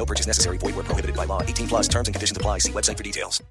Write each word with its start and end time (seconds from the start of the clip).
No 0.00 0.06
purchase 0.06 0.26
necessary. 0.26 0.56
Void 0.56 0.76
where 0.76 0.84
prohibited 0.84 1.14
by 1.14 1.26
law. 1.26 1.42
18 1.42 1.68
plus 1.68 1.86
terms 1.86 2.08
and 2.08 2.14
conditions 2.14 2.34
apply. 2.34 2.60
See 2.60 2.72
website 2.72 2.96
for 2.96 3.02
details. 3.02 3.42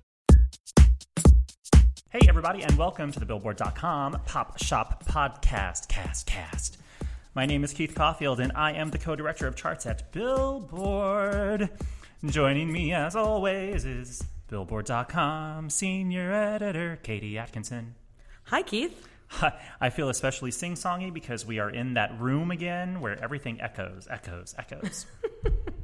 Hey, 2.10 2.21
everybody, 2.28 2.64
and 2.64 2.75
welcome 2.75 3.11
to 3.11 3.19
the 3.19 3.25
Billboard.com 3.28 4.21
Pop 4.25 4.57
Shop 4.57 5.04
Podcast, 5.05 5.88
Cast, 5.89 6.25
Cast. 6.25 6.79
My 7.36 7.46
name 7.46 7.64
is 7.64 7.71
Keith 7.71 7.93
Caulfield, 7.93 8.39
and 8.39 8.51
I 8.55 8.71
am 8.71 8.89
the 8.89 8.97
co 8.97 9.15
director 9.15 9.46
of 9.46 9.55
charts 9.55 9.86
at 9.86 10.11
Billboard. 10.11 11.69
Joining 12.25 12.71
me, 12.71 12.93
as 12.93 13.16
always, 13.16 13.86
is 13.86 14.24
Billboard.com 14.47 15.69
senior 15.69 16.33
editor 16.33 16.97
Katie 17.04 17.38
Atkinson. 17.38 17.93
Hi, 18.46 18.63
Keith. 18.63 19.07
I 19.79 19.91
feel 19.91 20.10
especially 20.10 20.50
sing 20.50 20.74
songy 20.74 21.13
because 21.13 21.46
we 21.46 21.60
are 21.60 21.69
in 21.69 21.93
that 21.93 22.19
room 22.19 22.50
again 22.50 23.02
where 23.02 23.24
everything 23.24 23.61
echoes, 23.61 24.07
echoes, 24.10 24.55
echoes. 24.57 25.05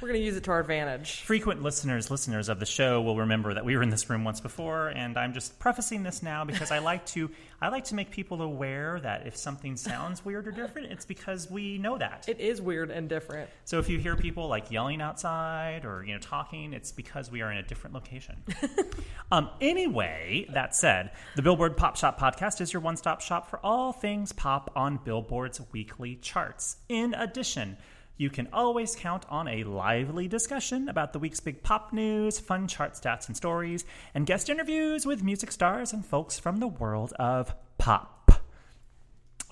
We're 0.00 0.08
going 0.08 0.20
to 0.20 0.26
use 0.26 0.36
it 0.36 0.44
to 0.44 0.50
our 0.50 0.60
advantage. 0.60 1.22
Frequent 1.22 1.62
listeners, 1.62 2.10
listeners 2.10 2.48
of 2.48 2.60
the 2.60 2.66
show 2.66 3.00
will 3.00 3.16
remember 3.16 3.54
that 3.54 3.64
we 3.64 3.76
were 3.76 3.82
in 3.82 3.88
this 3.88 4.10
room 4.10 4.24
once 4.24 4.40
before, 4.40 4.88
and 4.88 5.16
I'm 5.16 5.32
just 5.32 5.58
prefacing 5.58 6.02
this 6.02 6.22
now 6.22 6.44
because 6.44 6.70
I 6.70 6.80
like 6.80 7.06
to 7.06 7.30
I 7.60 7.68
like 7.68 7.84
to 7.84 7.94
make 7.94 8.10
people 8.10 8.42
aware 8.42 9.00
that 9.00 9.26
if 9.26 9.36
something 9.36 9.76
sounds 9.76 10.22
weird 10.22 10.46
or 10.46 10.50
different, 10.50 10.92
it's 10.92 11.06
because 11.06 11.50
we 11.50 11.78
know 11.78 11.96
that. 11.96 12.26
It 12.28 12.38
is 12.38 12.60
weird 12.60 12.90
and 12.90 13.08
different. 13.08 13.48
So 13.64 13.78
if 13.78 13.88
you 13.88 13.98
hear 13.98 14.16
people 14.16 14.48
like 14.48 14.70
yelling 14.70 15.00
outside 15.00 15.86
or 15.86 16.04
you 16.04 16.12
know 16.12 16.20
talking, 16.20 16.74
it's 16.74 16.92
because 16.92 17.30
we 17.30 17.40
are 17.40 17.50
in 17.50 17.56
a 17.58 17.62
different 17.62 17.94
location. 17.94 18.36
um, 19.32 19.48
anyway, 19.60 20.46
that 20.52 20.74
said, 20.74 21.12
the 21.36 21.42
Billboard 21.42 21.76
Pop 21.76 21.96
Shop 21.96 22.20
podcast 22.20 22.60
is 22.60 22.72
your 22.72 22.82
one-stop 22.82 23.20
shop 23.22 23.48
for 23.48 23.58
all 23.64 23.92
things 23.92 24.32
pop 24.32 24.70
on 24.76 24.98
Billboard's 25.02 25.60
weekly 25.72 26.16
charts. 26.16 26.76
In 26.88 27.14
addition. 27.14 27.78
You 28.16 28.30
can 28.30 28.48
always 28.52 28.94
count 28.94 29.24
on 29.28 29.48
a 29.48 29.64
lively 29.64 30.28
discussion 30.28 30.88
about 30.88 31.12
the 31.12 31.18
week's 31.18 31.40
big 31.40 31.64
pop 31.64 31.92
news, 31.92 32.38
fun 32.38 32.68
chart 32.68 32.92
stats 32.92 33.26
and 33.26 33.36
stories, 33.36 33.84
and 34.14 34.24
guest 34.24 34.48
interviews 34.48 35.04
with 35.04 35.24
music 35.24 35.50
stars 35.50 35.92
and 35.92 36.06
folks 36.06 36.38
from 36.38 36.58
the 36.58 36.68
world 36.68 37.12
of 37.14 37.56
pop. 37.76 38.30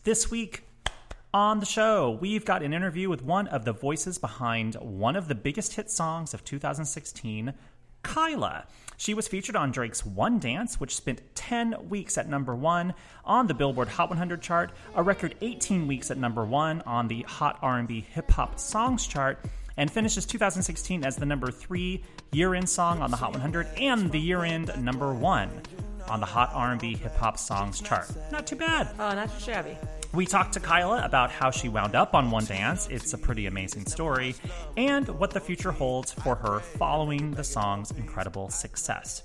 This 0.04 0.30
week 0.30 0.62
on 1.34 1.58
the 1.58 1.66
show, 1.66 2.16
we've 2.20 2.44
got 2.44 2.62
an 2.62 2.72
interview 2.72 3.08
with 3.08 3.24
one 3.24 3.48
of 3.48 3.64
the 3.64 3.72
voices 3.72 4.18
behind 4.18 4.76
one 4.76 5.16
of 5.16 5.26
the 5.26 5.34
biggest 5.34 5.74
hit 5.74 5.90
songs 5.90 6.32
of 6.32 6.44
2016, 6.44 7.54
Kyla. 8.02 8.66
She 8.96 9.14
was 9.14 9.26
featured 9.26 9.56
on 9.56 9.72
Drake's 9.72 10.06
One 10.06 10.38
Dance, 10.38 10.78
which 10.78 10.94
spent 10.94 11.22
10 11.34 11.88
weeks 11.88 12.16
at 12.16 12.28
number 12.28 12.54
one 12.54 12.94
on 13.24 13.46
the 13.46 13.54
Billboard 13.54 13.88
Hot 13.88 14.08
100 14.10 14.40
chart, 14.40 14.70
a 14.94 15.02
record 15.02 15.34
18 15.40 15.88
weeks 15.88 16.10
at 16.10 16.18
number 16.18 16.44
one 16.44 16.82
on 16.82 17.08
the 17.08 17.22
Hot 17.22 17.58
R&B 17.62 18.06
Hip 18.12 18.30
Hop 18.30 18.60
Songs 18.60 19.06
chart, 19.06 19.44
and 19.76 19.90
finishes 19.90 20.26
2016 20.26 21.04
as 21.04 21.16
the 21.16 21.26
number 21.26 21.50
three 21.50 22.04
year-end 22.30 22.68
song 22.68 23.02
on 23.02 23.10
the 23.10 23.16
Hot 23.16 23.32
100 23.32 23.66
and 23.76 24.10
the 24.12 24.20
year-end 24.20 24.70
number 24.78 25.12
one 25.12 25.50
on 26.08 26.20
the 26.20 26.26
Hot 26.26 26.50
R&B 26.52 26.96
Hip 26.96 27.14
Hop 27.16 27.38
Songs 27.38 27.80
chart. 27.80 28.08
Not 28.30 28.46
too 28.46 28.56
bad. 28.56 28.88
Oh, 28.98 29.14
not 29.14 29.32
too 29.32 29.44
shabby. 29.44 29.76
We 30.12 30.26
talked 30.26 30.52
to 30.54 30.60
Kyla 30.60 31.04
about 31.04 31.30
how 31.30 31.50
she 31.50 31.68
wound 31.68 31.94
up 31.94 32.14
on 32.14 32.30
One 32.30 32.44
Dance. 32.44 32.86
It's 32.90 33.14
a 33.14 33.18
pretty 33.18 33.46
amazing 33.46 33.86
story, 33.86 34.34
and 34.76 35.08
what 35.08 35.30
the 35.30 35.40
future 35.40 35.72
holds 35.72 36.12
for 36.12 36.34
her 36.34 36.60
following 36.60 37.30
the 37.30 37.44
song's 37.44 37.90
incredible 37.92 38.50
success. 38.50 39.22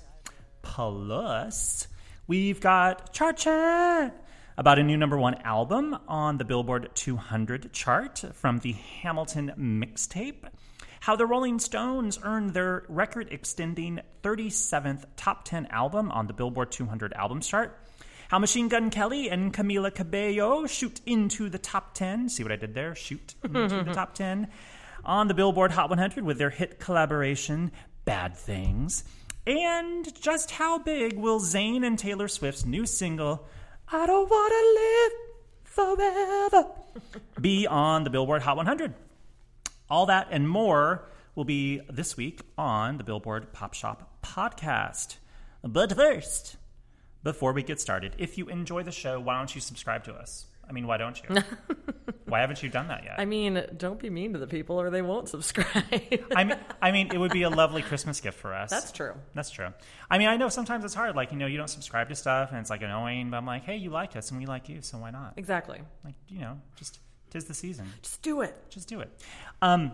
Plus, 0.62 1.88
we've 2.26 2.60
got 2.60 3.12
Chart 3.12 3.36
Chat 3.36 4.24
about 4.56 4.78
a 4.78 4.82
new 4.82 4.96
number 4.96 5.16
one 5.16 5.34
album 5.42 5.96
on 6.08 6.38
the 6.38 6.44
Billboard 6.44 6.90
200 6.94 7.72
chart 7.72 8.24
from 8.32 8.58
the 8.58 8.72
Hamilton 8.72 9.52
mixtape. 9.56 10.48
How 11.08 11.16
the 11.16 11.24
Rolling 11.24 11.58
Stones 11.58 12.18
earned 12.22 12.52
their 12.52 12.84
record 12.86 13.28
extending 13.30 14.00
37th 14.22 15.06
top 15.16 15.42
10 15.46 15.68
album 15.70 16.10
on 16.10 16.26
the 16.26 16.34
Billboard 16.34 16.70
200 16.70 17.14
albums 17.14 17.48
chart 17.48 17.80
how 18.28 18.38
Machine 18.38 18.68
Gun 18.68 18.90
Kelly 18.90 19.30
and 19.30 19.50
Camila 19.50 19.90
Cabello 19.94 20.66
shoot 20.66 21.00
into 21.06 21.48
the 21.48 21.56
top 21.56 21.94
10. 21.94 22.28
See 22.28 22.42
what 22.42 22.52
I 22.52 22.56
did 22.56 22.74
there? 22.74 22.94
Shoot 22.94 23.36
into 23.42 23.84
the 23.84 23.92
top 23.94 24.16
10 24.16 24.48
on 25.02 25.28
the 25.28 25.32
Billboard 25.32 25.70
Hot 25.70 25.88
100 25.88 26.26
with 26.26 26.36
their 26.36 26.50
hit 26.50 26.78
collaboration, 26.78 27.72
Bad 28.04 28.36
Things. 28.36 29.02
And 29.46 30.14
just 30.20 30.50
how 30.50 30.78
big 30.78 31.16
will 31.16 31.40
Zayn 31.40 31.86
and 31.86 31.98
Taylor 31.98 32.28
Swift's 32.28 32.66
new 32.66 32.84
single, 32.84 33.46
I 33.90 34.06
Don't 34.06 34.28
Wanna 34.30 34.62
Live 34.76 35.12
Forever, 36.50 36.66
be 37.40 37.66
on 37.66 38.04
the 38.04 38.10
Billboard 38.10 38.42
Hot 38.42 38.58
100? 38.58 38.92
All 39.90 40.06
that 40.06 40.28
and 40.30 40.48
more 40.48 41.08
will 41.34 41.44
be 41.44 41.80
this 41.88 42.16
week 42.16 42.42
on 42.58 42.98
the 42.98 43.04
Billboard 43.04 43.52
Pop 43.52 43.72
Shop 43.72 44.18
podcast. 44.22 45.16
But 45.62 45.94
first, 45.94 46.56
before 47.22 47.52
we 47.52 47.62
get 47.62 47.80
started, 47.80 48.14
if 48.18 48.36
you 48.36 48.48
enjoy 48.48 48.82
the 48.82 48.92
show, 48.92 49.18
why 49.18 49.38
don't 49.38 49.54
you 49.54 49.60
subscribe 49.62 50.04
to 50.04 50.14
us? 50.14 50.46
I 50.68 50.72
mean, 50.72 50.86
why 50.86 50.98
don't 50.98 51.18
you? 51.22 51.42
why 52.26 52.40
haven't 52.40 52.62
you 52.62 52.68
done 52.68 52.88
that 52.88 53.02
yet? 53.02 53.14
I 53.16 53.24
mean, 53.24 53.64
don't 53.78 53.98
be 53.98 54.10
mean 54.10 54.34
to 54.34 54.38
the 54.38 54.46
people 54.46 54.78
or 54.78 54.90
they 54.90 55.00
won't 55.00 55.30
subscribe. 55.30 55.84
I 56.36 56.44
mean, 56.44 56.58
I 56.82 56.92
mean, 56.92 57.10
it 57.14 57.18
would 57.18 57.32
be 57.32 57.42
a 57.42 57.50
lovely 57.50 57.80
Christmas 57.80 58.20
gift 58.20 58.38
for 58.38 58.52
us. 58.52 58.68
That's 58.68 58.92
true. 58.92 59.14
That's 59.34 59.48
true. 59.50 59.72
I 60.10 60.18
mean, 60.18 60.28
I 60.28 60.36
know 60.36 60.50
sometimes 60.50 60.84
it's 60.84 60.92
hard. 60.92 61.16
Like, 61.16 61.32
you 61.32 61.38
know, 61.38 61.46
you 61.46 61.56
don't 61.56 61.70
subscribe 61.70 62.10
to 62.10 62.14
stuff, 62.14 62.50
and 62.50 62.60
it's 62.60 62.68
like 62.68 62.82
annoying. 62.82 63.30
But 63.30 63.38
I'm 63.38 63.46
like, 63.46 63.64
hey, 63.64 63.76
you 63.76 63.88
like 63.88 64.14
us, 64.16 64.30
and 64.30 64.38
we 64.38 64.44
like 64.44 64.68
you, 64.68 64.82
so 64.82 64.98
why 64.98 65.10
not? 65.10 65.32
Exactly. 65.38 65.80
Like, 66.04 66.16
you 66.28 66.40
know, 66.40 66.60
just 66.76 66.98
tis 67.30 67.44
the 67.44 67.54
season. 67.54 67.92
Just 68.02 68.22
do 68.22 68.40
it. 68.40 68.56
Just 68.70 68.88
do 68.88 69.00
it. 69.00 69.10
Um, 69.62 69.92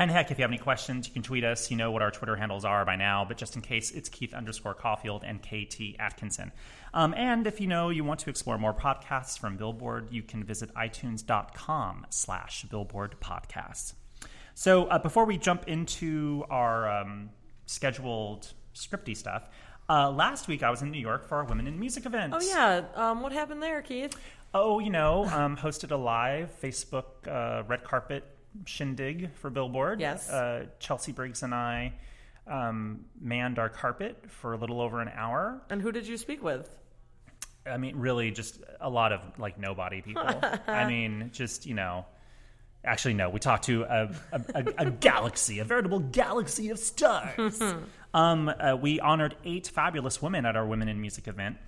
and 0.00 0.10
heck, 0.10 0.30
if 0.30 0.38
you 0.38 0.42
have 0.44 0.50
any 0.50 0.56
questions, 0.58 1.06
you 1.06 1.12
can 1.12 1.22
tweet 1.22 1.44
us. 1.44 1.70
You 1.70 1.76
know 1.76 1.90
what 1.90 2.00
our 2.00 2.10
Twitter 2.10 2.34
handles 2.34 2.64
are 2.64 2.86
by 2.86 2.96
now, 2.96 3.26
but 3.26 3.36
just 3.36 3.54
in 3.54 3.60
case, 3.60 3.90
it's 3.90 4.08
Keith 4.08 4.32
underscore 4.32 4.72
Caulfield 4.72 5.24
and 5.24 5.42
KT 5.42 5.96
Atkinson. 5.98 6.52
Um, 6.94 7.12
and 7.12 7.46
if 7.46 7.60
you 7.60 7.66
know 7.66 7.90
you 7.90 8.02
want 8.02 8.20
to 8.20 8.30
explore 8.30 8.56
more 8.56 8.72
podcasts 8.72 9.38
from 9.38 9.58
Billboard, 9.58 10.08
you 10.10 10.22
can 10.22 10.42
visit 10.42 10.72
itunes.com 10.74 12.06
slash 12.08 12.64
billboard 12.64 13.16
podcasts. 13.20 13.92
So 14.54 14.86
uh, 14.86 14.98
before 14.98 15.26
we 15.26 15.36
jump 15.36 15.68
into 15.68 16.44
our 16.48 16.88
um, 16.88 17.28
scheduled 17.66 18.52
scripty 18.74 19.14
stuff, 19.14 19.50
uh, 19.90 20.10
last 20.10 20.48
week 20.48 20.62
I 20.62 20.70
was 20.70 20.82
in 20.82 20.90
New 20.90 21.00
York 21.00 21.26
for 21.28 21.38
our 21.38 21.44
Women 21.44 21.66
in 21.66 21.78
Music 21.78 22.06
event. 22.06 22.32
Oh, 22.34 22.40
yeah. 22.40 22.82
Um, 22.94 23.22
what 23.22 23.32
happened 23.32 23.62
there, 23.62 23.82
Keith? 23.82 24.16
Oh, 24.52 24.78
you 24.80 24.90
know, 24.90 25.24
um, 25.26 25.56
hosted 25.56 25.92
a 25.92 25.96
live 25.96 26.50
Facebook 26.60 27.04
uh, 27.28 27.62
red 27.68 27.84
carpet 27.84 28.24
shindig 28.64 29.32
for 29.34 29.50
Billboard. 29.50 30.00
Yes. 30.00 30.28
Uh, 30.28 30.66
Chelsea 30.80 31.12
Briggs 31.12 31.42
and 31.42 31.54
I 31.54 31.92
um, 32.46 33.04
manned 33.20 33.58
our 33.58 33.68
carpet 33.68 34.24
for 34.28 34.52
a 34.52 34.56
little 34.56 34.80
over 34.80 35.00
an 35.00 35.10
hour. 35.14 35.62
And 35.70 35.80
who 35.80 35.92
did 35.92 36.06
you 36.06 36.16
speak 36.16 36.42
with? 36.42 36.68
I 37.64 37.76
mean, 37.76 37.96
really, 37.96 38.30
just 38.30 38.60
a 38.80 38.90
lot 38.90 39.12
of 39.12 39.20
like 39.38 39.58
nobody 39.58 40.02
people. 40.02 40.26
I 40.66 40.86
mean, 40.86 41.30
just 41.32 41.66
you 41.66 41.74
know. 41.74 42.06
Actually, 42.82 43.12
no. 43.12 43.28
We 43.28 43.40
talked 43.40 43.64
to 43.64 43.82
a, 43.82 44.10
a, 44.32 44.40
a, 44.54 44.64
a 44.78 44.90
galaxy, 44.90 45.58
a 45.58 45.64
veritable 45.64 45.98
galaxy 45.98 46.70
of 46.70 46.78
stars. 46.78 47.62
um, 48.14 48.48
uh, 48.48 48.74
we 48.80 48.98
honored 49.00 49.36
eight 49.44 49.68
fabulous 49.68 50.22
women 50.22 50.46
at 50.46 50.56
our 50.56 50.66
Women 50.66 50.88
in 50.88 50.98
Music 50.98 51.28
event. 51.28 51.58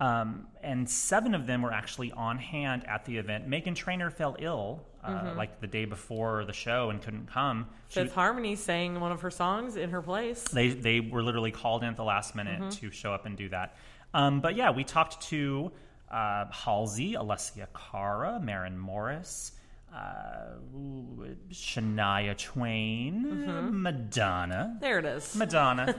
Um, 0.00 0.46
and 0.62 0.88
seven 0.88 1.34
of 1.34 1.46
them 1.46 1.60
were 1.62 1.72
actually 1.72 2.10
on 2.12 2.38
hand 2.38 2.84
at 2.88 3.04
the 3.04 3.18
event. 3.18 3.48
Meghan 3.48 3.74
Trainor 3.74 4.10
fell 4.10 4.34
ill 4.38 4.82
uh, 5.04 5.34
like 5.36 5.60
the 5.60 5.66
day 5.66 5.84
before 5.84 6.44
the 6.46 6.52
show 6.52 6.90
and 6.90 7.02
couldn't 7.02 7.26
come. 7.26 7.66
She- 7.88 8.00
Fifth 8.00 8.14
Harmony 8.14 8.56
sang 8.56 8.98
one 9.00 9.12
of 9.12 9.20
her 9.22 9.30
songs 9.30 9.76
in 9.76 9.90
her 9.90 10.02
place. 10.02 10.42
they 10.44 10.68
they 10.70 11.00
were 11.00 11.22
literally 11.22 11.50
called 11.52 11.82
in 11.82 11.90
at 11.90 11.96
the 11.96 12.04
last 12.04 12.34
minute 12.34 12.70
to 12.72 12.90
show 12.90 13.12
up 13.12 13.26
and 13.26 13.36
do 13.36 13.48
that. 13.50 13.76
Um, 14.14 14.40
but 14.40 14.56
yeah, 14.56 14.70
we 14.70 14.84
talked 14.84 15.20
to 15.28 15.70
uh, 16.10 16.46
Halsey, 16.50 17.12
Alessia 17.14 17.66
Cara, 17.74 18.40
Maren 18.42 18.76
Morris, 18.78 19.52
uh, 19.94 20.56
ooh, 20.74 21.26
Shania 21.52 22.36
Twain, 22.36 23.82
Madonna, 23.82 24.76
There 24.80 24.98
it 24.98 25.04
is. 25.04 25.34
Madonna, 25.36 25.94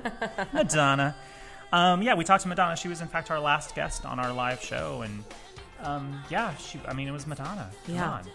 Madonna. 0.54 1.16
Um, 1.72 2.02
yeah, 2.02 2.16
we 2.16 2.24
talked 2.24 2.44
to 2.44 2.50
Madonna. 2.50 2.76
She 2.76 2.88
was 2.88 3.02
in 3.02 3.08
fact 3.08 3.32
our 3.32 3.40
last 3.40 3.76
guest 3.76 4.06
on 4.06 4.20
our 4.20 4.34
live 4.34 4.62
show, 4.62 5.04
and 5.04 5.24
um, 5.84 6.22
yeah, 6.30 6.56
she. 6.58 6.80
I 6.88 6.94
mean, 6.94 7.08
it 7.08 7.12
was 7.12 7.26
Madonna. 7.28 7.70
Come 7.86 7.96
Yeah. 7.96 8.10
on. 8.12 8.28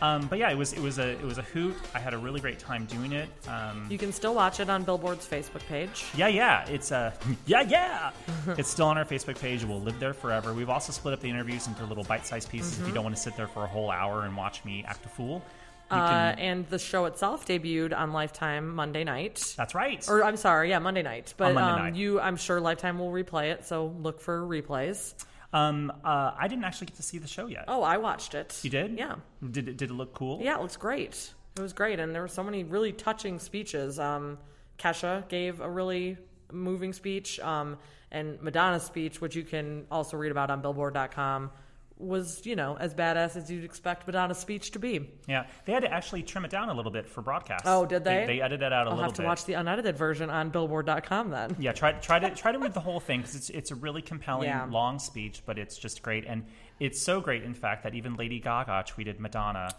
Um, 0.00 0.26
but 0.28 0.38
yeah, 0.38 0.48
it 0.50 0.56
was 0.56 0.72
it 0.74 0.80
was 0.80 0.98
a 1.00 1.08
it 1.10 1.22
was 1.24 1.38
a 1.38 1.42
hoot. 1.42 1.74
I 1.92 1.98
had 1.98 2.14
a 2.14 2.18
really 2.18 2.40
great 2.40 2.60
time 2.60 2.84
doing 2.86 3.10
it. 3.10 3.28
Um, 3.48 3.88
You 3.90 3.98
can 3.98 4.12
still 4.12 4.32
watch 4.32 4.60
it 4.60 4.70
on 4.70 4.84
Billboard's 4.84 5.26
Facebook 5.26 5.66
page. 5.66 6.04
yeah, 6.16 6.28
yeah, 6.28 6.64
it's 6.68 6.92
uh, 6.92 7.12
yeah, 7.46 7.62
yeah. 7.62 8.12
it's 8.56 8.70
still 8.70 8.86
on 8.86 8.96
our 8.96 9.04
Facebook 9.04 9.40
page. 9.40 9.64
It 9.64 9.68
will 9.68 9.80
live 9.80 9.98
there 9.98 10.14
forever. 10.14 10.54
We've 10.54 10.70
also 10.70 10.92
split 10.92 11.14
up 11.14 11.20
the 11.20 11.28
interviews 11.28 11.66
into 11.66 11.84
little 11.84 12.04
bite-sized 12.04 12.48
pieces. 12.48 12.74
Mm-hmm. 12.74 12.82
If 12.82 12.88
you 12.88 12.94
don't 12.94 13.02
want 13.04 13.16
to 13.16 13.20
sit 13.20 13.36
there 13.36 13.48
for 13.48 13.64
a 13.64 13.66
whole 13.66 13.90
hour 13.90 14.22
and 14.22 14.36
watch 14.36 14.64
me 14.64 14.84
act 14.86 15.04
a 15.04 15.08
fool, 15.08 15.42
Uh, 15.90 16.34
and 16.38 16.68
the 16.68 16.78
show 16.78 17.06
itself 17.06 17.46
debuted 17.46 17.96
on 17.96 18.12
Lifetime 18.12 18.74
Monday 18.74 19.04
night. 19.04 19.54
that's 19.56 19.74
right. 19.74 20.06
Or 20.08 20.22
I'm 20.22 20.36
sorry, 20.36 20.70
yeah, 20.70 20.78
Monday 20.78 21.02
night. 21.02 21.32
But 21.36 21.54
Monday 21.54 21.70
um, 21.70 21.78
night. 21.78 21.94
you, 21.96 22.20
I'm 22.20 22.36
sure 22.36 22.60
Lifetime 22.60 22.98
will 22.98 23.10
replay 23.10 23.52
it, 23.52 23.64
so 23.64 23.94
look 23.98 24.20
for 24.20 24.40
replays. 24.40 25.14
Um, 25.52 25.90
uh, 26.04 26.32
I 26.38 26.46
didn't 26.48 26.64
actually 26.64 26.88
get 26.88 26.96
to 26.96 27.02
see 27.02 27.18
the 27.18 27.28
show 27.28 27.46
yet. 27.46 27.64
Oh, 27.68 27.82
I 27.82 27.96
watched 27.96 28.34
it. 28.34 28.58
You 28.62 28.70
did? 28.70 28.98
Yeah. 28.98 29.16
Did 29.50 29.68
it, 29.68 29.76
did 29.76 29.90
it 29.90 29.94
look 29.94 30.12
cool? 30.14 30.40
Yeah, 30.42 30.56
it 30.56 30.60
looks 30.60 30.76
great. 30.76 31.32
It 31.56 31.62
was 31.62 31.72
great, 31.72 31.98
and 32.00 32.14
there 32.14 32.22
were 32.22 32.28
so 32.28 32.44
many 32.44 32.64
really 32.64 32.92
touching 32.92 33.38
speeches. 33.38 33.98
Um, 33.98 34.38
Kesha 34.78 35.28
gave 35.28 35.60
a 35.60 35.68
really 35.68 36.18
moving 36.52 36.92
speech, 36.92 37.40
um, 37.40 37.78
and 38.10 38.40
Madonna's 38.42 38.84
speech, 38.84 39.20
which 39.20 39.34
you 39.34 39.42
can 39.42 39.86
also 39.90 40.16
read 40.16 40.30
about 40.30 40.50
on 40.50 40.60
Billboard.com, 40.60 41.50
was 41.98 42.44
you 42.46 42.54
know 42.56 42.76
as 42.78 42.94
badass 42.94 43.36
as 43.36 43.50
you'd 43.50 43.64
expect 43.64 44.06
Madonna's 44.06 44.38
speech 44.38 44.70
to 44.72 44.78
be. 44.78 45.10
Yeah, 45.26 45.46
they 45.64 45.72
had 45.72 45.82
to 45.82 45.92
actually 45.92 46.22
trim 46.22 46.44
it 46.44 46.50
down 46.50 46.68
a 46.68 46.74
little 46.74 46.92
bit 46.92 47.08
for 47.08 47.22
broadcast. 47.22 47.64
Oh, 47.66 47.84
did 47.86 48.04
they? 48.04 48.24
They, 48.26 48.40
edited 48.40 48.62
it 48.66 48.72
out 48.72 48.86
a 48.86 48.90
I'll 48.90 48.96
little 48.96 49.04
have 49.10 49.12
to 49.14 49.22
bit. 49.22 49.26
watch 49.28 49.44
the 49.44 49.54
unedited 49.54 49.96
version 49.96 50.30
on 50.30 50.50
Billboard.com 50.50 51.30
then. 51.30 51.56
yeah, 51.58 51.72
try 51.72 51.92
try 51.92 52.18
to 52.18 52.30
try 52.34 52.52
to 52.52 52.58
read 52.58 52.74
the 52.74 52.80
whole 52.80 53.00
thing 53.00 53.20
because 53.20 53.34
it's 53.34 53.50
it's 53.50 53.70
a 53.70 53.74
really 53.74 54.02
compelling 54.02 54.48
Yeah. 54.48 54.66
long 54.70 54.98
speech, 54.98 55.42
but 55.44 55.58
it's 55.58 55.76
just 55.76 56.02
great, 56.02 56.24
and 56.26 56.44
it's 56.80 57.00
so 57.00 57.20
great, 57.20 57.42
in 57.42 57.54
fact, 57.54 57.82
that 57.82 57.94
even 57.94 58.14
Lady 58.14 58.38
Gaga 58.38 58.84
tweeted 58.88 59.18
Madonna 59.18 59.70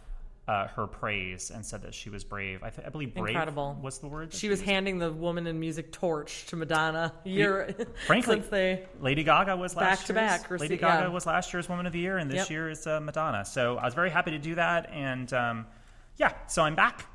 uh, 0.50 0.68
her 0.70 0.88
praise 0.88 1.52
and 1.52 1.64
said 1.64 1.84
that 1.84 1.94
she 1.94 2.10
was 2.10 2.24
brave. 2.24 2.64
I, 2.64 2.72
th- 2.72 2.88
I 2.88 2.90
believe 2.90 3.14
brave 3.14 3.36
Incredible. 3.36 3.78
was 3.84 4.00
the 4.00 4.08
word. 4.08 4.32
that 4.32 4.38
She 4.38 4.50
was 4.50 4.62
handing 4.62 4.98
the 4.98 5.12
woman 5.12 5.46
in 5.46 5.60
music 5.60 5.92
torch 5.92 6.48
to 6.48 6.56
Madonna 6.56 7.14
year 7.24 7.76
Frankly, 8.08 8.38
since 8.38 8.48
they 8.48 8.84
Lady 9.00 9.24
Gaga 9.24 9.56
was 9.56 9.76
last 9.76 10.00
Back 10.00 10.08
to 10.08 10.14
year's, 10.14 10.42
back, 10.42 10.50
Lady 10.60 10.78
Gaga 10.78 11.04
yeah. 11.04 11.08
was 11.10 11.28
last 11.28 11.54
year's 11.54 11.70
Woman 11.70 11.86
of 11.86 11.94
the 11.94 12.00
Year, 12.00 12.18
and 12.18 12.32
this 12.32 12.38
Yep. 12.38 12.50
year 12.50 12.70
is 12.72 12.88
uh, 12.88 13.00
Madonna. 13.00 13.46
So 13.46 13.78
I 13.78 13.86
was 13.86 13.94
very 13.94 14.10
happy 14.10 14.32
to 14.32 14.40
do 14.40 14.56
that, 14.56 14.90
and 14.92 15.32
um, 15.34 15.68
yeah, 16.18 16.34
so 16.48 16.64
I'm 16.64 16.74
back, 16.76 17.06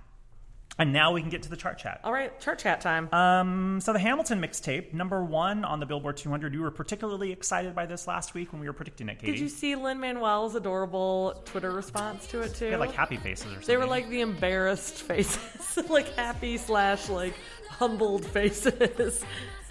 and 0.78 0.92
now 0.92 1.12
we 1.12 1.20
can 1.20 1.30
get 1.30 1.42
to 1.42 1.50
the 1.50 1.56
chart 1.56 1.78
chat. 1.78 2.00
All 2.04 2.12
right, 2.12 2.38
chart 2.40 2.58
chat 2.58 2.80
time. 2.80 3.08
Um, 3.12 3.80
so 3.80 3.92
the 3.92 3.98
Hamilton 3.98 4.40
mixtape, 4.40 4.92
number 4.92 5.24
one 5.24 5.64
on 5.64 5.80
the 5.80 5.86
Billboard 5.86 6.16
200. 6.16 6.52
You 6.54 6.62
were 6.62 6.70
particularly 6.70 7.32
excited 7.32 7.74
by 7.74 7.86
this 7.86 8.06
last 8.06 8.34
week 8.34 8.52
when 8.52 8.60
we 8.60 8.66
were 8.66 8.72
predicting 8.72 9.08
it, 9.08 9.18
Katie. 9.18 9.32
Did 9.32 9.40
you 9.40 9.48
see 9.48 9.76
Lin 9.76 10.00
Manuel's 10.00 10.54
adorable 10.54 11.42
Twitter 11.44 11.70
response 11.70 12.26
to 12.28 12.40
it 12.42 12.54
too? 12.54 12.66
They 12.66 12.70
had 12.72 12.80
like 12.80 12.92
happy 12.92 13.16
faces 13.16 13.46
or 13.46 13.48
something. 13.50 13.66
They 13.66 13.76
were 13.76 13.86
like 13.86 14.08
the 14.08 14.20
embarrassed 14.20 15.02
faces, 15.02 15.78
like 15.88 16.08
happy 16.14 16.56
slash 16.56 17.08
like 17.08 17.34
humbled 17.68 18.24
faces. 18.26 19.24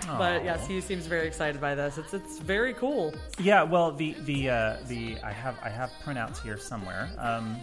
But 0.06 0.44
yes, 0.44 0.68
he 0.68 0.82
seems 0.82 1.06
very 1.06 1.28
excited 1.28 1.62
by 1.62 1.76
this. 1.76 1.98
It's 1.98 2.14
it's 2.14 2.40
very 2.40 2.74
cool. 2.74 3.14
yeah. 3.40 3.64
Well, 3.64 3.94
the 3.94 4.16
the 4.26 4.50
uh, 4.50 4.78
the 4.88 5.18
I 5.24 5.32
have 5.32 5.58
I 5.64 5.70
have 5.70 5.92
printouts 6.04 6.42
here 6.44 6.58
somewhere. 6.58 7.10
Um, 7.18 7.58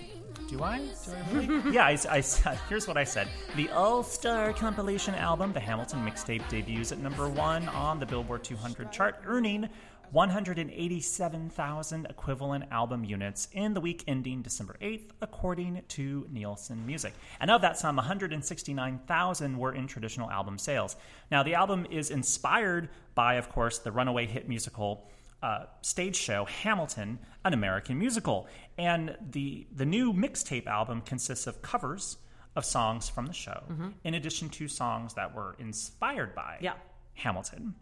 do 0.50 0.62
I? 0.64 0.78
Do 0.78 1.12
I 1.12 1.32
really? 1.32 1.70
yeah. 1.74 1.86
I, 1.86 1.96
I 2.10 2.20
said- 2.20 2.58
here's 2.68 2.88
what 2.88 2.96
I 2.96 3.04
said. 3.04 3.28
The 3.56 3.70
All 3.70 4.02
Star 4.02 4.52
compilation 4.52 5.14
album, 5.14 5.52
the 5.52 5.60
Hamilton 5.60 6.04
mixtape, 6.04 6.48
debuts 6.48 6.90
at 6.90 6.98
number 6.98 7.28
one 7.28 7.68
on 7.68 8.00
the 8.00 8.06
Billboard 8.06 8.42
200 8.42 8.90
chart, 8.90 9.20
earning 9.24 9.68
187,000 10.10 12.06
equivalent 12.06 12.64
album 12.72 13.04
units 13.04 13.46
in 13.52 13.74
the 13.74 13.80
week 13.80 14.02
ending 14.08 14.42
December 14.42 14.76
8th, 14.82 15.10
according 15.20 15.82
to 15.86 16.26
Nielsen 16.32 16.84
Music. 16.84 17.14
And 17.38 17.48
of 17.48 17.62
that 17.62 17.78
sum, 17.78 17.94
169,000 17.94 19.56
were 19.56 19.72
in 19.72 19.86
traditional 19.86 20.28
album 20.28 20.58
sales. 20.58 20.96
Now, 21.30 21.44
the 21.44 21.54
album 21.54 21.86
is 21.92 22.10
inspired 22.10 22.88
by, 23.14 23.34
of 23.34 23.48
course, 23.50 23.78
the 23.78 23.92
runaway 23.92 24.26
hit 24.26 24.48
musical 24.48 25.08
uh, 25.42 25.64
stage 25.82 26.16
show 26.16 26.44
Hamilton, 26.44 27.18
an 27.44 27.54
American 27.54 27.98
musical, 27.98 28.46
and 28.78 29.16
the 29.30 29.66
the 29.74 29.86
new 29.86 30.12
mixtape 30.12 30.66
album 30.66 31.00
consists 31.00 31.46
of 31.46 31.62
covers 31.62 32.18
of 32.56 32.64
songs 32.64 33.08
from 33.08 33.26
the 33.26 33.32
show, 33.32 33.62
in 34.04 34.14
addition 34.14 34.48
to 34.50 34.66
songs 34.68 35.14
that 35.14 35.34
were 35.34 35.54
inspired 35.58 36.34
by 36.34 36.58
Yeah. 36.60 36.74
Hamilton. 37.14 37.74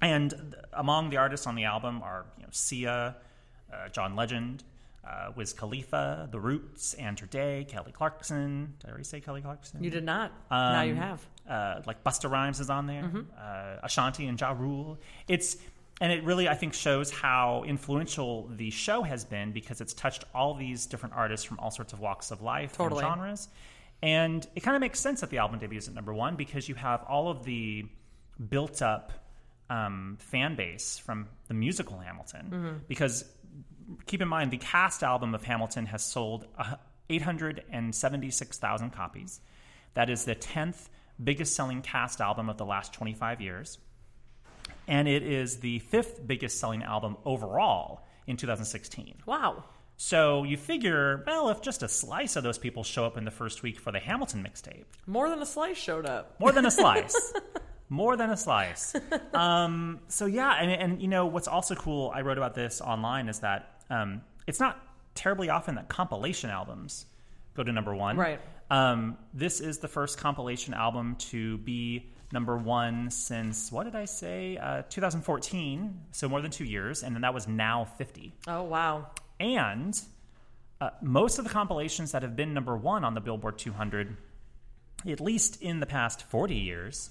And 0.00 0.30
th- 0.30 0.64
among 0.72 1.10
the 1.10 1.16
artists 1.18 1.46
on 1.46 1.54
the 1.54 1.64
album 1.64 2.02
are 2.02 2.26
you 2.38 2.42
know, 2.44 2.48
Sia, 2.52 3.16
uh, 3.72 3.88
John 3.90 4.14
Legend, 4.16 4.62
uh, 5.06 5.32
Wiz 5.36 5.52
Khalifa, 5.52 6.28
The 6.30 6.40
Roots, 6.40 6.94
Andra 6.94 7.26
Day, 7.28 7.64
Kelly 7.68 7.92
Clarkson. 7.92 8.74
Did 8.78 8.86
I 8.86 8.90
already 8.90 9.04
say 9.04 9.20
Kelly 9.20 9.40
Clarkson? 9.40 9.82
You 9.82 9.90
did 9.90 10.04
not. 10.04 10.32
now 10.50 10.82
you 10.82 10.92
Um, 10.92 10.98
have. 10.98 11.26
uh, 11.48 11.82
like 11.86 12.02
Busta 12.04 12.30
Rhymes 12.30 12.60
is 12.60 12.68
on 12.70 12.86
there, 12.86 13.02
Mm-hmm. 13.04 13.20
uh, 13.38 13.76
Ashanti 13.86 14.26
and 14.26 14.38
Ja 14.40 14.50
Rule. 14.52 14.98
It's 15.28 15.56
and 16.00 16.12
it 16.12 16.24
really 16.24 16.48
I 16.48 16.54
think 16.54 16.74
shows 16.74 17.10
how 17.10 17.64
influential 17.66 18.48
the 18.54 18.70
show 18.70 19.02
has 19.02 19.24
been 19.24 19.52
because 19.52 19.80
it's 19.80 19.94
touched 19.94 20.24
all 20.34 20.54
these 20.54 20.86
different 20.86 21.14
artists 21.14 21.44
from 21.44 21.58
all 21.58 21.70
sorts 21.70 21.92
of 21.92 22.00
walks 22.00 22.30
of 22.30 22.42
life 22.42 22.72
Totally. 22.76 23.04
and 23.04 23.14
genres. 23.14 23.48
And 24.02 24.46
it 24.54 24.60
kind 24.60 24.76
of 24.76 24.80
makes 24.80 25.00
sense 25.00 25.22
that 25.22 25.30
the 25.30 25.38
album 25.38 25.58
debuts 25.58 25.88
at 25.88 25.94
number 25.94 26.12
one 26.12 26.36
because 26.36 26.68
you 26.68 26.74
have 26.74 27.02
all 27.08 27.28
of 27.30 27.44
the 27.44 27.86
built 28.50 28.82
up 28.82 29.12
um, 29.70 30.18
fan 30.20 30.54
base 30.54 30.98
from 30.98 31.28
the 31.48 31.54
musical 31.54 31.98
Hamilton. 31.98 32.50
Mm-hmm. 32.50 32.76
Because 32.88 33.24
keep 34.06 34.20
in 34.20 34.28
mind, 34.28 34.50
the 34.50 34.58
cast 34.58 35.02
album 35.02 35.34
of 35.34 35.44
Hamilton 35.44 35.86
has 35.86 36.04
sold 36.04 36.46
uh, 36.58 36.74
876,000 37.08 38.90
copies. 38.90 39.40
That 39.94 40.10
is 40.10 40.24
the 40.24 40.34
10th 40.34 40.88
biggest 41.22 41.54
selling 41.54 41.80
cast 41.82 42.20
album 42.20 42.50
of 42.50 42.58
the 42.58 42.66
last 42.66 42.92
25 42.92 43.40
years. 43.40 43.78
And 44.88 45.08
it 45.08 45.22
is 45.22 45.58
the 45.58 45.78
fifth 45.80 46.26
biggest 46.26 46.58
selling 46.60 46.82
album 46.82 47.16
overall 47.24 48.06
in 48.26 48.36
2016. 48.36 49.14
Wow. 49.26 49.64
So 49.96 50.44
you 50.44 50.56
figure, 50.56 51.24
well, 51.26 51.48
if 51.48 51.62
just 51.62 51.82
a 51.82 51.88
slice 51.88 52.36
of 52.36 52.42
those 52.42 52.58
people 52.58 52.84
show 52.84 53.04
up 53.06 53.16
in 53.16 53.24
the 53.24 53.30
first 53.30 53.62
week 53.62 53.80
for 53.80 53.90
the 53.92 53.98
Hamilton 53.98 54.46
mixtape, 54.46 54.84
More 55.06 55.30
than 55.30 55.40
a 55.40 55.46
slice 55.46 55.76
showed 55.78 56.04
up. 56.06 56.38
more 56.38 56.52
than 56.52 56.66
a 56.66 56.70
slice. 56.70 57.32
More 57.88 58.16
than 58.16 58.30
a 58.30 58.36
slice. 58.36 58.96
Um, 59.32 60.00
so 60.08 60.26
yeah, 60.26 60.54
and, 60.60 60.72
and 60.72 61.00
you 61.00 61.06
know 61.06 61.26
what's 61.26 61.46
also 61.46 61.76
cool? 61.76 62.10
I 62.12 62.22
wrote 62.22 62.36
about 62.36 62.52
this 62.52 62.80
online 62.80 63.28
is 63.28 63.38
that 63.40 63.80
um, 63.90 64.22
it's 64.48 64.58
not 64.58 64.80
terribly 65.14 65.50
often 65.50 65.76
that 65.76 65.88
compilation 65.88 66.50
albums 66.50 67.06
go 67.54 67.62
to 67.62 67.70
number 67.70 67.94
one. 67.94 68.16
Right. 68.16 68.40
Um, 68.72 69.16
this 69.32 69.60
is 69.60 69.78
the 69.78 69.86
first 69.86 70.18
compilation 70.18 70.74
album 70.74 71.14
to 71.30 71.58
be 71.58 72.10
number 72.32 72.56
one 72.56 73.10
since 73.10 73.70
what 73.70 73.84
did 73.84 73.94
I 73.94 74.04
say? 74.04 74.56
Uh, 74.56 74.82
2014. 74.88 76.00
So 76.12 76.28
more 76.28 76.40
than 76.40 76.50
two 76.50 76.64
years, 76.64 77.02
and 77.02 77.14
then 77.14 77.22
that 77.22 77.34
was 77.34 77.46
now 77.46 77.84
50. 77.84 78.32
Oh 78.46 78.62
wow. 78.64 79.10
And 79.38 80.00
uh, 80.80 80.90
most 81.02 81.38
of 81.38 81.44
the 81.44 81.50
compilations 81.50 82.12
that 82.12 82.22
have 82.22 82.36
been 82.36 82.54
number 82.54 82.76
one 82.76 83.04
on 83.04 83.14
the 83.14 83.20
Billboard 83.20 83.58
200, 83.58 84.16
at 85.06 85.20
least 85.20 85.62
in 85.62 85.80
the 85.80 85.86
past 85.86 86.22
40 86.24 86.54
years, 86.54 87.10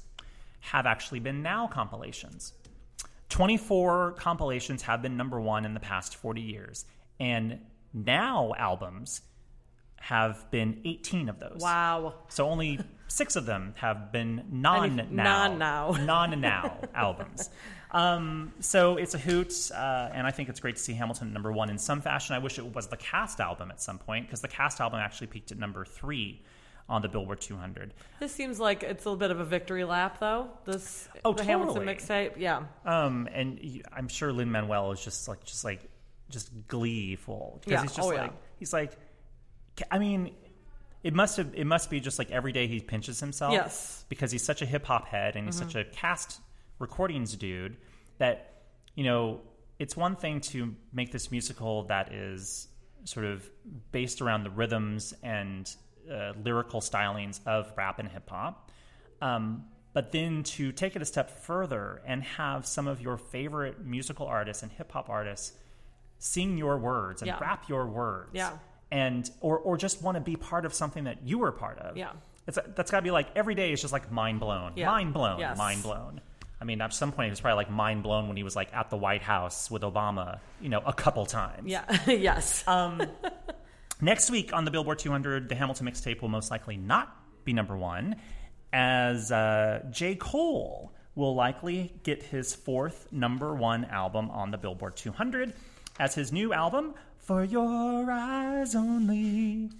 have 0.59 0.85
actually 0.85 1.19
been 1.19 1.41
now 1.41 1.67
compilations. 1.67 2.53
24 3.29 4.13
compilations 4.13 4.83
have 4.83 5.01
been 5.01 5.17
number 5.17 5.39
one 5.39 5.65
in 5.65 5.73
the 5.73 5.79
past 5.79 6.15
40 6.15 6.41
years. 6.41 6.85
And 7.19 7.59
now 7.93 8.53
albums 8.57 9.21
have 9.97 10.49
been 10.51 10.81
18 10.85 11.29
of 11.29 11.39
those. 11.39 11.57
Wow. 11.59 12.13
So 12.27 12.47
only 12.47 12.79
six 13.07 13.35
of 13.35 13.45
them 13.45 13.73
have 13.77 14.11
been 14.11 14.43
non 14.51 14.95
now 14.95 15.47
non-now. 15.53 15.91
non 16.05 16.41
now 16.41 16.77
albums. 16.95 17.49
Um, 17.91 18.51
so 18.59 18.97
it's 18.97 19.13
a 19.13 19.17
hoot, 19.17 19.53
uh, 19.73 20.09
and 20.13 20.27
I 20.27 20.31
think 20.31 20.49
it's 20.49 20.59
great 20.59 20.75
to 20.75 20.81
see 20.81 20.93
Hamilton 20.93 21.27
at 21.29 21.33
number 21.33 21.51
one 21.51 21.69
in 21.69 21.77
some 21.77 22.01
fashion. 22.01 22.35
I 22.35 22.39
wish 22.39 22.59
it 22.59 22.73
was 22.75 22.87
the 22.87 22.97
cast 22.97 23.39
album 23.39 23.71
at 23.71 23.81
some 23.81 23.99
point 23.99 24.27
because 24.27 24.41
the 24.41 24.49
cast 24.49 24.81
album 24.81 24.99
actually 24.99 25.27
peaked 25.27 25.51
at 25.53 25.57
number 25.57 25.85
three 25.85 26.43
on 26.89 27.01
the 27.01 27.07
Billboard 27.07 27.39
200. 27.41 27.93
This 28.19 28.31
seems 28.33 28.59
like 28.59 28.83
it's 28.83 29.05
a 29.05 29.09
little 29.09 29.17
bit 29.19 29.31
of 29.31 29.39
a 29.39 29.45
victory 29.45 29.83
lap, 29.85 30.19
though. 30.19 30.49
This 30.65 31.07
Oh, 31.23 31.33
the 31.33 31.43
Hamilton 31.43 31.75
totally. 31.85 31.95
mixtape. 31.95 32.33
Yeah. 32.37 32.63
Um, 32.85 33.27
and 33.31 33.81
I'm 33.93 34.07
sure 34.09 34.31
Lin 34.33 34.51
Manuel 34.51 34.91
is 34.91 35.03
just 35.03 35.27
like 35.27 35.43
just 35.45 35.63
like 35.63 35.89
just 36.29 36.51
gleeful 36.67 37.59
because 37.61 37.71
Yeah. 37.71 37.81
he's 37.81 37.91
just 37.95 38.05
Oh, 38.07 38.07
like 38.13 38.17
yeah. 38.31 38.37
he's 38.59 38.73
like, 38.73 38.91
I 39.89 39.99
mean. 39.99 40.31
It 41.05 41.13
must 41.13 41.37
have. 41.37 41.51
It 41.53 41.65
must 41.65 41.91
be 41.91 41.99
just 41.99 42.17
like 42.17 42.31
every 42.31 42.51
day 42.51 42.65
he 42.65 42.79
pinches 42.79 43.19
himself. 43.19 43.53
Yes. 43.53 43.73
Mm-hmm. 43.99 44.05
because 44.09 44.31
he's 44.31 44.43
such 44.43 44.61
a 44.63 44.65
hip 44.65 44.85
hop 44.85 45.07
head 45.07 45.35
and 45.35 45.45
he's 45.45 45.55
such 45.55 45.75
a 45.75 45.83
cast 45.85 46.39
recordings 46.79 47.35
dude 47.35 47.77
that 48.17 48.63
you 48.95 49.03
know 49.03 49.41
it's 49.77 49.95
one 49.95 50.15
thing 50.15 50.41
to 50.41 50.73
make 50.93 51.11
this 51.11 51.29
musical 51.29 51.83
that 51.83 52.11
is 52.11 52.67
sort 53.03 53.25
of 53.27 53.47
based 53.91 54.19
around 54.19 54.43
the 54.43 54.49
rhythms 54.49 55.13
and 55.21 55.75
uh, 56.11 56.33
lyrical 56.43 56.81
stylings 56.81 57.39
of 57.45 57.71
rap 57.77 57.99
and 57.99 58.09
hip 58.09 58.27
hop, 58.29 58.71
um, 59.21 59.63
but 59.93 60.11
then 60.11 60.41
to 60.43 60.71
take 60.71 60.95
it 60.95 61.01
a 61.03 61.05
step 61.05 61.29
further 61.29 62.01
and 62.07 62.23
have 62.23 62.65
some 62.65 62.87
of 62.87 62.99
your 62.99 63.17
favorite 63.17 63.85
musical 63.85 64.25
artists 64.25 64.63
and 64.63 64.71
hip 64.71 64.91
hop 64.91 65.07
artists 65.09 65.51
sing 66.17 66.57
your 66.57 66.77
words 66.79 67.21
and 67.21 67.27
Yeah. 67.27 67.37
rap 67.39 67.69
your 67.69 67.85
words 67.85 68.31
Yeah. 68.33 68.57
And 68.91 69.29
or 69.41 69.57
or 69.59 69.77
just 69.77 70.01
want 70.01 70.15
to 70.15 70.21
be 70.21 70.35
part 70.35 70.65
of 70.65 70.73
something 70.73 71.05
that 71.05 71.23
you 71.23 71.39
were 71.39 71.51
part 71.51 71.79
of. 71.79 71.97
Yeah. 71.97 72.11
it's 72.47 72.57
that's 72.75 72.91
got 72.91 72.97
to 72.99 73.03
be 73.03 73.11
like 73.11 73.27
every 73.35 73.55
day 73.55 73.71
is 73.71 73.81
just 73.81 73.93
like 73.93 74.11
mind 74.11 74.39
blown, 74.39 74.73
Yeah. 74.75 74.87
mind 74.87 75.13
blown, 75.13 75.39
Yes. 75.39 75.57
mind 75.57 75.83
blown. 75.83 76.21
I 76.61 76.63
mean, 76.63 76.79
at 76.81 76.93
some 76.93 77.11
point, 77.11 77.25
he 77.27 77.29
was 77.31 77.41
probably 77.41 77.57
like 77.57 77.69
mind 77.69 78.01
blown 78.03 78.27
when 78.27 78.37
he 78.37 78.43
was 78.43 78.55
like 78.55 78.73
at 78.73 78.89
the 78.89 78.95
White 78.97 79.21
House 79.21 79.69
with 79.69 79.81
Obama, 79.81 80.39
you 80.61 80.69
know, 80.69 80.81
a 80.85 80.93
couple 80.93 81.25
times. 81.25 81.67
Yeah. 81.67 81.83
yes. 82.07 82.63
Next 84.01 84.29
week 84.29 84.51
on 84.53 84.65
the 84.65 84.71
Billboard 84.71 84.99
200, 84.99 85.47
the 85.49 85.55
Hamilton 85.55 85.87
mixtape 85.87 86.21
will 86.21 86.29
most 86.29 86.51
likely 86.51 86.75
not 86.77 87.15
be 87.45 87.53
number 87.53 87.77
one, 87.77 88.17
as 88.73 89.31
uh, 89.31 89.83
J. 89.89 90.15
Cole 90.15 90.91
will 91.15 91.33
likely 91.33 91.93
get 92.03 92.21
his 92.23 92.53
fourth 92.53 93.07
number 93.11 93.53
one 93.55 93.85
album 93.85 94.29
on 94.31 94.51
the 94.51 94.57
Billboard 94.57 94.97
200, 94.97 95.53
as 95.97 96.13
his 96.13 96.33
new 96.33 96.51
album, 96.53 96.93
For 97.25 97.43
Your 97.43 98.11
Eyes 98.11 98.75
Only, 98.75 99.71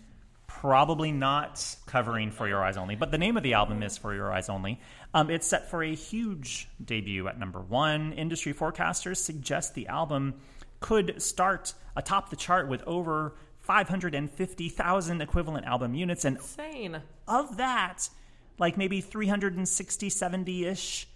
probably 0.47 1.11
not 1.11 1.75
covering 1.85 2.31
For 2.31 2.47
Your 2.47 2.63
Eyes 2.63 2.75
Only, 2.75 2.95
but 2.95 3.11
the 3.11 3.19
name 3.19 3.37
of 3.37 3.43
the 3.43 3.53
album 3.53 3.83
is 3.83 3.99
For 3.99 4.15
Your 4.15 4.33
Eyes 4.33 4.49
Only. 4.49 4.81
Um, 5.13 5.29
it's 5.29 5.45
set 5.45 5.69
for 5.69 5.83
a 5.83 5.93
huge 5.93 6.67
debut 6.83 7.27
at 7.27 7.37
number 7.37 7.61
one. 7.61 8.13
Industry 8.13 8.51
forecasters 8.51 9.17
suggest 9.17 9.75
the 9.75 9.87
album 9.89 10.33
could 10.79 11.21
start 11.21 11.75
atop 11.95 12.31
the 12.31 12.35
chart 12.35 12.67
with 12.67 12.81
over 12.87 13.35
550,000 13.59 15.21
equivalent 15.21 15.67
album 15.67 15.93
units, 15.93 16.25
and 16.25 16.37
Insane. 16.37 16.99
of 17.27 17.57
that, 17.57 18.09
like 18.57 18.75
maybe 18.75 19.01
360, 19.01 20.09
70 20.09 20.65
ish 20.65 21.07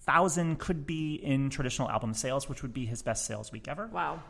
thousand 0.00 0.58
could 0.58 0.86
be 0.86 1.16
in 1.16 1.50
traditional 1.50 1.90
album 1.90 2.14
sales, 2.14 2.48
which 2.48 2.62
would 2.62 2.72
be 2.72 2.86
his 2.86 3.02
best 3.02 3.26
sales 3.26 3.52
week 3.52 3.68
ever. 3.68 3.86
Wow. 3.88 4.22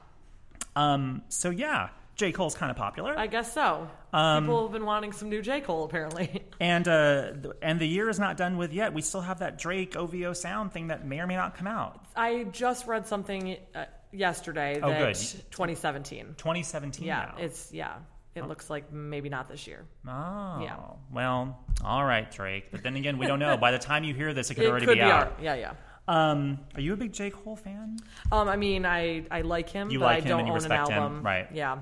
Um, 0.77 1.23
so 1.29 1.51
yeah, 1.51 1.89
J. 2.17 2.33
Cole's 2.33 2.55
kind 2.55 2.71
of 2.71 2.77
popular. 2.77 3.19
I 3.19 3.27
guess 3.27 3.53
so. 3.53 3.89
Um, 4.13 4.45
People 4.45 4.63
have 4.63 4.73
been 4.73 4.85
wanting 4.85 5.13
some 5.13 5.29
new 5.29 5.43
J. 5.43 5.61
Cole, 5.61 5.85
apparently. 5.85 6.45
And 6.61 6.87
uh, 6.87 7.33
th- 7.33 7.55
and 7.63 7.81
the 7.81 7.87
year 7.87 8.09
is 8.09 8.19
not 8.21 8.37
done 8.37 8.57
with 8.57 8.73
yet. 8.73 8.95
We 8.95 9.03
still 9.03 9.21
have 9.23 9.41
that 9.41 9.59
Drake 9.59 9.97
OVO 9.97 10.33
sound 10.35 10.73
thing 10.73 10.87
that 10.87 11.05
may 11.05 11.19
or 11.21 11.27
may 11.27 11.35
not 11.37 11.57
come 11.57 11.67
out. 11.67 12.07
I 12.15 12.45
just 12.53 12.87
read 12.87 13.07
something 13.09 13.57
uh, 13.75 13.87
yesterday 14.13 14.79
Oh, 14.81 14.89
that 14.89 14.99
good. 15.01 15.15
2017. 15.51 16.35
2017 16.39 17.05
Yeah, 17.05 17.33
now. 17.37 17.43
it's 17.45 17.73
yeah. 17.73 17.97
It 18.37 18.47
looks 18.49 18.69
like 18.71 18.93
maybe 18.93 19.29
not 19.29 19.49
this 19.49 19.67
year. 19.67 19.85
oh, 20.09 20.61
yeah. 20.63 20.77
well, 21.13 21.59
all 21.85 22.05
right, 22.05 22.29
Drake. 22.31 22.71
But 22.73 22.83
then 22.83 22.97
again, 22.97 23.17
we 23.19 23.27
don't 23.27 23.39
know. 23.39 23.57
By 23.67 23.71
the 23.73 23.79
time 23.79 24.03
you 24.05 24.13
hear 24.15 24.33
this, 24.35 24.51
it 24.51 24.55
could 24.55 24.65
It 24.65 24.71
already 24.71 24.87
could 24.87 24.95
be, 24.95 24.99
be 25.01 25.03
out. 25.03 25.27
out. 25.29 25.39
Yeah, 25.43 25.55
yeah. 25.55 25.73
Um, 26.07 26.59
are 26.75 26.81
you 26.81 26.93
a 26.93 26.97
big 26.97 27.13
J. 27.13 27.31
Cole 27.31 27.57
fan? 27.57 27.97
Um, 28.31 28.49
I 28.49 28.57
mean, 28.57 28.85
I 28.85 29.25
I 29.31 29.41
like 29.41 29.69
him, 29.71 29.91
You 29.91 29.99
but 30.01 30.05
like 30.07 30.17
I 30.17 30.21
him 30.21 30.29
don't 30.29 30.39
and 30.41 30.49
you 30.49 30.53
own 30.53 30.57
respect 30.57 30.89
an 30.89 30.95
him, 30.95 31.03
album. 31.03 31.23
right. 31.23 31.49
Yeah. 31.53 31.79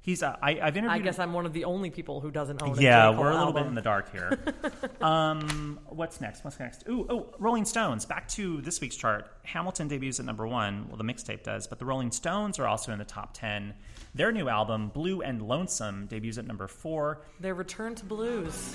He's. 0.00 0.22
Uh, 0.22 0.36
I, 0.40 0.52
I've 0.62 0.76
interviewed. 0.76 0.90
I 0.90 0.98
guess 1.04 1.18
I'm 1.18 1.32
one 1.32 1.46
of 1.46 1.52
the 1.52 1.64
only 1.64 1.90
people 1.90 2.20
who 2.20 2.30
doesn't 2.30 2.62
own 2.62 2.78
a 2.78 2.80
Yeah, 2.80 3.10
J. 3.10 3.14
Cole 3.14 3.20
we're 3.24 3.30
a 3.30 3.32
little 3.32 3.48
album. 3.48 3.62
bit 3.64 3.68
in 3.70 3.74
the 3.74 3.82
dark 3.82 4.12
here. 4.12 4.38
um, 5.00 5.80
what's 5.86 6.20
next? 6.20 6.44
What's 6.44 6.58
next? 6.60 6.84
Ooh, 6.88 7.06
oh, 7.10 7.34
Rolling 7.38 7.64
Stones. 7.64 8.04
Back 8.06 8.28
to 8.28 8.60
this 8.62 8.80
week's 8.80 8.96
chart. 8.96 9.26
Hamilton 9.42 9.88
debuts 9.88 10.20
at 10.20 10.24
number 10.26 10.46
one. 10.46 10.86
Well, 10.88 10.96
the 10.96 11.04
mixtape 11.04 11.42
does, 11.42 11.66
but 11.66 11.78
the 11.78 11.84
Rolling 11.84 12.12
Stones 12.12 12.58
are 12.58 12.66
also 12.68 12.92
in 12.92 12.98
the 12.98 13.04
top 13.04 13.34
ten. 13.34 13.74
Their 14.16 14.32
new 14.32 14.48
album, 14.48 14.88
Blue 14.94 15.20
and 15.20 15.42
Lonesome, 15.42 16.06
debuts 16.06 16.38
at 16.38 16.46
number 16.46 16.66
four. 16.66 17.20
Their 17.38 17.52
return 17.52 17.94
to 17.96 18.04
blues. 18.06 18.74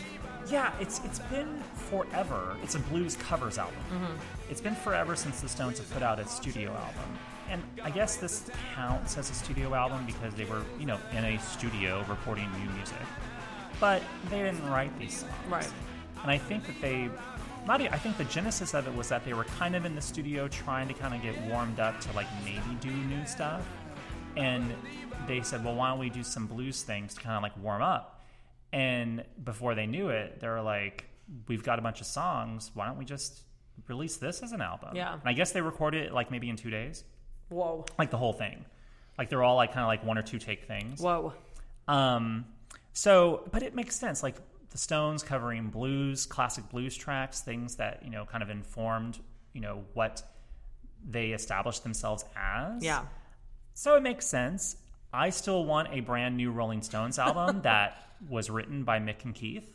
Yeah, 0.52 0.72
it's 0.80 1.02
it's 1.04 1.18
been 1.18 1.64
forever. 1.74 2.56
It's 2.62 2.76
a 2.76 2.80
blues 2.80 3.16
covers 3.16 3.58
album. 3.58 3.80
Mm-hmm. 3.92 4.52
It's 4.52 4.62
been 4.62 4.76
forever 4.76 5.16
since 5.16 5.42
the 5.42 5.50
Stones 5.50 5.80
have 5.80 5.90
put 5.90 6.04
out 6.04 6.20
a 6.20 6.28
studio 6.28 6.70
album. 6.72 7.18
And 7.50 7.64
I 7.84 7.90
guess 7.90 8.18
this 8.18 8.52
counts 8.76 9.18
as 9.18 9.32
a 9.32 9.34
studio 9.34 9.74
album 9.74 10.06
because 10.06 10.36
they 10.36 10.46
were, 10.46 10.62
you 10.80 10.86
know, 10.86 11.00
in 11.12 11.26
a 11.26 11.40
studio 11.40 12.06
recording 12.08 12.48
new 12.60 12.70
music. 12.76 13.02
But 13.80 14.04
they 14.30 14.44
didn't 14.44 14.70
write 14.70 14.98
these 15.00 15.18
songs. 15.18 15.34
Right. 15.50 15.68
And 16.22 16.30
I 16.30 16.38
think 16.38 16.68
that 16.68 16.80
they 16.82 17.10
not 17.66 17.82
I 17.82 17.98
think 17.98 18.18
the 18.18 18.26
genesis 18.26 18.76
of 18.76 18.88
it 18.88 18.94
was 18.96 19.10
that 19.10 19.26
they 19.26 19.34
were 19.34 19.46
kind 19.46 19.76
of 19.76 19.86
in 19.86 19.96
the 19.96 20.02
studio 20.02 20.48
trying 20.48 20.88
to 20.88 20.94
kind 20.94 21.16
of 21.16 21.24
get 21.24 21.36
warmed 21.50 21.80
up 21.80 22.00
to 22.02 22.12
like 22.12 22.28
maybe 22.46 22.78
do 22.80 22.92
new 22.92 23.26
stuff. 23.26 23.68
And 24.38 24.74
they 25.28 25.42
said, 25.42 25.64
"Well, 25.64 25.76
why 25.76 25.90
don't 25.90 26.00
we 26.00 26.10
do 26.10 26.24
some 26.24 26.48
blues 26.48 26.82
things 26.82 27.14
to 27.16 27.22
kind 27.22 27.36
of 27.36 27.44
like 27.44 27.58
warm 27.58 27.82
up?" 27.82 28.22
And 28.74 29.26
before 29.44 29.76
they 29.76 29.86
knew 29.86 30.10
it, 30.10 30.40
they 30.40 30.48
were 30.48 30.62
like, 30.62 31.06
"We've 31.48 31.64
got 31.64 31.80
a 31.80 31.82
bunch 31.82 32.02
of 32.02 32.08
songs. 32.08 32.72
Why 32.74 32.88
don't 32.88 32.98
we 32.98 33.06
just 33.06 33.42
release 33.88 34.18
this 34.18 34.42
as 34.42 34.52
an 34.52 34.62
album?" 34.62 34.96
Yeah. 34.96 35.14
And 35.14 35.24
I 35.26 35.34
guess 35.34 35.52
they 35.52 35.62
recorded 35.62 36.06
it 36.06 36.14
like 36.14 36.32
maybe 36.32 36.50
in 36.50 36.56
two 36.56 36.70
days, 36.70 37.04
Whoa. 37.50 37.86
like 37.98 38.12
the 38.12 38.18
whole 38.18 38.34
thing. 38.34 38.66
Like 39.18 39.30
they're 39.30 39.44
all 39.44 39.56
like 39.56 39.74
kind 39.74 39.82
of 39.82 39.88
like 39.88 40.04
one 40.04 40.18
or 40.18 40.24
two 40.24 40.40
take 40.40 40.66
things. 40.66 41.02
Whoa. 41.02 41.34
Um, 41.88 42.46
so, 42.94 43.48
but 43.52 43.64
it 43.64 43.76
makes 43.76 43.96
sense. 43.96 44.24
Like 44.24 44.36
the 44.70 44.78
Stones 44.78 45.22
covering 45.22 45.68
blues, 45.68 46.26
classic 46.26 46.70
blues 46.70 46.96
tracks, 46.96 47.42
things 47.42 47.76
that 47.76 48.02
you 48.04 48.10
know 48.10 48.26
kind 48.26 48.42
of 48.42 48.50
informed 48.50 49.20
you 49.54 49.62
know 49.62 49.84
what 49.94 50.24
they 51.08 51.32
established 51.32 51.84
themselves 51.84 52.24
as. 52.36 52.84
Yeah. 52.84 53.04
So 53.74 53.96
it 53.96 54.04
makes 54.04 54.26
sense. 54.26 54.78
I 55.14 55.30
still 55.30 55.66
want 55.66 55.90
a 55.92 56.00
brand 56.00 56.38
new 56.38 56.52
Rolling 56.52 56.82
Stones 56.82 57.20
album 57.20 57.62
that 57.64 57.98
was 58.30 58.50
written 58.50 58.84
by 58.84 59.00
Mick 59.00 59.26
and 59.26 59.34
Keith. 59.36 59.68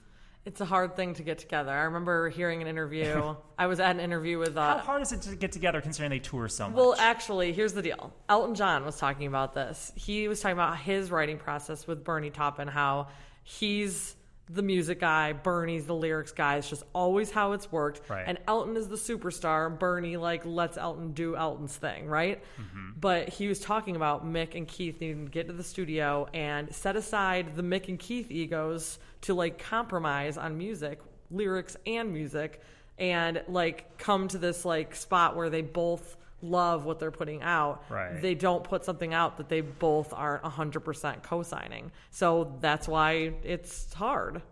It's 0.44 0.60
a 0.60 0.64
hard 0.64 0.94
thing 0.94 1.14
to 1.14 1.24
get 1.24 1.38
together. 1.38 1.72
I 1.72 1.82
remember 1.84 2.28
hearing 2.28 2.62
an 2.62 2.68
interview. 2.68 3.34
I 3.58 3.66
was 3.66 3.80
at 3.80 3.90
an 3.90 4.00
interview 4.00 4.38
with 4.38 4.56
Uh, 4.56 4.78
How 4.78 4.78
hard 4.78 5.02
is 5.02 5.10
it 5.12 5.22
to 5.22 5.34
get 5.34 5.50
together 5.50 5.80
considering 5.80 6.10
they 6.10 6.20
tour 6.20 6.46
so 6.48 6.68
much? 6.68 6.76
Well, 6.76 6.94
actually, 6.98 7.52
here's 7.52 7.72
the 7.72 7.82
deal. 7.82 8.12
Elton 8.28 8.54
John 8.54 8.84
was 8.84 8.96
talking 8.96 9.26
about 9.26 9.54
this. 9.54 9.92
He 9.96 10.28
was 10.28 10.40
talking 10.40 10.52
about 10.52 10.76
his 10.78 11.10
writing 11.10 11.38
process 11.38 11.86
with 11.88 12.04
Bernie 12.04 12.30
Taupin, 12.30 12.68
how 12.68 13.08
he's 13.42 14.14
the 14.48 14.62
music 14.62 15.00
guy, 15.00 15.32
Bernie's 15.32 15.86
the 15.86 15.94
lyrics 15.94 16.30
guy. 16.30 16.56
It's 16.56 16.68
just 16.68 16.84
always 16.92 17.30
how 17.30 17.52
it's 17.52 17.70
worked. 17.72 18.08
Right. 18.08 18.24
And 18.26 18.38
Elton 18.46 18.76
is 18.76 18.88
the 18.88 18.96
superstar. 18.96 19.76
Bernie 19.76 20.16
like 20.16 20.42
lets 20.44 20.76
Elton 20.76 21.12
do 21.12 21.34
Elton's 21.36 21.76
thing, 21.76 22.06
right? 22.06 22.42
Mm-hmm. 22.60 22.90
But 23.00 23.28
he 23.28 23.48
was 23.48 23.58
talking 23.58 23.96
about 23.96 24.24
Mick 24.24 24.54
and 24.54 24.68
Keith 24.68 25.00
needing 25.00 25.24
to 25.24 25.30
get 25.30 25.48
to 25.48 25.52
the 25.52 25.64
studio 25.64 26.28
and 26.32 26.72
set 26.72 26.94
aside 26.94 27.56
the 27.56 27.62
Mick 27.62 27.88
and 27.88 27.98
Keith 27.98 28.30
egos 28.30 28.98
to 29.22 29.34
like 29.34 29.58
compromise 29.58 30.38
on 30.38 30.56
music, 30.56 31.00
lyrics 31.30 31.76
and 31.84 32.12
music, 32.12 32.62
and 32.98 33.42
like 33.48 33.98
come 33.98 34.28
to 34.28 34.38
this 34.38 34.64
like 34.64 34.94
spot 34.94 35.34
where 35.34 35.50
they 35.50 35.62
both 35.62 36.16
love 36.42 36.84
what 36.84 36.98
they're 36.98 37.10
putting 37.10 37.42
out. 37.42 37.84
Right. 37.88 38.20
They 38.20 38.34
don't 38.34 38.62
put 38.64 38.84
something 38.84 39.14
out 39.14 39.38
that 39.38 39.48
they 39.48 39.60
both 39.60 40.12
aren't 40.12 40.42
100% 40.42 41.22
co-signing. 41.22 41.92
So 42.10 42.56
that's 42.60 42.86
why 42.86 43.34
it's 43.42 43.92
hard. 43.94 44.42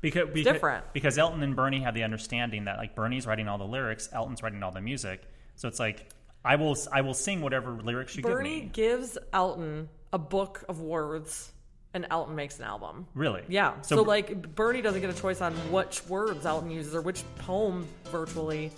because, 0.00 0.28
because 0.28 0.52
different. 0.52 0.92
because 0.92 1.18
Elton 1.18 1.42
and 1.42 1.56
Bernie 1.56 1.80
have 1.80 1.94
the 1.94 2.04
understanding 2.04 2.64
that 2.64 2.78
like 2.78 2.94
Bernie's 2.94 3.26
writing 3.26 3.48
all 3.48 3.58
the 3.58 3.64
lyrics, 3.64 4.08
Elton's 4.12 4.42
writing 4.42 4.62
all 4.62 4.72
the 4.72 4.80
music. 4.80 5.22
So 5.56 5.68
it's 5.68 5.78
like 5.78 6.10
I 6.44 6.56
will 6.56 6.76
I 6.92 7.02
will 7.02 7.14
sing 7.14 7.42
whatever 7.42 7.72
lyrics 7.72 8.16
you 8.16 8.22
Bernie 8.22 8.54
give 8.54 8.62
me. 8.64 8.70
gives 8.72 9.18
Elton 9.32 9.88
a 10.12 10.18
book 10.18 10.64
of 10.68 10.80
words 10.80 11.52
and 11.94 12.06
Elton 12.10 12.34
makes 12.36 12.58
an 12.58 12.64
album. 12.64 13.06
Really? 13.14 13.42
Yeah. 13.48 13.80
So, 13.82 13.96
So, 13.96 14.02
like 14.02 14.54
Bernie 14.54 14.80
doesn't 14.82 15.00
get 15.00 15.10
a 15.10 15.20
choice 15.20 15.40
on 15.40 15.52
which 15.72 16.06
words 16.08 16.46
Elton 16.46 16.70
uses 16.70 16.94
or 16.94 17.00
which 17.00 17.22
poem 17.38 17.86
virtually 18.04 18.70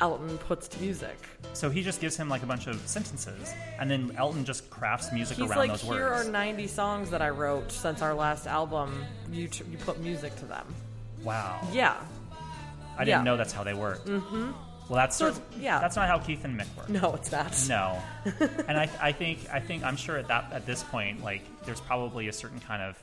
Elton 0.00 0.38
puts 0.38 0.66
to 0.68 0.80
music. 0.80 1.16
so 1.52 1.68
he 1.68 1.82
just 1.82 2.00
gives 2.00 2.16
him 2.16 2.28
like 2.28 2.42
a 2.42 2.46
bunch 2.46 2.66
of 2.66 2.76
sentences, 2.86 3.54
and 3.78 3.90
then 3.90 4.14
Elton 4.16 4.44
just 4.46 4.70
crafts 4.70 5.12
music 5.12 5.36
He's 5.36 5.50
around 5.50 5.58
like, 5.58 5.70
those 5.70 5.82
here 5.82 6.08
are 6.08 6.24
90 6.24 6.66
songs 6.68 7.10
that 7.10 7.20
I 7.20 7.28
wrote 7.30 7.70
since 7.70 8.00
our 8.00 8.14
last 8.14 8.46
album. 8.46 9.04
You 9.30 9.46
t- 9.48 9.64
you 9.70 9.76
put 9.78 10.00
music 10.00 10.34
to 10.36 10.46
them. 10.46 10.66
wow. 11.22 11.60
Yeah. 11.72 11.96
I 12.96 13.04
didn't 13.04 13.08
yeah. 13.08 13.22
know 13.22 13.36
that's 13.36 13.52
how 13.52 13.62
they 13.64 13.74
work. 13.74 14.04
Mm-hmm. 14.04 14.50
Well, 14.90 14.96
that's 14.96 15.16
So 15.16 15.30
cer- 15.32 15.38
it's- 15.40 15.60
yeah. 15.60 15.78
That's 15.78 15.94
not 15.96 16.08
how 16.08 16.18
Keith 16.18 16.44
and 16.44 16.58
Mick 16.60 16.66
work. 16.76 16.88
No, 16.88 17.14
it's 17.14 17.30
not. 17.30 17.56
No, 17.68 18.02
and 18.68 18.76
I, 18.76 18.90
I 19.00 19.12
think 19.12 19.38
I 19.52 19.60
think 19.60 19.84
I'm 19.84 19.96
sure 19.96 20.18
at 20.18 20.26
that 20.28 20.52
at 20.52 20.66
this 20.66 20.82
point, 20.82 21.22
like 21.22 21.42
there's 21.64 21.80
probably 21.80 22.26
a 22.26 22.32
certain 22.32 22.58
kind 22.58 22.82
of 22.82 23.00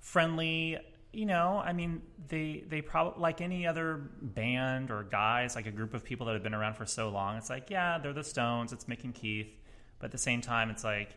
friendly. 0.00 0.78
You 1.14 1.26
know, 1.26 1.60
I 1.62 1.74
mean, 1.74 2.00
they 2.28 2.64
they 2.66 2.80
probably 2.80 3.20
like 3.20 3.42
any 3.42 3.66
other 3.66 4.00
band 4.22 4.90
or 4.90 5.02
guys, 5.02 5.54
like 5.54 5.66
a 5.66 5.70
group 5.70 5.92
of 5.92 6.02
people 6.02 6.24
that 6.26 6.32
have 6.32 6.42
been 6.42 6.54
around 6.54 6.74
for 6.76 6.86
so 6.86 7.10
long. 7.10 7.36
It's 7.36 7.50
like, 7.50 7.68
yeah, 7.68 7.98
they're 7.98 8.14
the 8.14 8.24
Stones. 8.24 8.72
It's 8.72 8.86
Mick 8.86 9.04
and 9.04 9.14
Keith, 9.14 9.52
but 9.98 10.06
at 10.06 10.12
the 10.12 10.18
same 10.18 10.40
time, 10.40 10.70
it's 10.70 10.82
like, 10.84 11.10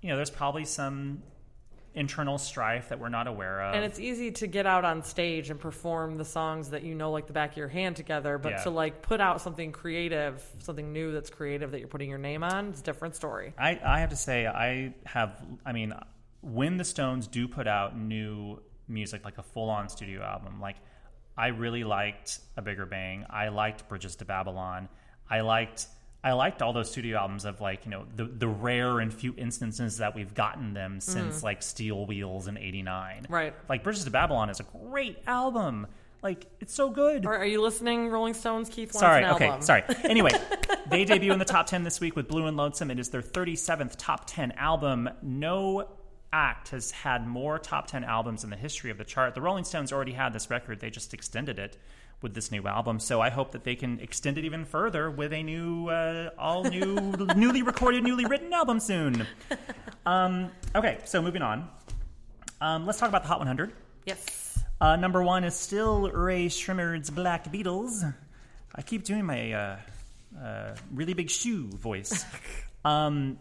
you 0.00 0.08
know, 0.08 0.16
there's 0.16 0.30
probably 0.30 0.64
some 0.64 1.22
internal 1.94 2.38
strife 2.38 2.88
that 2.88 2.98
we're 2.98 3.08
not 3.10 3.26
aware 3.26 3.60
of. 3.62 3.74
And 3.74 3.84
it's 3.84 3.98
easy 3.98 4.30
to 4.32 4.46
get 4.46 4.64
out 4.66 4.84
on 4.84 5.02
stage 5.02 5.50
and 5.50 5.60
perform 5.60 6.16
the 6.16 6.24
songs 6.24 6.70
that 6.70 6.82
you 6.82 6.94
know 6.94 7.10
like 7.10 7.26
the 7.26 7.32
back 7.34 7.50
of 7.52 7.56
your 7.58 7.68
hand 7.68 7.96
together, 7.96 8.38
but 8.38 8.52
Yeah. 8.52 8.62
to 8.62 8.70
like 8.70 9.02
put 9.02 9.20
out 9.20 9.40
something 9.42 9.72
creative, 9.72 10.42
something 10.60 10.92
new 10.92 11.12
that's 11.12 11.28
creative 11.28 11.70
that 11.72 11.80
you're 11.80 11.88
putting 11.88 12.08
your 12.08 12.18
name 12.18 12.42
on, 12.42 12.68
it's 12.68 12.80
a 12.80 12.84
different 12.84 13.14
story. 13.14 13.52
I, 13.58 13.78
I 13.84 14.00
have 14.00 14.10
to 14.10 14.16
say, 14.16 14.46
I 14.46 14.94
have, 15.04 15.44
I 15.66 15.72
mean, 15.72 15.92
when 16.40 16.76
the 16.78 16.84
Stones 16.84 17.26
do 17.26 17.46
put 17.46 17.66
out 17.68 17.96
new 17.98 18.60
music, 18.88 19.24
like 19.24 19.38
a 19.38 19.42
full 19.42 19.68
on 19.68 19.88
studio 19.88 20.22
album, 20.22 20.60
like 20.60 20.76
I 21.36 21.48
really 21.48 21.84
liked 21.84 22.40
A 22.56 22.62
Bigger 22.62 22.86
Bang. 22.86 23.26
I 23.30 23.48
liked 23.48 23.88
Bridges 23.88 24.16
to 24.16 24.24
Babylon. 24.24 24.88
I 25.30 25.40
liked 25.42 25.86
I 26.24 26.32
liked 26.32 26.62
all 26.62 26.72
those 26.72 26.90
studio 26.90 27.18
albums 27.18 27.44
of 27.44 27.60
like 27.60 27.84
you 27.84 27.90
know 27.90 28.04
the 28.14 28.24
the 28.24 28.46
rare 28.46 29.00
and 29.00 29.12
few 29.12 29.34
instances 29.36 29.98
that 29.98 30.14
we've 30.14 30.34
gotten 30.34 30.72
them 30.72 31.00
since 31.00 31.42
like 31.42 31.62
Steel 31.62 32.06
Wheels 32.06 32.46
in 32.46 32.56
'89. 32.56 33.22
Mm-hmm. 33.22 33.32
Right. 33.32 33.54
Like 33.68 33.82
Bridges 33.82 34.04
to 34.04 34.10
Babylon 34.10 34.48
is 34.48 34.60
a 34.60 34.64
great 34.64 35.18
album. 35.26 35.88
Like 36.22 36.46
it's 36.60 36.72
so 36.72 36.90
good. 36.90 37.26
Are, 37.26 37.36
are 37.36 37.46
you 37.46 37.60
listening, 37.60 38.08
Rolling 38.08 38.34
Stones? 38.34 38.68
Keith 38.68 38.92
Sorry. 38.92 39.24
Okay. 39.24 39.48
album. 39.48 39.62
Sorry. 39.62 39.82
Anyway, 40.04 40.30
they 40.88 41.04
debut 41.04 41.32
in 41.32 41.38
the 41.38 41.44
top 41.44 41.66
10 41.66 41.82
this 41.82 41.98
week 42.00 42.14
with 42.14 42.28
Blue 42.28 42.46
and 42.46 42.56
Lonesome. 42.56 42.90
It 42.90 43.00
is 43.00 43.08
their 43.08 43.22
37th 43.22 43.94
top 43.98 44.24
10 44.26 44.52
album. 44.52 45.08
No 45.22 45.88
act 46.32 46.68
has 46.68 46.90
had 46.90 47.26
more 47.26 47.58
top 47.58 47.86
10 47.88 48.04
albums 48.04 48.44
in 48.44 48.50
the 48.50 48.56
history 48.56 48.90
of 48.90 48.98
the 48.98 49.04
chart. 49.04 49.34
The 49.34 49.40
Rolling 49.40 49.64
Stones 49.64 49.92
already 49.92 50.12
had 50.12 50.32
this 50.32 50.50
record, 50.50 50.80
they 50.80 50.90
just 50.90 51.12
extended 51.12 51.58
it 51.58 51.76
with 52.22 52.34
this 52.34 52.50
new 52.50 52.66
album. 52.66 53.00
So 53.00 53.20
I 53.20 53.30
hope 53.30 53.52
that 53.52 53.64
they 53.64 53.74
can 53.74 54.00
extend 54.00 54.38
it 54.38 54.44
even 54.44 54.64
further 54.64 55.10
with 55.10 55.32
a 55.32 55.42
new, 55.42 55.88
uh, 55.88 56.30
all 56.38 56.64
new, 56.64 56.94
newly 57.36 57.62
recorded, 57.62 58.04
newly 58.04 58.24
written 58.24 58.52
album 58.52 58.80
soon. 58.80 59.26
Um, 60.04 60.50
okay. 60.74 60.98
So 61.04 61.22
moving 61.22 61.42
on. 61.42 61.68
Um, 62.60 62.86
let's 62.86 62.98
talk 62.98 63.08
about 63.08 63.22
the 63.22 63.28
Hot 63.28 63.38
100. 63.38 63.72
Yes. 64.04 64.60
Uh, 64.80 64.96
number 64.96 65.22
one 65.22 65.44
is 65.44 65.54
still 65.54 66.10
Rae 66.10 66.46
Sremmurd's 66.46 67.10
Black 67.10 67.52
Beatles. 67.52 68.12
I 68.74 68.82
keep 68.82 69.04
doing 69.04 69.24
my 69.24 69.52
uh, 69.52 69.76
uh, 70.40 70.74
really 70.92 71.14
big 71.14 71.30
shoe 71.30 71.68
voice. 71.68 72.24
um, 72.84 73.38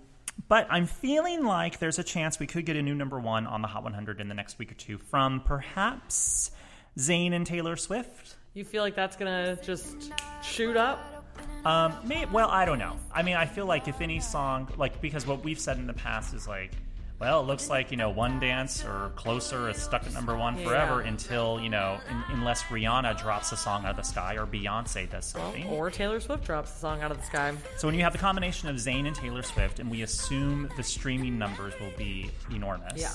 but 0.48 0.68
I'm 0.70 0.86
feeling 0.86 1.44
like 1.44 1.80
there's 1.80 2.00
a 2.00 2.04
chance 2.04 2.40
we 2.40 2.48
could 2.48 2.66
get 2.66 2.76
a 2.76 2.82
new 2.82 2.96
number 2.96 3.20
one 3.20 3.48
on 3.48 3.62
the 3.62 3.68
Hot 3.68 3.84
100 3.84 4.22
in 4.22 4.28
the 4.28 4.36
next 4.36 4.60
week 4.60 4.72
or 4.72 4.76
two 4.76 4.98
from 4.98 5.42
perhaps 5.42 6.52
Zayn 6.98 7.34
and 7.34 7.46
Taylor 7.46 7.76
Swift. 7.76 8.36
You 8.54 8.66
feel 8.66 8.84
like 8.84 8.96
that's 8.96 9.16
gonna 9.16 9.58
just 9.64 10.12
shoot 10.44 10.76
up? 10.76 11.26
Um, 11.64 11.96
may, 12.06 12.26
well, 12.26 12.50
I 12.50 12.66
don't 12.66 12.80
know. 12.80 12.98
I 13.14 13.24
mean, 13.24 13.36
I 13.36 13.46
feel 13.46 13.66
like 13.66 13.88
if 13.88 14.02
any 14.02 14.20
song, 14.20 14.68
like, 14.78 15.02
because 15.02 15.26
what 15.26 15.44
we've 15.44 15.60
said 15.60 15.78
in 15.78 15.88
the 15.88 15.94
past 15.94 16.34
is 16.34 16.48
like, 16.48 16.72
well, 17.20 17.40
it 17.42 17.44
looks 17.46 17.70
like, 17.70 17.92
you 17.92 17.98
know, 17.98 18.10
One 18.10 18.40
Dance 18.40 18.84
or 18.84 19.12
Closer 19.16 19.70
is 19.70 19.78
stuck 19.78 20.06
at 20.08 20.14
number 20.14 20.36
one 20.36 20.58
forever 20.58 21.02
Yeah. 21.02 21.08
until, 21.10 21.60
you 21.62 21.70
know, 21.70 22.00
unless 22.30 22.64
Rihanna 22.64 23.18
drops 23.22 23.52
a 23.52 23.58
song 23.58 23.86
out 23.86 23.92
of 23.92 23.98
the 23.98 24.02
sky 24.04 24.36
or 24.38 24.48
Beyonce 24.48 25.08
does 25.10 25.28
something. 25.28 25.68
Or 25.68 25.92
Taylor 25.92 26.20
Swift 26.20 26.44
drops 26.44 26.72
the 26.72 26.80
song 26.80 27.04
out 27.04 27.12
of 27.12 27.18
the 27.20 27.24
sky. 27.24 27.54
So 27.78 27.88
when 27.88 27.94
you 27.96 28.02
have 28.02 28.12
the 28.14 28.18
combination 28.20 28.70
of 28.70 28.76
Zayn 28.78 29.06
and 29.06 29.16
Taylor 29.16 29.44
Swift, 29.44 29.80
and 29.80 29.90
we 29.90 30.02
assume 30.02 30.68
the 30.78 30.84
streaming 30.84 31.38
numbers 31.38 31.76
will 31.80 31.94
be 31.96 32.32
enormous. 32.52 33.00
Yeah. 33.00 33.12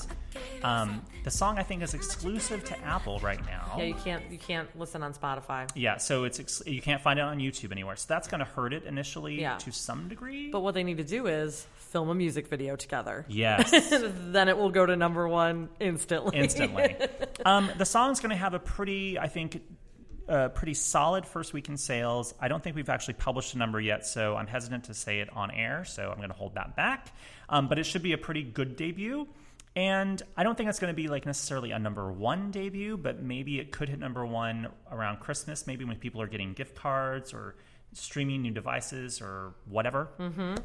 Um, 0.63 1.01
the 1.23 1.31
song 1.31 1.57
I 1.57 1.63
think 1.63 1.81
is 1.83 1.93
exclusive 1.93 2.63
to 2.65 2.79
Apple 2.83 3.19
right 3.19 3.43
now. 3.45 3.75
Yeah, 3.77 3.83
you 3.85 3.93
can't 3.93 4.23
you 4.31 4.37
can't 4.37 4.67
listen 4.77 5.03
on 5.03 5.13
Spotify. 5.13 5.69
Yeah, 5.75 5.97
so 5.97 6.23
it's 6.23 6.39
ex- 6.39 6.63
you 6.65 6.81
can't 6.81 7.01
find 7.01 7.19
it 7.19 7.23
on 7.23 7.39
YouTube 7.39 7.71
anywhere. 7.71 7.95
So 7.95 8.05
that's 8.09 8.27
going 8.27 8.39
to 8.39 8.45
hurt 8.45 8.73
it 8.73 8.83
initially 8.85 9.39
Yeah. 9.41 9.57
to 9.57 9.71
some 9.71 10.07
degree. 10.07 10.49
But 10.51 10.61
what 10.61 10.73
they 10.73 10.83
need 10.83 10.97
to 10.97 11.03
do 11.03 11.27
is 11.27 11.67
film 11.75 12.09
a 12.09 12.15
music 12.15 12.47
video 12.47 12.75
together. 12.75 13.25
yes. 13.27 13.71
then 13.91 14.49
it 14.49 14.57
will 14.57 14.69
go 14.71 14.85
to 14.85 14.95
number 14.95 15.27
one 15.27 15.69
instantly. 15.79 16.37
instantly. 16.37 16.95
um, 17.45 17.69
the 17.77 17.85
song's 17.85 18.19
going 18.19 18.31
to 18.31 18.35
have 18.35 18.53
a 18.53 18.59
pretty, 18.59 19.17
I 19.17 19.27
think, 19.27 19.61
uh, 20.27 20.49
pretty 20.49 20.73
solid 20.73 21.25
first 21.25 21.53
week 21.53 21.69
in 21.69 21.77
sales. 21.77 22.33
I 22.41 22.49
don't 22.49 22.61
think 22.61 22.75
we've 22.75 22.89
actually 22.89 23.13
published 23.13 23.53
a 23.53 23.57
number 23.57 23.79
yet, 23.79 24.05
so 24.05 24.35
I'm 24.35 24.47
hesitant 24.47 24.83
to 24.85 24.93
say 24.93 25.19
it 25.21 25.29
on 25.33 25.49
air. 25.51 25.85
So 25.85 26.09
I'm 26.09 26.17
going 26.17 26.29
to 26.29 26.35
hold 26.35 26.55
that 26.55 26.75
back. 26.75 27.13
Um, 27.47 27.69
but 27.69 27.79
it 27.79 27.85
should 27.85 28.03
be 28.03 28.11
a 28.11 28.17
pretty 28.17 28.43
good 28.43 28.75
debut. 28.75 29.25
And 29.77 30.23
I 30.35 30.41
don't 30.41 30.57
think 30.57 30.69
it's 30.69 30.79
going 30.79 30.91
to 30.91 30.95
be 30.95 31.07
like 31.07 31.27
necessarily 31.27 31.69
a 31.69 31.77
number 31.77 32.11
one 32.11 32.49
debut, 32.49 32.97
but 32.97 33.21
maybe 33.21 33.59
it 33.59 33.71
could 33.71 33.89
hit 33.89 33.99
number 33.99 34.25
one 34.25 34.69
around 34.91 35.19
Christmas, 35.19 35.67
maybe 35.67 35.85
when 35.85 35.97
people 35.97 36.19
are 36.19 36.25
getting 36.25 36.53
gift 36.53 36.73
cards 36.75 37.31
or 37.31 37.57
streaming 37.93 38.41
new 38.41 38.49
devices 38.49 39.21
or 39.21 39.53
whatever. 39.65 40.09
Mm-hmm. 40.19 40.55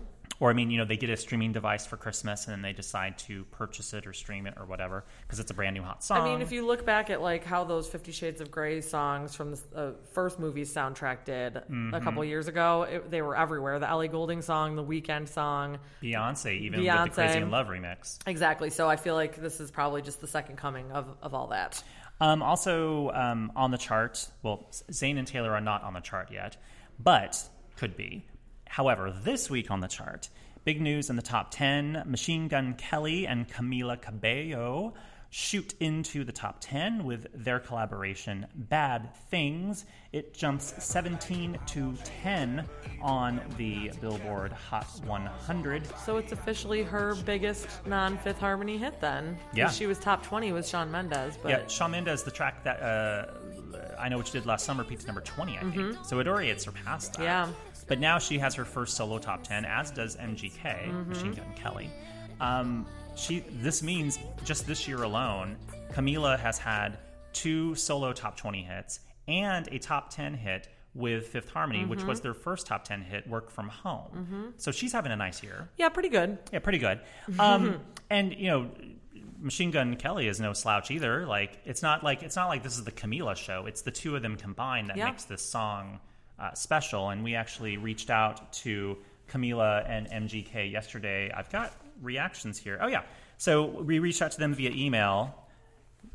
Or 0.42 0.50
I 0.50 0.54
mean, 0.54 0.72
you 0.72 0.78
know, 0.78 0.84
they 0.84 0.96
get 0.96 1.08
a 1.08 1.16
streaming 1.16 1.52
device 1.52 1.86
for 1.86 1.96
Christmas 1.96 2.46
and 2.46 2.52
then 2.52 2.62
they 2.62 2.72
decide 2.72 3.16
to 3.28 3.44
purchase 3.52 3.92
it 3.94 4.08
or 4.08 4.12
stream 4.12 4.48
it 4.48 4.54
or 4.58 4.66
whatever 4.66 5.04
because 5.22 5.38
it's 5.38 5.52
a 5.52 5.54
brand 5.54 5.74
new 5.74 5.82
hot 5.84 6.02
song. 6.02 6.20
I 6.20 6.24
mean, 6.24 6.42
if 6.42 6.50
you 6.50 6.66
look 6.66 6.84
back 6.84 7.10
at 7.10 7.22
like 7.22 7.44
how 7.44 7.62
those 7.62 7.86
Fifty 7.86 8.10
Shades 8.10 8.40
of 8.40 8.50
Grey 8.50 8.80
songs 8.80 9.36
from 9.36 9.52
the 9.52 9.60
uh, 9.76 9.90
first 10.10 10.40
movie 10.40 10.64
soundtrack 10.64 11.24
did 11.24 11.54
Mm-hmm. 11.54 11.94
a 11.94 12.00
couple 12.00 12.24
years 12.24 12.48
ago, 12.48 12.82
it, 12.90 13.08
they 13.08 13.22
were 13.22 13.36
everywhere. 13.36 13.78
The 13.78 13.88
Ellie 13.88 14.08
Goulding 14.08 14.42
song, 14.42 14.74
the 14.74 14.82
Weeknd 14.82 15.28
song, 15.28 15.78
Beyonce, 16.02 16.58
even 16.60 16.80
with 16.80 16.88
the 17.04 17.10
Crazy 17.10 17.38
in 17.38 17.50
Love 17.52 17.68
remix. 17.68 18.18
exactly. 18.26 18.70
So 18.70 18.88
I 18.88 18.96
feel 18.96 19.14
like 19.14 19.36
this 19.36 19.60
is 19.60 19.70
probably 19.70 20.02
just 20.02 20.20
the 20.20 20.26
second 20.26 20.56
coming 20.56 20.90
of, 20.90 21.06
of 21.22 21.34
all 21.34 21.46
that. 21.48 21.80
Um, 22.20 22.42
also 22.42 23.10
um, 23.10 23.52
on 23.54 23.70
the 23.70 23.78
chart, 23.78 24.28
well, 24.42 24.66
Zayn 24.90 25.18
and 25.18 25.26
Taylor 25.26 25.52
are 25.52 25.60
not 25.60 25.84
on 25.84 25.92
the 25.94 26.00
chart 26.00 26.30
yet, 26.32 26.56
but 26.98 27.40
could 27.76 27.96
be. 27.96 28.24
However, 28.72 29.10
this 29.10 29.50
week 29.50 29.70
on 29.70 29.80
the 29.80 29.86
chart, 29.86 30.30
big 30.64 30.80
news 30.80 31.10
in 31.10 31.16
the 31.16 31.20
top 31.20 31.50
10 31.50 32.04
Machine 32.06 32.48
Gun 32.48 32.72
Kelly 32.72 33.26
and 33.26 33.46
Camila 33.46 34.00
Cabello 34.00 34.94
shoot 35.28 35.74
into 35.80 36.24
the 36.24 36.32
top 36.32 36.56
10 36.60 37.04
with 37.04 37.26
their 37.34 37.60
collaboration 37.60 38.46
Bad 38.54 39.14
Things. 39.30 39.84
It 40.12 40.32
jumps 40.32 40.72
17 40.82 41.58
to 41.66 41.94
10 42.22 42.66
on 43.02 43.42
the 43.58 43.92
Billboard 44.00 44.52
Hot 44.52 44.86
100. 45.04 45.82
So 46.06 46.16
it's 46.16 46.32
officially 46.32 46.82
her 46.82 47.14
biggest 47.26 47.68
non 47.84 48.16
Fifth 48.16 48.40
Harmony 48.40 48.78
hit 48.78 48.98
then. 49.02 49.36
Yeah. 49.52 49.68
She 49.68 49.86
was 49.86 49.98
top 49.98 50.22
20 50.22 50.52
with 50.52 50.66
Shawn 50.66 50.90
Mendes. 50.90 51.36
But 51.42 51.50
Yeah, 51.50 51.66
Shawn 51.66 51.90
Mendes, 51.90 52.22
the 52.22 52.30
track 52.30 52.64
that 52.64 52.82
uh, 52.82 53.26
I 53.98 54.08
know 54.08 54.16
what 54.16 54.26
you 54.28 54.32
did 54.32 54.46
last 54.46 54.64
summer, 54.64 54.82
peaked 54.82 55.06
number 55.06 55.20
20, 55.20 55.58
I 55.58 55.60
think. 55.60 55.96
So 56.04 56.18
it 56.20 56.26
already 56.26 56.48
had 56.48 56.60
surpassed 56.60 57.14
that. 57.14 57.18
Mm-hmm. 57.18 57.50
Yeah. 57.52 57.71
But 57.86 58.00
now 58.00 58.18
she 58.18 58.38
has 58.38 58.54
her 58.54 58.64
first 58.64 58.96
solo 58.96 59.18
top 59.18 59.42
10, 59.42 59.64
as 59.64 59.90
does 59.90 60.16
MGK, 60.16 60.60
Mm-hmm. 60.88 61.08
Machine 61.08 61.32
Gun 61.32 61.52
Kelly. 61.56 61.90
Um, 62.40 62.86
she. 63.14 63.40
This 63.60 63.82
means 63.82 64.18
just 64.44 64.66
this 64.66 64.86
year 64.88 65.02
alone, 65.02 65.56
Camila 65.92 66.38
has 66.38 66.58
had 66.58 66.98
two 67.32 67.74
solo 67.74 68.12
top 68.12 68.36
20 68.36 68.62
hits 68.62 69.00
and 69.28 69.68
a 69.68 69.78
top 69.78 70.10
10 70.10 70.34
hit 70.34 70.68
with 70.94 71.28
Fifth 71.28 71.50
Harmony, 71.50 71.84
which 71.86 72.00
Mm-hmm. 72.00 72.08
was 72.08 72.20
their 72.20 72.34
first 72.34 72.66
top 72.66 72.84
10 72.84 73.02
hit, 73.02 73.26
Work 73.28 73.50
From 73.50 73.68
Home. 73.68 74.52
So 74.58 74.70
she's 74.72 74.92
having 74.92 75.12
a 75.12 75.16
nice 75.16 75.42
year. 75.42 75.68
yeah, 75.78 75.88
pretty 75.88 76.08
good. 76.10 76.38
Yeah, 76.52 76.58
pretty 76.58 76.78
good. 76.78 77.00
Um, 77.38 77.80
and 78.10 78.34
you 78.34 78.48
know, 78.48 78.70
Machine 79.40 79.70
Gun 79.70 79.96
Kelly 79.96 80.28
is 80.28 80.38
no 80.40 80.52
slouch 80.52 80.90
either. 80.90 81.26
Like 81.26 81.58
it's 81.64 81.82
not 81.82 82.02
like 82.04 82.22
it's 82.22 82.36
not 82.36 82.48
like 82.48 82.62
this 82.62 82.76
is 82.76 82.84
the 82.84 82.92
Camila 82.92 83.34
show. 83.36 83.66
It's 83.66 83.82
the 83.82 83.90
two 83.90 84.14
of 84.16 84.22
them 84.22 84.36
combined 84.36 84.88
that 84.90 84.96
Yeah. 84.96 85.06
makes 85.06 85.24
this 85.24 85.42
song 85.42 85.98
uh, 86.42 86.52
special. 86.54 87.08
And 87.10 87.24
we 87.24 87.34
actually 87.34 87.76
reached 87.76 88.10
out 88.10 88.52
to 88.54 88.98
Camila 89.30 89.88
and 89.88 90.08
MGK 90.10 90.70
yesterday. 90.70 91.30
I've 91.34 91.50
got 91.50 91.72
reactions 92.02 92.58
here. 92.58 92.78
Oh 92.82 92.88
yeah, 92.88 93.02
so 93.38 93.64
we 93.64 93.98
reached 93.98 94.20
out 94.20 94.32
to 94.32 94.38
them 94.38 94.54
via 94.54 94.72
email. 94.72 95.34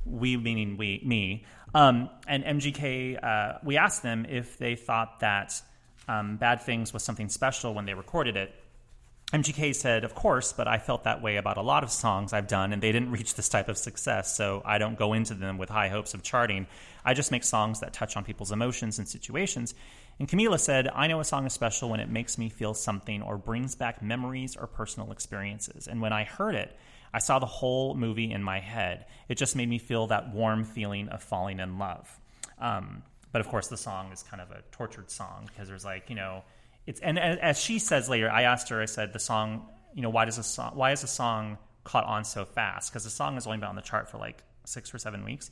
We 0.06 0.38
meaning 0.38 0.78
we 0.78 1.02
me 1.04 1.46
um, 1.74 2.10
and 2.28 2.44
MGK. 2.44 3.24
Uh, 3.24 3.60
we 3.64 3.78
asked 3.78 4.04
them 4.04 4.26
if 4.28 4.58
they 4.58 4.76
thought 4.76 5.22
that 5.22 5.62
um, 6.08 6.38
Bad 6.38 6.62
Things 6.62 6.94
was 6.94 7.04
something 7.04 7.30
special 7.30 7.74
when 7.74 7.86
they 7.86 7.94
recorded 7.94 8.38
it. 8.38 8.54
MGK 9.34 9.76
said, 9.76 10.06
Of 10.06 10.16
course, 10.16 10.54
but 10.54 10.70
I 10.70 10.78
felt 10.78 11.04
that 11.04 11.22
way 11.22 11.36
about 11.36 11.58
a 11.58 11.62
lot 11.62 11.84
of 11.84 11.92
songs 11.92 12.32
I've 12.32 12.48
done, 12.48 12.72
and 12.72 12.82
they 12.82 12.94
didn't 12.94 13.12
reach 13.12 13.36
this 13.36 13.50
type 13.50 13.68
of 13.68 13.78
success, 13.78 14.36
so 14.38 14.62
I 14.64 14.78
don't 14.78 14.98
go 14.98 15.12
into 15.12 15.34
them 15.34 15.58
with 15.58 15.68
high 15.68 15.90
hopes 15.90 16.14
of 16.14 16.24
charting. 16.24 16.66
I 17.04 17.14
just 17.14 17.30
make 17.30 17.44
songs 17.44 17.82
that 17.82 17.92
touch 17.92 18.16
on 18.16 18.24
people's 18.24 18.54
emotions 18.54 19.00
and 19.00 19.08
situations. 19.08 19.76
And 20.20 20.28
Camila 20.28 20.60
said, 20.60 20.88
I 20.88 21.08
know 21.08 21.20
a 21.20 21.26
song 21.26 21.46
is 21.46 21.54
special 21.54 21.90
when 21.90 22.00
it 22.00 22.10
makes 22.10 22.38
me 22.38 22.50
feel 22.50 22.74
something 22.74 23.22
or 23.22 23.38
brings 23.38 23.76
back 23.76 24.02
memories 24.02 24.56
or 24.56 24.66
personal 24.66 25.12
experiences. 25.12 25.88
And 25.88 26.02
when 26.02 26.12
I 26.12 26.24
heard 26.24 26.56
it, 26.56 26.76
I 27.14 27.20
saw 27.20 27.40
the 27.40 27.46
whole 27.46 27.94
movie 27.94 28.32
in 28.32 28.44
my 28.44 28.60
head. 28.60 29.06
It 29.30 29.36
just 29.36 29.56
made 29.56 29.70
me 29.70 29.78
feel 29.78 30.08
that 30.08 30.34
warm 30.34 30.66
feeling 30.66 31.10
of 31.10 31.22
falling 31.22 31.60
in 31.60 31.78
love. 31.78 32.20
Um, 32.60 33.04
but 33.32 33.42
of 33.42 33.48
course, 33.48 33.68
the 33.68 33.78
song 33.78 34.12
is 34.12 34.24
kind 34.24 34.42
of 34.42 34.52
a 34.52 34.64
tortured 34.72 35.12
song 35.12 35.48
because 35.48 35.68
there's 35.68 35.86
like, 35.86 36.10
you 36.10 36.16
know, 36.16 36.44
it's 36.86 37.00
and 37.02 37.20
as 37.20 37.60
she 37.60 37.80
says 37.80 38.10
later, 38.10 38.32
I 38.32 38.44
asked 38.44 38.70
her, 38.70 38.82
I 38.82 38.86
said, 38.86 39.14
the 39.14 39.20
song, 39.20 39.68
you 39.94 40.02
know, 40.02 40.10
why 40.10 40.26
does 40.26 40.38
a 40.38 40.44
song, 40.44 40.72
why 40.76 40.92
is 40.92 41.02
the 41.02 41.08
song 41.08 41.58
caught 41.84 42.06
on 42.06 42.24
so 42.24 42.46
fast? 42.46 42.92
Because 42.92 43.04
the 43.04 43.10
song 43.10 43.36
has 43.36 43.46
only 43.46 43.60
been 43.60 43.68
on 43.68 43.76
the 43.76 43.82
chart 43.82 44.10
for 44.10 44.18
like 44.18 44.44
six 44.66 44.94
or 44.94 44.98
seven 44.98 45.24
weeks. 45.24 45.52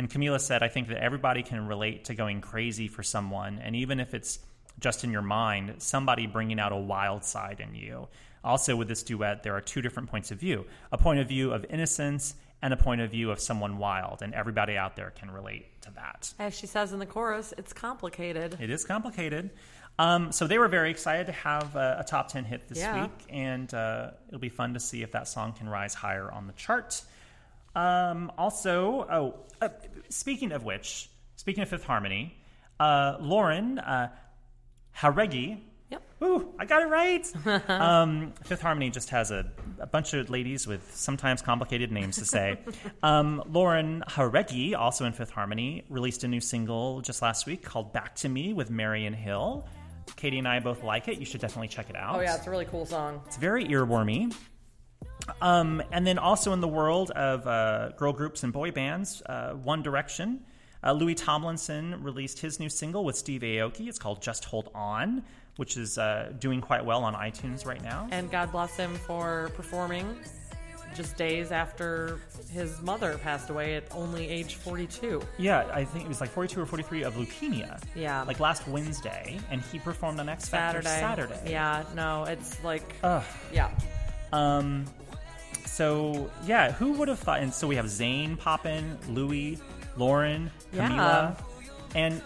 And 0.00 0.08
Camila 0.08 0.40
said, 0.40 0.62
I 0.62 0.68
think 0.68 0.88
that 0.88 0.96
everybody 1.04 1.42
can 1.42 1.66
relate 1.66 2.06
to 2.06 2.14
going 2.14 2.40
crazy 2.40 2.88
for 2.88 3.02
someone, 3.02 3.58
and 3.62 3.76
even 3.76 4.00
if 4.00 4.14
it's 4.14 4.38
just 4.78 5.04
in 5.04 5.10
your 5.10 5.20
mind, 5.20 5.74
somebody 5.76 6.26
bringing 6.26 6.58
out 6.58 6.72
a 6.72 6.76
wild 6.78 7.22
side 7.22 7.60
in 7.60 7.74
you. 7.74 8.08
Also, 8.42 8.74
with 8.76 8.88
this 8.88 9.02
duet, 9.02 9.42
there 9.42 9.54
are 9.54 9.60
two 9.60 9.82
different 9.82 10.08
points 10.08 10.30
of 10.30 10.38
view 10.38 10.64
a 10.90 10.96
point 10.96 11.20
of 11.20 11.28
view 11.28 11.52
of 11.52 11.66
innocence 11.68 12.34
and 12.62 12.72
a 12.72 12.78
point 12.78 13.02
of 13.02 13.10
view 13.10 13.30
of 13.30 13.40
someone 13.40 13.76
wild, 13.76 14.22
and 14.22 14.32
everybody 14.32 14.74
out 14.74 14.96
there 14.96 15.10
can 15.10 15.30
relate 15.30 15.66
to 15.82 15.90
that. 15.96 16.32
As 16.38 16.56
she 16.56 16.66
says 16.66 16.94
in 16.94 16.98
the 16.98 17.04
chorus, 17.04 17.52
it's 17.58 17.74
complicated. 17.74 18.56
It 18.58 18.70
is 18.70 18.86
complicated. 18.86 19.50
Um, 19.98 20.32
so 20.32 20.46
they 20.46 20.56
were 20.56 20.68
very 20.68 20.90
excited 20.90 21.26
to 21.26 21.32
have 21.32 21.76
a, 21.76 21.98
a 22.00 22.04
top 22.04 22.28
10 22.28 22.44
hit 22.44 22.68
this 22.70 22.78
Yeah. 22.78 23.02
week, 23.02 23.26
and 23.28 23.74
uh, 23.74 24.12
it'll 24.28 24.40
be 24.40 24.48
fun 24.48 24.72
to 24.72 24.80
see 24.80 25.02
if 25.02 25.12
that 25.12 25.28
song 25.28 25.52
can 25.52 25.68
rise 25.68 25.92
higher 25.92 26.32
on 26.32 26.46
the 26.46 26.54
chart. 26.54 27.02
Um, 27.74 28.32
also, 28.36 29.06
oh, 29.10 29.34
uh, 29.60 29.68
speaking 30.10 30.52
of 30.52 30.64
which, 30.64 31.08
speaking 31.36 31.62
of 31.62 31.68
Fifth 31.68 31.84
Harmony, 31.84 32.36
uh, 32.78 33.16
Lauren 33.20 33.78
uh, 33.78 34.10
Jauregui 34.96 35.60
Yep. 35.90 36.02
Ooh, 36.22 36.54
I 36.58 36.66
got 36.66 36.82
it 36.82 36.86
right. 36.86 37.68
um, 37.68 38.32
Fifth 38.44 38.62
Harmony 38.62 38.90
just 38.90 39.10
has 39.10 39.32
a, 39.32 39.50
a 39.80 39.86
bunch 39.86 40.14
of 40.14 40.30
ladies 40.30 40.66
with 40.66 40.94
sometimes 40.94 41.42
complicated 41.42 41.90
names 41.90 42.16
to 42.18 42.24
say. 42.24 42.60
um, 43.02 43.42
Lauren 43.50 44.04
Jauregui, 44.08 44.76
also 44.76 45.04
in 45.04 45.12
Fifth 45.12 45.30
Harmony, 45.30 45.84
released 45.88 46.22
a 46.22 46.28
new 46.28 46.40
single 46.40 47.00
just 47.00 47.22
last 47.22 47.46
week 47.46 47.64
called 47.64 47.92
Back 47.92 48.14
to 48.16 48.28
Me 48.28 48.52
with 48.52 48.70
Marian 48.70 49.14
Hill. 49.14 49.66
Katie 50.16 50.38
and 50.38 50.46
I 50.46 50.60
both 50.60 50.84
like 50.84 51.08
it. 51.08 51.18
You 51.18 51.24
should 51.24 51.40
definitely 51.40 51.68
check 51.68 51.90
it 51.90 51.96
out. 51.96 52.16
Oh 52.16 52.20
yeah, 52.20 52.36
it's 52.36 52.46
a 52.46 52.50
really 52.50 52.64
cool 52.66 52.86
song. 52.86 53.20
It's 53.26 53.36
very 53.36 53.64
earwormy. 53.66 54.32
Um, 55.40 55.82
and 55.92 56.06
then 56.06 56.18
also 56.18 56.52
in 56.52 56.60
the 56.60 56.68
world 56.68 57.10
of 57.12 57.46
uh, 57.46 57.90
girl 57.90 58.12
groups 58.12 58.42
and 58.42 58.52
boy 58.52 58.70
bands, 58.70 59.22
uh, 59.26 59.52
One 59.52 59.82
Direction, 59.82 60.40
uh, 60.82 60.92
Louis 60.92 61.14
Tomlinson 61.14 62.02
released 62.02 62.38
his 62.40 62.58
new 62.58 62.68
single 62.68 63.04
with 63.04 63.16
Steve 63.16 63.42
Aoki. 63.42 63.88
It's 63.88 63.98
called 63.98 64.22
Just 64.22 64.44
Hold 64.46 64.70
On, 64.74 65.22
which 65.56 65.76
is 65.76 65.98
uh, 65.98 66.32
doing 66.38 66.60
quite 66.60 66.84
well 66.84 67.04
on 67.04 67.14
iTunes 67.14 67.66
right 67.66 67.82
now. 67.82 68.08
And 68.10 68.30
God 68.30 68.50
bless 68.52 68.76
him 68.76 68.94
for 68.94 69.50
performing 69.54 70.16
just 70.94 71.16
days 71.16 71.52
after 71.52 72.18
his 72.52 72.80
mother 72.82 73.16
passed 73.18 73.48
away 73.50 73.76
at 73.76 73.84
only 73.94 74.26
age 74.28 74.56
42. 74.56 75.22
yeah, 75.38 75.64
I 75.72 75.84
think 75.84 76.04
it 76.04 76.08
was 76.08 76.20
like 76.20 76.30
42 76.30 76.60
or 76.60 76.66
43 76.66 77.04
of 77.04 77.14
leukemia. 77.14 77.80
Yeah. 77.94 78.22
Like 78.22 78.40
last 78.40 78.66
Wednesday, 78.66 79.38
and 79.50 79.62
he 79.62 79.78
performed 79.78 80.18
on 80.18 80.28
X 80.28 80.48
Factor 80.48 80.82
Saturday. 80.82 81.28
Saturday. 81.28 81.52
Yeah, 81.52 81.84
no, 81.94 82.24
it's 82.24 82.62
like, 82.64 82.96
Ugh. 83.04 83.22
yeah. 83.52 83.70
Um, 84.32 84.84
so 85.74 86.30
yeah, 86.46 86.72
who 86.72 86.92
would 86.92 87.08
have 87.08 87.18
thought? 87.18 87.40
And 87.40 87.52
so 87.52 87.66
we 87.66 87.76
have 87.76 87.86
Zayn 87.86 88.38
poppin, 88.38 88.98
Louis, 89.08 89.58
Lauren, 89.96 90.50
Camila, 90.72 91.36
Yeah. 91.36 91.36
and 91.94 92.22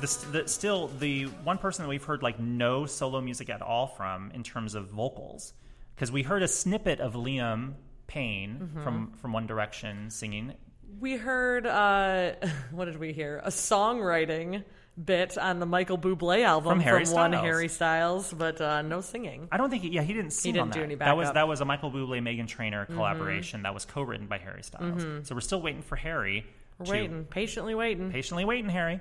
the, 0.00 0.26
the 0.32 0.48
still 0.48 0.88
the 0.98 1.24
one 1.44 1.58
person 1.58 1.84
that 1.84 1.88
we've 1.88 2.04
heard 2.04 2.22
like 2.22 2.38
no 2.38 2.86
solo 2.86 3.20
music 3.20 3.50
at 3.50 3.62
all 3.62 3.86
from 3.86 4.30
in 4.32 4.42
terms 4.42 4.74
of 4.74 4.90
vocals, 4.90 5.52
because 5.94 6.12
we 6.12 6.22
heard 6.22 6.42
a 6.42 6.48
snippet 6.48 7.00
of 7.00 7.14
Liam 7.14 7.74
Payne 8.06 8.58
Mm-hmm. 8.62 8.82
from 8.82 9.12
from 9.20 9.32
One 9.32 9.46
Direction 9.46 10.10
singing. 10.10 10.54
We 11.00 11.16
heard, 11.16 11.66
uh, 11.66 12.32
what 12.72 12.86
did 12.86 12.98
we 12.98 13.12
hear? 13.12 13.40
A 13.44 13.50
songwriting 13.50 14.64
bit 15.02 15.38
on 15.38 15.60
the 15.60 15.66
Michael 15.66 15.98
Bublé 15.98 16.42
album 16.44 16.70
From 16.70 16.80
Harry 16.80 17.04
one 17.04 17.32
Styles. 17.32 17.44
Harry 17.44 17.68
Styles, 17.68 18.32
but 18.32 18.60
uh, 18.60 18.82
no 18.82 19.00
singing. 19.00 19.48
I 19.52 19.56
don't 19.56 19.70
think 19.70 19.82
he, 19.82 19.90
yeah 19.90 20.02
he 20.02 20.12
didn't 20.12 20.32
sing 20.32 20.50
He 20.50 20.52
didn't 20.58 20.68
on 20.68 20.70
do 20.70 20.80
that. 20.80 20.84
any 20.84 20.94
that 20.96 21.16
was 21.16 21.32
that 21.32 21.48
was 21.48 21.60
a 21.60 21.64
Michael 21.64 21.90
Bublé 21.90 22.20
Meghan 22.20 22.48
Trainor 22.48 22.86
collaboration 22.86 23.62
that 23.62 23.74
was 23.74 23.84
co-written 23.84 24.26
by 24.26 24.38
Harry 24.38 24.62
Styles. 24.62 25.26
So 25.28 25.34
we're 25.34 25.40
still 25.40 25.62
waiting 25.62 25.82
for 25.82 25.96
Harry. 25.96 26.44
We're 26.78 26.92
waiting, 26.92 27.24
patiently 27.24 27.74
waiting. 27.74 28.10
patiently 28.10 28.44
waiting, 28.44 28.68
Harry. 28.70 29.00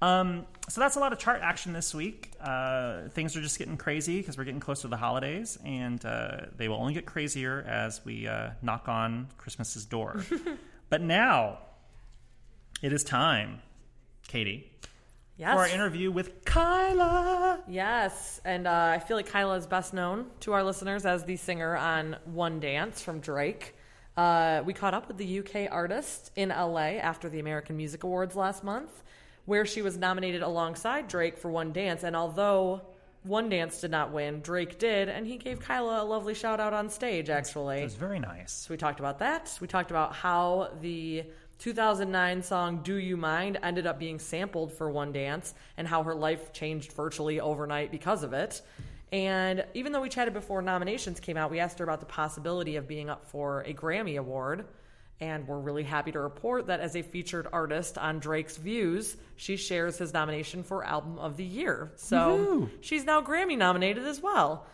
Um, 0.00 0.46
so 0.68 0.80
that's 0.80 0.94
a 0.94 1.00
lot 1.00 1.12
of 1.12 1.18
chart 1.18 1.40
action 1.42 1.72
this 1.72 1.92
week. 1.92 2.30
Uh, 2.40 3.08
things 3.08 3.36
are 3.36 3.40
just 3.40 3.58
getting 3.58 3.76
crazy 3.76 4.18
because 4.20 4.38
we're 4.38 4.44
getting 4.44 4.60
close 4.60 4.82
to 4.82 4.88
the 4.88 4.96
holidays, 4.96 5.58
and 5.64 6.04
uh, 6.04 6.42
they 6.56 6.68
will 6.68 6.76
only 6.76 6.94
get 6.94 7.04
crazier 7.06 7.64
as 7.68 8.04
we 8.04 8.28
uh, 8.28 8.50
knock 8.62 8.88
on 8.88 9.26
Christmas's 9.38 9.86
door. 9.86 10.24
but 10.88 11.00
now 11.02 11.58
it 12.80 12.92
is 12.92 13.02
time, 13.02 13.60
Katie, 14.28 14.70
Yes. 15.38 15.52
for 15.54 15.60
our 15.60 15.68
interview 15.68 16.10
with 16.10 16.44
Kyla. 16.44 17.60
Yes, 17.68 18.40
and 18.44 18.66
uh, 18.66 18.92
I 18.94 18.98
feel 18.98 19.16
like 19.16 19.28
Kyla 19.28 19.56
is 19.56 19.68
best 19.68 19.94
known 19.94 20.26
to 20.40 20.52
our 20.52 20.64
listeners 20.64 21.06
as 21.06 21.22
the 21.24 21.36
singer 21.36 21.76
on 21.76 22.16
One 22.24 22.58
Dance 22.58 23.00
from 23.00 23.20
Drake. 23.20 23.76
Uh, 24.16 24.62
we 24.66 24.72
caught 24.72 24.94
up 24.94 25.06
with 25.06 25.16
the 25.16 25.38
UK 25.38 25.70
artist 25.70 26.32
in 26.34 26.48
LA 26.48 26.98
after 26.98 27.28
the 27.28 27.38
American 27.38 27.76
Music 27.76 28.02
Awards 28.02 28.34
last 28.34 28.64
month, 28.64 29.04
where 29.44 29.64
she 29.64 29.80
was 29.80 29.96
nominated 29.96 30.42
alongside 30.42 31.06
Drake 31.06 31.38
for 31.38 31.52
One 31.52 31.72
Dance. 31.72 32.02
And 32.02 32.16
although 32.16 32.80
One 33.22 33.48
Dance 33.48 33.80
did 33.80 33.92
not 33.92 34.10
win, 34.12 34.40
Drake 34.40 34.76
did, 34.80 35.08
and 35.08 35.24
he 35.24 35.36
gave 35.36 35.60
Kyla 35.60 36.02
a 36.02 36.04
lovely 36.04 36.34
shout 36.34 36.58
out 36.58 36.72
on 36.72 36.90
stage, 36.90 37.30
actually. 37.30 37.78
It 37.78 37.84
was 37.84 37.94
very 37.94 38.18
nice. 38.18 38.52
So 38.52 38.74
we 38.74 38.76
talked 38.76 38.98
about 38.98 39.20
that. 39.20 39.56
We 39.60 39.68
talked 39.68 39.92
about 39.92 40.14
how 40.16 40.70
the 40.80 41.22
2009 41.58 42.42
song 42.42 42.82
Do 42.82 42.94
You 42.94 43.16
Mind 43.16 43.58
ended 43.62 43.86
up 43.86 43.98
being 43.98 44.18
sampled 44.18 44.72
for 44.72 44.90
One 44.90 45.12
Dance 45.12 45.54
and 45.76 45.88
how 45.88 46.04
her 46.04 46.14
life 46.14 46.52
changed 46.52 46.92
virtually 46.92 47.40
overnight 47.40 47.90
because 47.90 48.22
of 48.22 48.32
it. 48.32 48.62
And 49.10 49.64
even 49.74 49.92
though 49.92 50.02
we 50.02 50.08
chatted 50.08 50.34
before 50.34 50.62
nominations 50.62 51.18
came 51.18 51.36
out, 51.36 51.50
we 51.50 51.60
asked 51.60 51.78
her 51.78 51.84
about 51.84 52.00
the 52.00 52.06
possibility 52.06 52.76
of 52.76 52.86
being 52.86 53.10
up 53.10 53.26
for 53.26 53.62
a 53.62 53.72
Grammy 53.72 54.18
Award. 54.18 54.66
And 55.20 55.48
we're 55.48 55.58
really 55.58 55.82
happy 55.82 56.12
to 56.12 56.20
report 56.20 56.68
that 56.68 56.78
as 56.78 56.94
a 56.94 57.02
featured 57.02 57.48
artist 57.52 57.98
on 57.98 58.20
Drake's 58.20 58.56
Views, 58.56 59.16
she 59.36 59.56
shares 59.56 59.98
his 59.98 60.12
nomination 60.12 60.62
for 60.62 60.84
Album 60.84 61.18
of 61.18 61.36
the 61.36 61.44
Year. 61.44 61.90
So 61.96 62.70
she's 62.82 63.04
now 63.04 63.20
Grammy 63.20 63.58
nominated 63.58 64.06
as 64.06 64.20
well. 64.20 64.64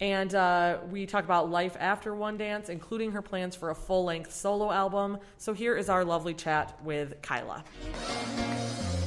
And 0.00 0.34
uh, 0.34 0.78
we 0.90 1.06
talk 1.06 1.24
about 1.24 1.50
life 1.50 1.76
after 1.78 2.14
One 2.14 2.36
Dance, 2.36 2.68
including 2.68 3.12
her 3.12 3.22
plans 3.22 3.54
for 3.54 3.70
a 3.70 3.74
full 3.74 4.04
length 4.04 4.32
solo 4.32 4.72
album. 4.72 5.18
So 5.38 5.52
here 5.52 5.76
is 5.76 5.88
our 5.88 6.04
lovely 6.04 6.34
chat 6.34 6.76
with 6.82 7.22
Kyla. 7.22 7.62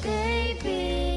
Baby, 0.01 1.15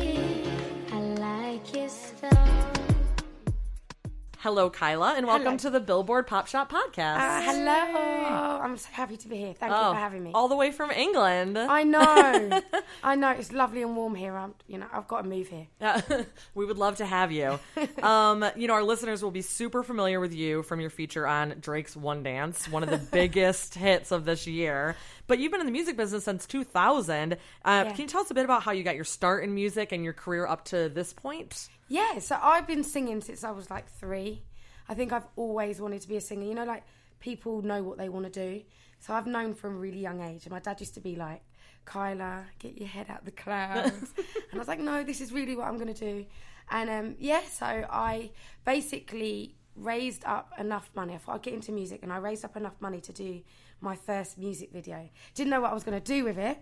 Hello, 4.41 4.71
Kyla, 4.71 5.15
and 5.17 5.27
welcome 5.27 5.45
Hello. 5.47 5.57
to 5.59 5.71
the 5.71 5.81
Billboard 5.81 6.29
Pop 6.29 6.47
Shop 6.47 6.71
Podcast. 6.71 7.17
Uh, 7.19 7.41
hello. 7.43 8.61
I'm 8.63 8.77
so 8.77 8.89
happy 8.93 9.17
to 9.17 9.27
be 9.29 9.37
here. 9.37 9.53
Thank 9.53 9.73
you 9.73 9.77
Oh, 9.77 9.93
for 9.93 9.99
having 9.99 10.23
me. 10.23 10.31
all 10.33 10.47
the 10.47 10.55
way 10.55 10.71
from 10.71 10.93
England. 10.93 11.59
I 11.59 11.83
know. 11.83 12.61
I 13.03 13.17
know. 13.17 13.31
It's 13.31 13.51
lovely 13.51 13.83
and 13.83 13.97
warm 13.97 14.15
here. 14.15 14.37
I'm, 14.37 14.55
you 14.69 14.79
know, 14.79 14.87
I've 14.93 15.09
got 15.09 15.23
to 15.23 15.29
move 15.29 15.49
here. 15.49 15.67
Yeah, 15.81 16.01
we 16.55 16.65
would 16.67 16.79
love 16.79 16.99
to 16.99 17.07
have 17.07 17.33
you. 17.33 17.59
Um, 18.01 18.45
you 18.55 18.69
know, 18.69 18.75
our 18.75 18.85
listeners 18.85 19.25
will 19.25 19.33
be 19.33 19.43
super 19.43 19.83
familiar 19.83 20.21
with 20.21 20.33
you 20.33 20.63
from 20.63 20.81
your 20.81 20.91
feature 20.91 21.27
on 21.27 21.57
Drake's 21.61 21.97
One 21.97 22.23
Dance, 22.23 22.69
one 22.69 22.85
of 22.85 22.91
the 22.91 22.99
biggest 23.13 23.75
hits 23.75 24.13
of 24.13 24.25
this 24.25 24.47
year. 24.47 24.95
But 25.29 25.39
you've 25.39 25.53
been 25.53 25.61
in 25.61 25.67
the 25.67 25.73
music 25.73 25.97
business 25.97 26.25
since 26.25 26.47
2000. 26.47 27.35
Uh, 27.35 27.37
Yeah. 27.65 27.93
Can 27.93 28.01
you 28.01 28.09
tell 28.09 28.23
us 28.23 28.31
a 28.31 28.35
bit 28.35 28.45
about 28.45 28.63
how 28.63 28.73
you 28.73 28.83
got 28.83 28.97
your 28.97 29.05
start 29.05 29.45
in 29.45 29.55
music 29.55 29.93
and 29.93 30.03
your 30.03 30.15
career 30.15 30.47
up 30.47 30.65
to 30.67 30.89
this 30.89 31.13
point? 31.13 31.69
Yeah, 31.87 32.19
so 32.19 32.39
I've 32.43 32.67
been 32.67 32.83
singing 32.83 33.21
since 33.21 33.45
I 33.45 33.51
was 33.51 33.71
like 33.71 33.89
three. 33.89 34.43
I 34.89 34.95
think 34.95 35.13
I've 35.13 35.27
always 35.37 35.81
wanted 35.81 36.01
to 36.03 36.09
be 36.09 36.17
a 36.17 36.21
singer. 36.21 36.47
You 36.47 36.55
know, 36.55 36.65
like 36.65 36.83
people 37.21 37.63
know 37.63 37.83
what 37.83 37.99
they 37.99 38.09
want 38.09 38.25
to 38.25 38.31
do. 38.33 38.63
So 39.01 39.15
I've 39.15 39.27
known 39.27 39.55
from 39.55 39.77
a 39.77 39.79
really 39.79 40.01
young 40.01 40.21
age. 40.23 40.45
And 40.45 40.51
my 40.51 40.61
dad 40.61 40.81
used 40.81 40.95
to 40.95 41.01
be 41.01 41.15
like, 41.15 41.43
Kyla, 41.85 42.45
get 42.59 42.79
your 42.79 42.89
head 42.89 43.07
out 43.11 43.21
of 43.21 43.25
the 43.27 43.31
clouds. 43.31 44.13
and 44.17 44.55
I 44.55 44.59
was 44.59 44.69
like, 44.69 44.81
no, 44.81 45.05
this 45.05 45.21
is 45.21 45.31
really 45.33 45.57
what 45.57 45.67
I'm 45.67 45.77
going 45.77 45.93
to 45.93 46.01
do. 46.13 46.27
And 46.71 46.91
um, 46.91 47.17
yeah, 47.19 47.43
so 47.51 47.67
I 47.67 48.31
basically 48.65 49.55
raised 49.77 50.25
up 50.25 50.53
enough 50.59 50.91
money. 50.95 51.15
I 51.15 51.19
thought 51.19 51.37
I'd 51.37 51.43
get 51.43 51.55
into 51.55 51.73
music 51.73 52.01
and 52.03 52.13
I 52.13 52.17
raised 52.17 52.45
up 52.45 52.57
enough 52.57 52.75
money 52.81 53.01
to 53.03 53.13
do 53.13 53.41
my 53.81 53.97
first 53.97 54.39
music 54.39 54.73
video. 54.73 55.09
Didn't 55.35 55.51
know 55.51 55.61
what 55.61 55.71
I 55.71 55.75
was 55.75 55.85
going 55.85 56.01
to 56.01 56.05
do 56.05 56.25
with 56.25 56.39
it. 56.39 56.59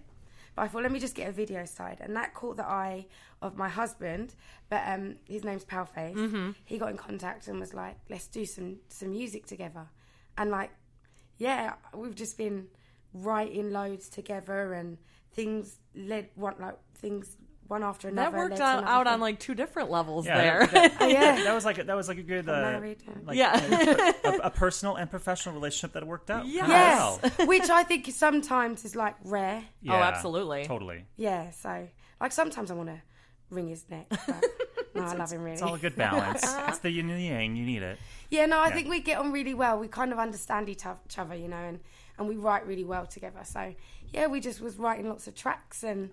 But 0.54 0.62
I 0.62 0.68
thought, 0.68 0.82
let 0.82 0.92
me 0.92 0.98
just 0.98 1.14
get 1.14 1.28
a 1.28 1.32
video 1.32 1.66
side. 1.66 1.98
And 2.00 2.16
that 2.16 2.32
caught 2.32 2.56
the 2.56 2.66
eye 2.66 3.06
of 3.42 3.56
my 3.56 3.68
husband. 3.68 4.34
But 4.70 4.82
um, 4.86 5.16
his 5.28 5.44
name's 5.44 5.64
Paleface. 5.64 6.14
Mm-hmm. 6.14 6.50
He 6.64 6.78
got 6.78 6.90
in 6.90 6.96
contact 6.96 7.46
and 7.48 7.60
was 7.60 7.74
like, 7.74 7.96
let's 8.08 8.26
do 8.26 8.46
some, 8.46 8.78
some 8.88 9.10
music 9.10 9.46
together. 9.46 9.86
And 10.38 10.50
like, 10.50 10.70
yeah, 11.36 11.74
we've 11.94 12.14
just 12.14 12.38
been 12.38 12.68
writing 13.12 13.70
loads 13.70 14.08
together 14.08 14.72
and 14.72 14.96
things 15.32 15.78
led 15.94 16.28
one, 16.34 16.54
like, 16.58 16.78
things 16.94 17.36
one 17.68 17.82
after 17.82 18.10
That 18.10 18.32
worked 18.32 18.50
led 18.52 18.56
to 18.58 18.62
out, 18.64 18.78
another 18.84 19.10
on 19.10 19.20
like 19.20 19.38
two 19.40 19.54
different 19.54 19.90
levels 19.90 20.26
Yeah, 20.26 20.36
there. 20.36 20.66
that, 20.66 20.96
Oh, 21.00 21.06
yeah. 21.08 21.42
that 21.44 21.54
was 21.54 21.64
like 21.64 21.78
a, 21.78 21.84
that 21.84 21.96
was 21.96 22.08
like 22.08 22.18
a 22.18 22.22
good 22.22 22.48
uh, 22.48 22.80
yeah. 22.82 22.94
like, 23.24 23.36
Yeah. 23.36 24.12
a, 24.24 24.30
a 24.44 24.50
personal 24.50 24.96
and 24.96 25.10
professional 25.10 25.54
relationship 25.54 25.92
that 25.94 26.06
worked 26.06 26.30
out. 26.30 26.46
Yes. 26.46 27.18
pretty 27.18 27.34
well. 27.38 27.46
Which 27.48 27.70
I 27.70 27.82
think 27.82 28.08
sometimes 28.12 28.84
is 28.84 28.94
like 28.96 29.16
rare. 29.24 29.64
Yeah, 29.82 29.94
absolutely. 30.02 30.64
totally. 30.66 31.04
Yeah, 31.16 31.50
so 31.50 31.88
like 32.20 32.32
sometimes 32.32 32.70
I 32.70 32.74
want 32.74 32.88
to 32.90 33.00
wring 33.50 33.68
his 33.68 33.84
neck. 33.90 34.06
But 34.08 34.44
no, 34.94 35.02
I 35.02 35.14
love 35.14 35.30
him 35.32 35.42
really. 35.42 35.52
It's 35.54 35.62
all 35.62 35.74
a 35.74 35.78
good 35.78 35.96
balance. 35.96 36.42
it's 36.68 36.78
the 36.78 36.90
yin 36.90 37.10
and 37.10 37.18
the 37.18 37.24
yang. 37.24 37.56
You 37.56 37.64
need 37.66 37.82
it. 37.82 37.98
Yeah, 38.30 38.46
no, 38.46 38.58
I 38.58 38.68
Yeah. 38.68 38.74
think 38.74 38.88
we 38.90 39.00
get 39.00 39.18
on 39.18 39.30
really 39.32 39.54
well. 39.54 39.78
We 39.78 39.88
kind 39.88 40.12
of 40.12 40.18
understand 40.18 40.68
each 40.68 40.84
each 41.06 41.18
other, 41.18 41.34
you 41.34 41.46
know, 41.48 41.56
and, 41.56 41.80
and 42.18 42.28
we 42.28 42.36
write 42.36 42.66
really 42.66 42.84
well 42.84 43.06
together. 43.06 43.40
So 43.44 43.74
yeah, 44.12 44.26
we 44.26 44.40
just 44.40 44.60
was 44.60 44.76
writing 44.78 45.08
lots 45.08 45.26
of 45.26 45.34
tracks 45.34 45.82
and 45.84 46.10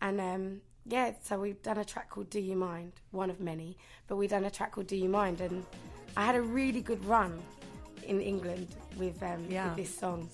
and 0.00 0.20
um, 0.20 0.60
yeah, 0.86 1.12
so 1.22 1.38
we've 1.38 1.62
done 1.62 1.78
a 1.78 1.84
track 1.84 2.10
called 2.10 2.30
"Do 2.30 2.40
You 2.40 2.56
Mind," 2.56 2.92
one 3.10 3.30
of 3.30 3.40
many, 3.40 3.76
but 4.08 4.16
we've 4.16 4.30
done 4.30 4.44
a 4.44 4.50
track 4.50 4.72
called 4.72 4.86
"Do 4.88 4.96
You 4.96 5.08
Mind," 5.08 5.40
and 5.40 5.64
I 6.16 6.24
had 6.26 6.34
a 6.34 6.42
really 6.42 6.80
good 6.82 7.04
run 7.04 7.40
in 8.04 8.20
England 8.20 8.68
with 8.98 9.22
um, 9.22 9.46
Yeah. 9.48 9.68
with 9.68 9.76
this 9.76 9.96
song. 9.98 10.28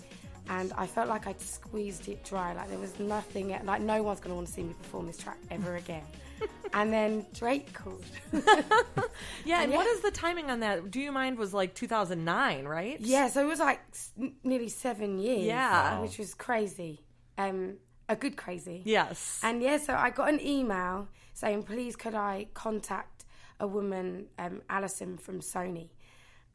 And 0.51 0.73
I 0.79 0.87
felt 0.87 1.09
like 1.11 1.27
I'd 1.27 1.39
squeezed 1.43 2.09
it 2.09 2.25
dry. 2.25 2.55
Like 2.55 2.71
there 2.71 2.79
was 2.79 2.99
nothing, 2.99 3.49
like 3.67 3.83
no 3.83 4.03
one's 4.03 4.19
going 4.21 4.31
to 4.31 4.35
want 4.37 4.47
to 4.47 4.53
see 4.53 4.63
me 4.63 4.73
perform 4.83 5.07
this 5.07 5.19
track 5.19 5.37
ever 5.51 5.77
again. 5.85 6.05
and 6.73 6.91
then 6.91 7.27
Drake 7.35 7.73
called. 7.75 8.03
Yeah, 9.45 9.63
and 9.63 9.71
Yeah. 9.73 9.77
what 9.79 9.87
is 9.87 10.01
the 10.01 10.11
timing 10.11 10.51
on 10.51 10.61
that? 10.61 10.91
Do 10.91 11.01
you 11.01 11.13
mind 11.13 11.37
was 11.39 11.53
like 11.53 11.75
2009, 11.75 12.65
right? 12.67 12.99
Yeah, 13.01 13.29
so 13.29 13.43
it 13.43 13.47
was 13.49 13.59
like 13.61 13.81
s- 13.93 14.13
nearly 14.43 14.69
seven 14.69 15.19
years. 15.19 15.43
Yeah. 15.45 15.97
Wow. 15.97 16.03
which 16.03 16.19
was 16.19 16.33
crazy. 16.35 17.05
Um, 17.37 17.77
a 18.09 18.17
good 18.17 18.37
crazy. 18.37 18.83
Yes. 18.85 19.41
And 19.43 19.63
yeah, 19.63 19.79
so 19.79 19.95
I 19.95 20.11
got 20.11 20.29
an 20.29 20.41
email 20.41 21.09
saying, 21.35 21.65
please 21.65 21.97
could 21.97 22.15
I 22.15 22.49
contact 22.55 23.25
a 23.61 23.67
woman, 23.67 24.27
um, 24.39 24.63
Alison 24.69 25.17
from 25.19 25.41
Sony. 25.41 25.89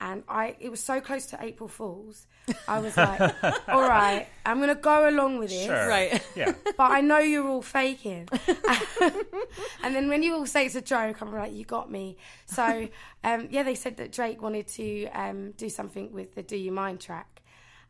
And 0.02 0.24
I, 0.28 0.58
it 0.60 0.70
was 0.70 0.82
so 0.82 1.00
close 1.00 1.28
to 1.28 1.38
April 1.42 1.70
Fools. 1.70 2.28
I 2.68 2.80
was 2.80 2.98
like, 2.98 3.22
all 3.70 3.88
right, 3.88 4.28
I'm 4.46 4.58
going 4.58 4.68
to 4.68 4.76
go 4.76 5.08
along 5.08 5.38
with 5.38 5.52
it. 5.52 5.66
Sure. 5.66 5.88
Right. 5.88 6.22
Yeah. 6.36 6.54
But 6.76 6.92
I 6.92 7.02
know 7.02 7.20
you're 7.20 7.48
all 7.48 7.62
faking. 7.62 8.28
and 9.84 9.96
then 9.96 10.10
when 10.10 10.24
you 10.24 10.34
all 10.34 10.46
say 10.46 10.66
it's 10.66 10.76
a 10.76 10.82
joke, 10.82 11.22
I'm 11.22 11.32
like, 11.32 11.54
you 11.54 11.64
got 11.64 11.90
me. 11.90 12.18
So, 12.46 12.90
um, 13.24 13.48
yeah, 13.52 13.64
they 13.64 13.76
said 13.76 13.98
that 13.98 14.12
Drake 14.12 14.42
wanted 14.42 14.68
to 14.70 15.06
um, 15.10 15.52
do 15.52 15.70
something 15.70 16.12
with 16.12 16.34
the 16.36 16.42
Do 16.42 16.58
You 16.58 16.72
Mind 16.72 17.00
track. 17.00 17.44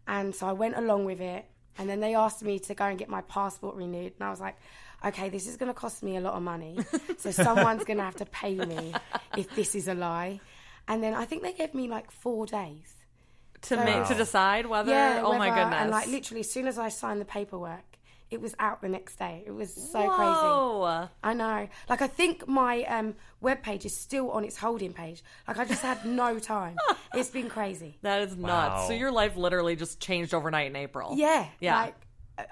And 0.06 0.36
so 0.36 0.48
I 0.48 0.52
went 0.52 0.76
along 0.76 1.06
with 1.06 1.22
it. 1.22 1.46
And 1.78 1.90
then 1.90 2.00
they 2.00 2.16
asked 2.16 2.44
me 2.44 2.60
to 2.60 2.74
go 2.76 2.86
and 2.86 2.98
get 3.00 3.10
my 3.10 3.22
passport 3.22 3.76
renewed. 3.76 4.14
And 4.20 4.28
I 4.28 4.30
was 4.30 4.40
like, 4.40 4.56
okay, 5.06 5.30
this 5.30 5.48
is 5.48 5.58
going 5.58 5.68
to 5.70 5.74
cost 5.74 6.04
me 6.04 6.18
a 6.18 6.22
lot 6.22 6.34
of 6.34 6.44
money. 6.44 6.78
So 7.18 7.32
someone's 7.48 7.84
going 7.84 7.98
to 7.98 8.04
have 8.04 8.16
to 8.18 8.26
pay 8.26 8.56
me 8.56 8.94
if 9.38 9.54
this 9.56 9.76
is 9.76 9.88
a 9.88 9.94
lie. 9.94 10.40
And 10.88 11.02
then 11.02 11.14
I 11.14 11.26
think 11.26 11.42
they 11.44 11.54
gave 11.54 11.74
me 11.74 11.88
like 11.88 12.12
four 12.12 12.46
days. 12.46 12.94
to 13.64 13.78
make 13.78 14.08
to 14.08 14.16
decide 14.16 14.66
whether. 14.66 14.92
Yeah. 14.92 15.22
oh 15.24 15.38
my 15.38 15.50
goodness. 15.50 15.76
And 15.80 15.92
like 15.92 16.08
literally, 16.08 16.42
as 16.42 16.52
soon 16.52 16.68
as 16.68 16.78
I 16.78 16.90
signed 16.90 17.22
the 17.22 17.26
paperwork, 17.26 17.93
it 18.34 18.42
was 18.42 18.56
out 18.60 18.82
the 18.82 18.90
next 18.90 19.16
day. 19.18 19.44
It 19.46 19.52
was 19.52 19.74
so 19.74 20.10
crazy. 20.10 20.32
Whoa. 20.32 21.10
I 21.24 21.34
know. 21.34 21.68
Like 21.90 22.02
I 22.02 22.08
think 22.08 22.48
my 22.48 22.84
um, 22.84 23.16
webpage 23.42 23.86
is 23.86 23.96
still 23.96 24.32
on 24.32 24.44
its 24.44 24.58
holding 24.58 24.94
page. 24.94 25.24
Like 25.48 25.58
I 25.60 25.66
just 25.66 25.82
had 25.82 26.04
no 26.06 26.40
time. 26.56 26.76
it's 27.14 27.30
been 27.30 27.50
crazy. 27.50 27.98
That 28.02 28.22
is 28.22 28.36
nuts. 28.36 28.82
Wow. 28.82 28.86
So 28.88 28.94
your 28.94 29.12
life 29.12 29.36
literally 29.38 29.76
just 29.76 30.00
changed 30.00 30.34
overnight 30.34 30.68
in 30.68 30.76
April. 30.76 31.14
Yeah. 31.16 31.46
Yeah. 31.60 31.76
Like 31.76 31.96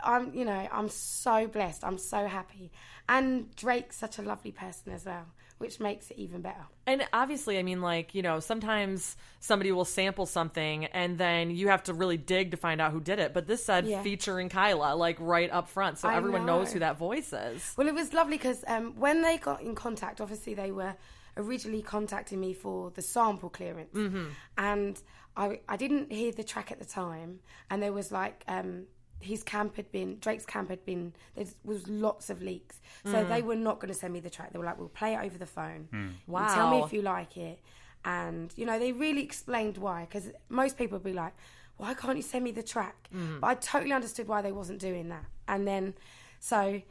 I'm, 0.04 0.34
you 0.34 0.46
know, 0.46 0.68
I'm 0.72 0.90
so 0.90 1.48
blessed. 1.48 1.84
I'm 1.84 1.98
so 1.98 2.28
happy. 2.28 2.72
And 3.10 3.54
Drake's 3.56 3.98
such 3.98 4.20
a 4.20 4.22
lovely 4.22 4.52
person 4.52 4.94
as 4.94 5.06
well, 5.06 5.26
which 5.62 5.80
makes 5.80 6.12
it 6.12 6.18
even 6.18 6.42
better. 6.42 6.66
And 6.86 7.08
obviously, 7.14 7.58
I 7.60 7.64
mean, 7.64 7.82
like, 7.82 8.14
you 8.14 8.22
know, 8.22 8.40
sometimes 8.42 9.16
somebody 9.40 9.72
will 9.72 9.86
sample 9.86 10.26
something 10.26 10.86
and 10.86 11.18
then 11.18 11.52
you 11.52 11.70
have 11.70 11.84
to 11.84 11.94
really 11.94 12.18
dig 12.18 12.52
to 12.52 12.58
find 12.58 12.82
out 12.82 12.92
who 12.92 13.00
did 13.00 13.20
it. 13.20 13.34
But 13.34 13.48
this 13.48 13.64
said 13.64 13.86
Yeah. 13.88 14.02
featuring 14.02 14.50
Kyla, 14.50 14.96
like 14.96 15.18
right 15.20 15.50
up 15.52 15.70
front. 15.70 16.00
So 16.00 16.10
I 16.10 16.16
everyone 16.18 16.46
knows 16.46 16.74
who 16.74 16.80
that 16.80 16.98
voice 16.98 17.32
is. 17.32 17.74
Well, 17.78 17.88
it 17.88 17.94
was 17.94 18.12
lovely 18.14 18.38
because 18.38 18.64
um, 18.68 18.96
when 19.00 19.22
they 19.22 19.38
got 19.38 19.62
in 19.62 19.76
contact, 19.76 20.20
obviously 20.20 20.54
they 20.56 20.72
were 20.72 20.96
originally 21.38 21.82
contacting 21.82 22.40
me 22.42 22.54
for 22.54 22.92
the 22.92 23.02
sample 23.02 23.50
clearance, 23.50 23.94
Mm-hmm. 23.94 24.26
and 24.58 25.02
I 25.38 25.62
I 25.70 25.78
didn't 25.78 26.12
hear 26.12 26.34
the 26.34 26.44
track 26.44 26.72
at 26.74 26.80
the 26.80 26.86
time, 26.86 27.40
and 27.70 27.82
there 27.82 27.94
was 27.94 28.12
like 28.12 28.44
um, 28.50 28.88
his 29.22 29.44
camp 29.44 29.76
had 29.76 29.92
been 29.92 30.18
Drake's 30.20 30.46
camp 30.46 30.70
had 30.70 30.84
been 30.86 31.14
there 31.36 31.46
was 31.64 31.88
lots 31.88 32.30
of 32.30 32.42
leaks, 32.42 32.82
so 33.06 33.14
Mm. 33.24 33.30
they 33.30 33.42
were 33.42 33.56
not 33.56 33.80
going 33.80 33.94
to 33.94 34.00
send 34.00 34.14
me 34.14 34.20
the 34.20 34.30
track. 34.30 34.52
They 34.52 34.60
were 34.60 34.66
like, 34.66 34.78
"We'll 34.78 34.90
play 34.90 35.14
it 35.16 35.24
over 35.24 35.38
the 35.38 35.46
phone. 35.46 36.16
Wow. 36.28 36.54
Tell 36.54 36.70
me 36.72 36.84
if 36.84 36.92
you 36.94 37.02
like 37.02 37.38
it." 37.38 37.60
And 38.04 38.52
you 38.56 38.66
know, 38.66 38.80
they 38.80 38.92
really 38.92 39.24
explained 39.24 39.78
why, 39.78 40.06
because 40.06 40.30
most 40.50 40.78
people 40.78 40.98
would 40.98 41.04
be 41.04 41.14
like, 41.14 41.34
"Why 41.78 41.94
can't 41.94 42.18
you 42.18 42.24
send 42.24 42.44
me 42.44 42.52
the 42.52 42.64
track?" 42.64 43.10
Mm. 43.14 43.40
But 43.42 43.48
I 43.48 43.56
totally 43.56 43.94
understood 43.94 44.28
why 44.28 44.42
they 44.42 44.52
wasn't 44.52 44.80
doing 44.80 45.10
that. 45.10 45.26
And 45.48 45.68
then, 45.68 45.94
so 46.40 46.82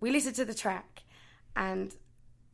we 0.00 0.10
listened 0.10 0.36
to 0.36 0.44
the 0.44 0.54
track, 0.54 1.02
and 1.54 1.94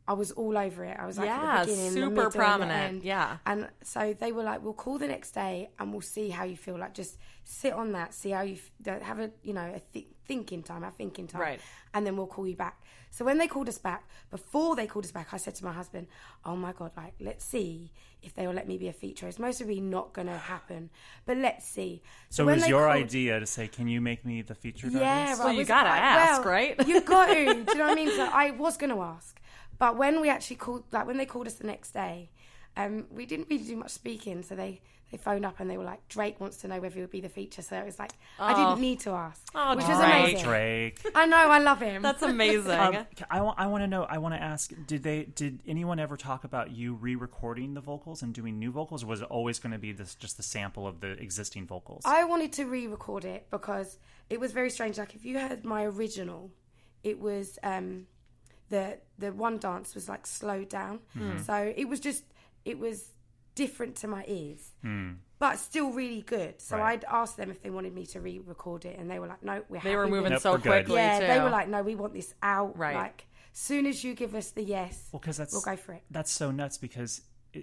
I 0.07 0.13
was 0.13 0.31
all 0.31 0.57
over 0.57 0.83
it. 0.83 0.97
I 0.99 1.05
was 1.05 1.17
like, 1.17 1.27
Yeah, 1.27 1.41
at 1.41 1.65
the 1.65 1.71
beginning, 1.71 1.85
the 1.93 1.93
super 1.93 2.09
middle, 2.09 2.23
and 2.25 2.33
the 2.33 2.37
prominent. 2.37 2.71
end. 2.95 3.03
Yeah. 3.03 3.37
And 3.45 3.69
so 3.83 4.13
they 4.19 4.31
were 4.33 4.43
like, 4.43 4.61
"We'll 4.61 4.73
call 4.73 4.97
the 4.97 5.07
next 5.07 5.31
day, 5.31 5.69
and 5.79 5.91
we'll 5.93 6.01
see 6.01 6.29
how 6.29 6.43
you 6.43 6.57
feel. 6.57 6.77
Like, 6.77 6.93
just 6.93 7.17
sit 7.45 7.71
on 7.73 7.93
that, 7.93 8.13
see 8.13 8.31
how 8.31 8.41
you 8.41 8.57
f- 8.85 9.01
have 9.01 9.19
a, 9.19 9.31
you 9.43 9.53
know, 9.53 9.71
a 9.75 9.79
th- 9.93 10.07
thinking 10.27 10.61
time, 10.63 10.83
a 10.83 10.91
thinking 10.91 11.27
time, 11.27 11.41
Right. 11.41 11.59
and 11.93 12.05
then 12.05 12.17
we'll 12.17 12.27
call 12.27 12.45
you 12.47 12.55
back." 12.57 12.81
So 13.11 13.23
when 13.23 13.37
they 13.37 13.47
called 13.47 13.69
us 13.69 13.77
back, 13.77 14.09
before 14.31 14.75
they 14.75 14.87
called 14.87 15.05
us 15.05 15.11
back, 15.11 15.33
I 15.33 15.37
said 15.37 15.55
to 15.55 15.65
my 15.65 15.71
husband, 15.71 16.07
"Oh 16.43 16.55
my 16.57 16.73
god, 16.73 16.91
like, 16.97 17.13
let's 17.21 17.45
see 17.45 17.93
if 18.21 18.33
they 18.33 18.45
will 18.47 18.55
let 18.55 18.67
me 18.67 18.77
be 18.77 18.87
a 18.89 18.93
feature. 18.93 19.27
It's 19.27 19.39
most 19.39 19.59
probably 19.59 19.79
not 19.81 20.11
going 20.13 20.27
to 20.27 20.37
happen, 20.37 20.89
but 21.25 21.37
let's 21.37 21.65
see." 21.65 22.01
So 22.29 22.49
it 22.49 22.55
was 22.55 22.67
your 22.67 22.87
called- 22.87 22.97
idea 23.03 23.39
to 23.39 23.45
say, 23.45 23.69
"Can 23.69 23.87
you 23.87 24.01
make 24.01 24.25
me 24.25 24.41
the 24.41 24.55
feature? 24.55 24.87
yeah, 24.89 25.19
artist?" 25.21 25.39
well, 25.39 25.47
Well, 25.47 25.53
you 25.53 25.59
was- 25.59 25.67
gotta 25.69 25.89
ask, 25.89 26.41
well, 26.43 26.51
right? 26.51 26.87
You 26.87 26.99
got 27.01 27.27
to. 27.27 27.33
Do 27.53 27.71
you 27.71 27.77
know 27.77 27.83
what 27.85 27.91
I 27.91 27.95
mean? 27.95 28.09
So 28.11 28.25
I 28.25 28.51
was 28.51 28.75
going 28.77 28.89
to 28.93 29.01
ask, 29.01 29.39
but 29.83 29.97
when 29.97 30.21
we 30.21 30.29
actually 30.29 30.55
called, 30.55 30.85
like 30.93 31.05
when 31.05 31.17
they 31.17 31.25
called 31.25 31.45
us 31.45 31.55
the 31.55 31.67
next 31.67 31.91
day, 31.91 32.29
um, 32.77 33.05
we 33.11 33.25
didn't 33.25 33.47
really 33.49 33.65
do 33.65 33.75
much 33.75 33.91
speaking. 33.91 34.41
So 34.41 34.55
they 34.55 34.79
they 35.11 35.17
phoned 35.17 35.45
up 35.45 35.59
and 35.59 35.69
they 35.69 35.77
were 35.77 35.83
like, 35.83 36.07
Drake 36.07 36.39
wants 36.39 36.55
to 36.61 36.69
know 36.69 36.79
whether 36.79 36.95
he 36.95 37.01
would 37.01 37.11
be 37.11 37.19
the 37.19 37.27
feature. 37.27 37.61
So 37.61 37.75
it 37.75 37.85
was 37.85 37.99
like 37.99 38.13
I 38.39 38.53
didn't 38.53 38.79
need 38.79 39.01
to 39.01 39.09
ask, 39.09 39.41
Oh, 39.53 39.75
which 39.75 39.85
was 39.85 39.99
amazing. 39.99 40.45
Drake. 40.45 41.01
I 41.13 41.25
know, 41.25 41.35
I 41.35 41.59
love 41.59 41.81
him. 41.81 42.01
That's 42.01 42.21
amazing. 42.35 42.71
Um, 42.71 43.05
I 43.29 43.41
want. 43.41 43.59
I 43.59 43.67
want 43.67 43.83
to 43.83 43.87
know. 43.87 44.03
I 44.03 44.19
want 44.19 44.35
to 44.35 44.41
ask. 44.41 44.71
Did 44.87 45.03
they? 45.03 45.25
Did 45.25 45.59
anyone 45.67 45.99
ever 45.99 46.15
talk 46.15 46.45
about 46.45 46.71
you 46.71 46.93
re-recording 46.93 47.73
the 47.73 47.81
vocals 47.81 48.21
and 48.21 48.33
doing 48.33 48.59
new 48.59 48.71
vocals, 48.71 49.03
or 49.03 49.07
was 49.07 49.19
it 49.19 49.27
always 49.29 49.59
going 49.59 49.73
to 49.73 49.79
be 49.79 49.91
this 49.91 50.15
just 50.15 50.37
the 50.37 50.43
sample 50.43 50.87
of 50.87 51.01
the 51.01 51.11
existing 51.21 51.67
vocals? 51.67 52.03
I 52.05 52.23
wanted 52.23 52.53
to 52.53 52.67
re-record 52.67 53.25
it 53.25 53.47
because 53.51 53.97
it 54.29 54.39
was 54.39 54.53
very 54.53 54.69
strange. 54.69 54.97
Like 54.97 55.13
if 55.13 55.25
you 55.25 55.37
heard 55.39 55.65
my 55.65 55.83
original, 55.83 56.51
it 57.03 57.19
was 57.19 57.59
um, 57.63 58.07
the 58.69 58.97
the 59.17 59.31
one 59.31 59.57
dance 59.57 59.95
was 59.95 60.09
like 60.09 60.25
slowed 60.25 60.69
down, 60.69 60.99
hmm. 61.13 61.37
so 61.37 61.73
it 61.75 61.87
was 61.87 61.99
just 61.99 62.23
it 62.65 62.79
was 62.79 63.09
different 63.55 63.95
to 63.97 64.07
my 64.07 64.23
ears, 64.27 64.71
hmm. 64.81 65.11
but 65.39 65.59
still 65.59 65.91
really 65.91 66.21
good. 66.21 66.59
So 66.61 66.77
Right. 66.77 66.93
I'd 66.93 67.05
asked 67.05 67.37
them 67.37 67.51
if 67.51 67.61
they 67.61 67.69
wanted 67.69 67.93
me 67.93 68.05
to 68.07 68.19
re-record 68.21 68.85
it, 68.85 68.97
and 68.97 69.09
they 69.09 69.19
were 69.19 69.27
like, 69.27 69.43
"No, 69.43 69.63
we're 69.69 69.81
they 69.81 69.95
were 69.95 70.07
moving 70.07 70.27
it." 70.27 70.29
Nope, 70.31 70.41
so 70.41 70.51
we're 70.53 70.59
quickly, 70.59 70.95
Yeah, 70.95 71.19
too. 71.19 71.27
they 71.27 71.39
were 71.39 71.49
like, 71.49 71.67
"No, 71.67 71.83
we 71.83 71.95
want 71.95 72.13
this 72.13 72.33
out." 72.41 72.77
Right. 72.77 72.95
Like, 72.95 73.25
soon 73.51 73.85
as 73.85 74.03
you 74.03 74.15
give 74.15 74.33
us 74.33 74.51
the 74.51 74.63
yes, 74.63 75.09
well, 75.11 75.19
because 75.19 75.37
that's 75.37 75.53
we'll 75.53 75.61
go 75.61 75.75
for 75.75 75.93
it. 75.93 76.03
That's 76.09 76.31
so 76.31 76.51
nuts 76.51 76.77
because 76.77 77.21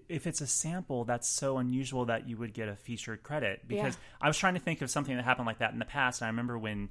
if 0.09 0.27
it's 0.29 0.41
a 0.41 0.47
sample, 0.47 1.05
that's 1.05 1.29
so 1.29 1.59
unusual 1.59 2.05
that 2.05 2.29
you 2.29 2.37
would 2.37 2.55
get 2.55 2.69
a 2.69 2.77
featured 2.77 3.25
credit. 3.25 3.67
Because 3.67 3.99
I 4.21 4.29
was 4.29 4.39
trying 4.39 4.55
to 4.55 4.61
think 4.61 4.83
of 4.83 4.91
something 4.91 5.17
that 5.17 5.25
happened 5.25 5.47
like 5.47 5.59
that 5.59 5.73
in 5.73 5.81
the 5.81 5.85
past, 5.85 6.21
and 6.21 6.27
I 6.27 6.31
remember 6.31 6.59
when. 6.59 6.91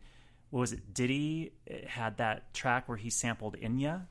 What 0.51 0.61
was 0.61 0.73
it? 0.73 0.93
Diddy 0.93 1.51
had 1.87 2.17
that 2.17 2.53
track 2.53 2.87
where 2.89 2.97
he 2.97 3.09
sampled 3.11 3.55
Enya, 3.59 4.07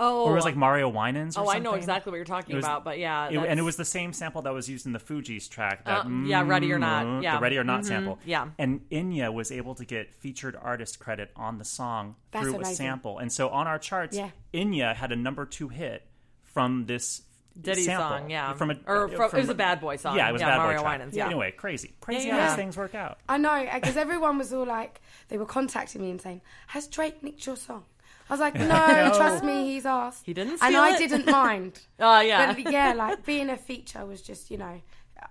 oh, 0.00 0.24
or 0.24 0.32
it 0.32 0.34
was 0.34 0.44
like 0.44 0.56
Mario 0.56 0.88
Winans. 0.88 1.36
Or 1.36 1.44
oh, 1.44 1.48
I 1.48 1.60
know 1.60 1.74
exactly 1.74 2.10
what 2.10 2.16
you're 2.16 2.24
talking 2.24 2.56
was- 2.56 2.64
about, 2.64 2.82
but 2.84 2.98
yeah, 2.98 3.28
It- 3.28 3.36
and 3.38 3.60
it 3.60 3.62
was 3.62 3.76
the 3.76 3.84
same 3.84 4.12
sample 4.12 4.42
that 4.42 4.52
was 4.52 4.68
used 4.68 4.86
in 4.86 4.92
the 4.92 4.98
Fugees 4.98 5.48
track. 5.48 5.84
That 5.84 6.06
Uh, 6.06 6.08
yeah, 6.24 6.42
Ready 6.44 6.72
or 6.72 6.78
Not, 6.80 7.06
mm, 7.06 7.22
yeah. 7.22 7.36
the 7.36 7.40
Ready 7.40 7.56
or 7.58 7.62
Not 7.64 7.82
Mhm, 7.82 7.86
sample. 7.86 8.18
yeah. 8.24 8.48
and 8.58 8.80
Enya 8.90 9.32
was 9.32 9.52
able 9.52 9.76
to 9.76 9.84
get 9.84 10.12
featured 10.12 10.56
artist 10.60 10.98
credit 10.98 11.30
on 11.36 11.58
the 11.58 11.64
song 11.64 12.16
That's 12.32 12.46
through 12.46 12.60
a 12.60 12.64
sample. 12.64 13.18
And 13.18 13.32
so 13.32 13.48
on 13.50 13.68
our 13.68 13.78
charts, 13.78 14.16
Yeah. 14.16 14.30
Enya 14.52 14.94
had 14.96 15.12
a 15.12 15.16
number 15.16 15.46
two 15.46 15.68
hit 15.68 16.02
from 16.42 16.86
this 16.86 17.22
Diddy 17.60 17.82
sample. 17.84 18.08
song, 18.08 18.30
yeah. 18.30 18.52
from 18.54 18.70
a 18.70 18.76
Or 18.86 19.06
uh, 19.06 19.28
from- 19.28 19.38
it 19.38 19.40
was 19.42 19.48
a 19.48 19.54
Bad 19.54 19.80
Boy 19.80 19.96
song. 19.96 20.16
Yeah, 20.16 20.28
it 20.28 20.32
was 20.32 20.40
Yeah, 20.42 20.48
a 20.48 20.50
Bad 20.52 20.56
Mario 20.58 20.78
Boy 20.78 20.82
track. 20.82 20.98
Winans, 20.98 21.16
yeah. 21.16 21.26
Anyway, 21.26 21.50
crazy, 21.52 21.94
crazy 22.00 22.28
Yeah, 22.28 22.40
how 22.40 22.46
these 22.48 22.56
things 22.56 22.76
work 22.76 22.94
out. 22.94 23.18
I 23.28 23.38
know, 23.38 23.66
because 23.74 23.96
everyone 23.96 24.38
was 24.38 24.52
all 24.52 24.66
like, 24.66 25.00
they 25.28 25.38
were 25.38 25.46
contacting 25.46 26.02
me 26.02 26.10
and 26.10 26.20
saying, 26.20 26.40
"Has 26.68 26.86
Drake 26.88 27.22
nicked 27.22 27.46
your 27.46 27.56
song?" 27.56 27.84
I 28.28 28.32
was 28.32 28.40
like, 28.40 28.54
"No, 28.56 29.12
trust 29.16 29.44
me, 29.44 29.66
he's 29.72 29.86
asked." 29.86 30.26
He 30.26 30.34
didn't 30.34 30.50
and 30.52 30.60
steal 30.60 30.80
I 30.80 30.90
it? 30.90 30.98
didn't 30.98 31.26
mind. 31.30 31.80
Oh, 32.00 32.20
yeah. 32.20 32.52
but 32.52 32.70
yeah, 32.72 32.92
like 32.92 33.24
being 33.24 33.48
a 33.50 33.56
feature 33.56 34.04
was 34.04 34.20
just, 34.22 34.50
you 34.50 34.58
know, 34.58 34.80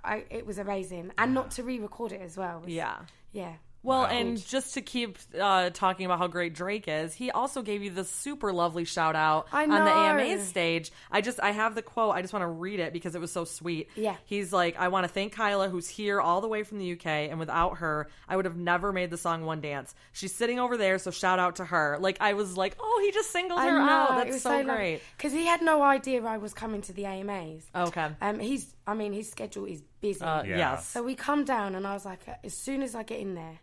I, 0.04 0.24
it 0.30 0.46
was 0.46 0.58
amazing, 0.58 1.12
and 1.18 1.34
not 1.34 1.52
to 1.52 1.64
re-record 1.64 2.12
it 2.12 2.22
as 2.22 2.38
well. 2.38 2.62
was- 2.62 2.70
yeah. 2.70 2.98
yeah. 3.32 3.54
Well, 3.86 4.02
Wow. 4.02 4.06
and 4.08 4.46
just 4.46 4.74
to 4.74 4.82
keep 4.82 5.18
uh, 5.40 5.70
talking 5.70 6.06
about 6.06 6.18
how 6.20 6.28
great 6.28 6.54
Drake 6.54 6.86
is, 6.88 7.14
he 7.14 7.32
also 7.32 7.62
gave 7.62 7.84
you 7.84 7.92
the 7.92 8.04
super 8.04 8.52
lovely 8.52 8.84
shout 8.86 9.16
out 9.16 9.48
on 9.54 9.70
the 9.70 9.78
know. 9.80 9.88
AMA 9.88 10.44
stage. 10.44 10.92
I 11.12 11.22
just 11.22 11.40
I 11.40 11.52
have 11.52 11.76
the 11.76 11.82
quote. 11.82 12.16
I 12.16 12.22
just 12.22 12.34
want 12.34 12.44
to 12.44 12.48
read 12.48 12.80
it 12.80 12.92
because 12.94 13.16
it 13.16 13.22
was 13.22 13.32
so 13.32 13.46
sweet. 13.46 13.90
Yeah. 13.96 14.16
He's 14.26 14.52
like, 14.52 14.76
I 14.78 14.88
want 14.88 15.04
to 15.06 15.08
thank 15.08 15.34
Kyla, 15.34 15.70
who's 15.70 15.88
here 15.88 16.20
all 16.20 16.42
the 16.42 16.48
way 16.48 16.64
from 16.64 16.80
the 16.80 16.92
UK, 16.94 17.06
and 17.30 17.40
without 17.40 17.78
her, 17.78 18.10
I 18.28 18.36
would 18.36 18.46
have 18.46 18.58
never 18.58 18.92
made 18.92 19.10
the 19.12 19.18
song 19.18 19.46
One 19.46 19.62
Dance. 19.62 19.94
She's 20.14 20.34
sitting 20.34 20.60
over 20.60 20.78
there, 20.78 20.98
so 21.00 21.12
shout 21.12 21.40
out 21.40 21.58
to 21.58 21.66
her. 21.66 21.98
Like 22.00 22.18
I 22.20 22.34
was 22.34 22.58
like, 22.58 22.76
oh, 22.80 23.02
he 23.06 23.12
just 23.12 23.32
singled 23.32 23.60
I 23.60 23.68
her 23.70 23.78
out. 23.78 23.86
know, 24.10 24.16
it 24.16 24.24
That's 24.26 24.34
was 24.34 24.42
so, 24.44 24.64
great. 24.64 25.02
Because 25.18 25.32
he 25.32 25.46
had 25.46 25.62
no 25.62 25.84
idea 25.84 26.24
I 26.24 26.38
was 26.38 26.54
coming 26.54 26.82
to 26.84 26.94
the 26.94 27.06
AMAs. 27.06 27.64
Okay. 27.76 28.08
Um, 28.22 28.40
he's, 28.40 28.74
I 28.88 28.94
mean, 28.96 29.14
his 29.14 29.30
schedule 29.30 29.66
is 29.66 29.82
busy. 30.02 30.22
Uh, 30.22 30.44
Yeah. 30.44 30.58
Yes. 30.58 30.88
So 30.88 31.04
we 31.04 31.14
come 31.16 31.44
down, 31.46 31.76
and 31.76 31.86
I 31.86 31.94
was 31.94 32.06
like, 32.06 32.22
as 32.44 32.54
soon 32.56 32.82
as 32.82 32.96
I 32.96 33.04
get 33.04 33.20
in 33.20 33.36
there, 33.36 33.60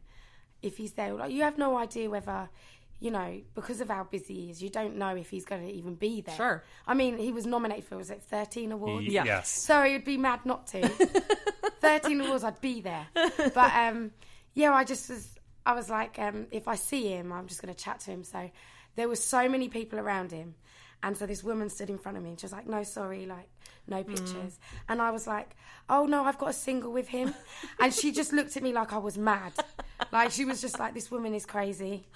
if 0.63 0.77
he's 0.77 0.93
there, 0.93 1.13
like 1.15 1.33
you 1.33 1.43
have 1.43 1.59
no 1.59 1.77
idea 1.77 2.09
whether, 2.09 2.49
you 3.01 3.11
know, 3.11 3.41
because 3.55 3.81
of 3.81 3.89
how 3.89 4.05
busy 4.05 4.35
he 4.35 4.51
is, 4.51 4.63
you 4.63 4.71
don't 4.71 4.97
know 4.97 5.17
if 5.17 5.31
he's 5.31 5.45
going 5.45 5.67
to 5.67 5.73
even 5.73 5.95
be 5.95 6.21
there. 6.21 6.35
Sure. 6.35 6.65
I 6.87 6.95
mean, 6.95 7.19
he 7.19 7.33
was 7.33 7.47
nominated 7.47 7.85
for 7.85 7.97
was 7.97 8.11
it 8.11 8.23
thirteen 8.23 8.73
awards? 8.73 9.07
Yeah. 9.07 9.25
Yes. 9.25 9.49
So 9.49 9.85
it'd 9.85 10.05
be 10.05 10.17
mad 10.17 10.45
not 10.45 10.67
to. 10.69 10.89
thirteen 11.81 12.21
awards, 12.21 12.45
I'd 12.45 12.61
be 12.61 12.81
there. 12.81 13.07
But 13.15 13.75
um, 13.75 14.13
yeah, 14.55 14.73
I 14.73 14.85
just 14.85 15.11
was. 15.11 15.29
I 15.65 15.75
was 15.75 15.89
like, 15.89 16.19
um, 16.19 16.47
if 16.51 16.67
I 16.67 16.75
see 16.75 17.09
him, 17.09 17.33
I'm 17.33 17.47
just 17.47 17.63
going 17.63 17.73
to 17.73 17.81
chat 17.81 18.01
to 18.01 18.11
him. 18.11 18.25
So 18.25 18.51
there 18.97 19.09
were 19.09 19.17
so 19.17 19.49
many 19.49 19.69
people 19.69 19.99
around 19.99 20.33
him. 20.33 20.55
And 21.03 21.17
so 21.17 21.27
this 21.27 21.43
woman 21.43 21.69
stood 21.69 21.91
in 21.91 21.99
front 21.99 22.17
of 22.17 22.23
me 22.23 22.31
and 22.31 22.39
she 22.41 22.45
was 22.47 22.53
like, 22.53 22.67
no, 22.69 22.83
sorry, 22.85 23.27
like, 23.27 23.49
no 23.89 24.05
pictures. 24.05 24.59
And 24.89 25.03
I 25.03 25.11
was 25.11 25.27
like, 25.27 25.57
oh 25.91 26.07
no, 26.07 26.25
I've 26.25 26.39
got 26.39 26.51
a 26.51 26.53
single 26.53 26.93
with 26.93 27.09
him. 27.09 27.35
and 27.81 27.93
she 27.93 28.13
just 28.13 28.33
looked 28.33 28.57
at 28.57 28.63
me 28.63 28.73
like 28.73 28.93
I 28.93 28.99
was 28.99 29.19
mad. 29.19 29.53
Like, 30.13 30.31
she 30.31 30.45
was 30.45 30.61
just 30.61 30.79
like, 30.79 30.95
this 30.95 31.11
woman 31.11 31.35
is 31.35 31.45
crazy. 31.45 32.07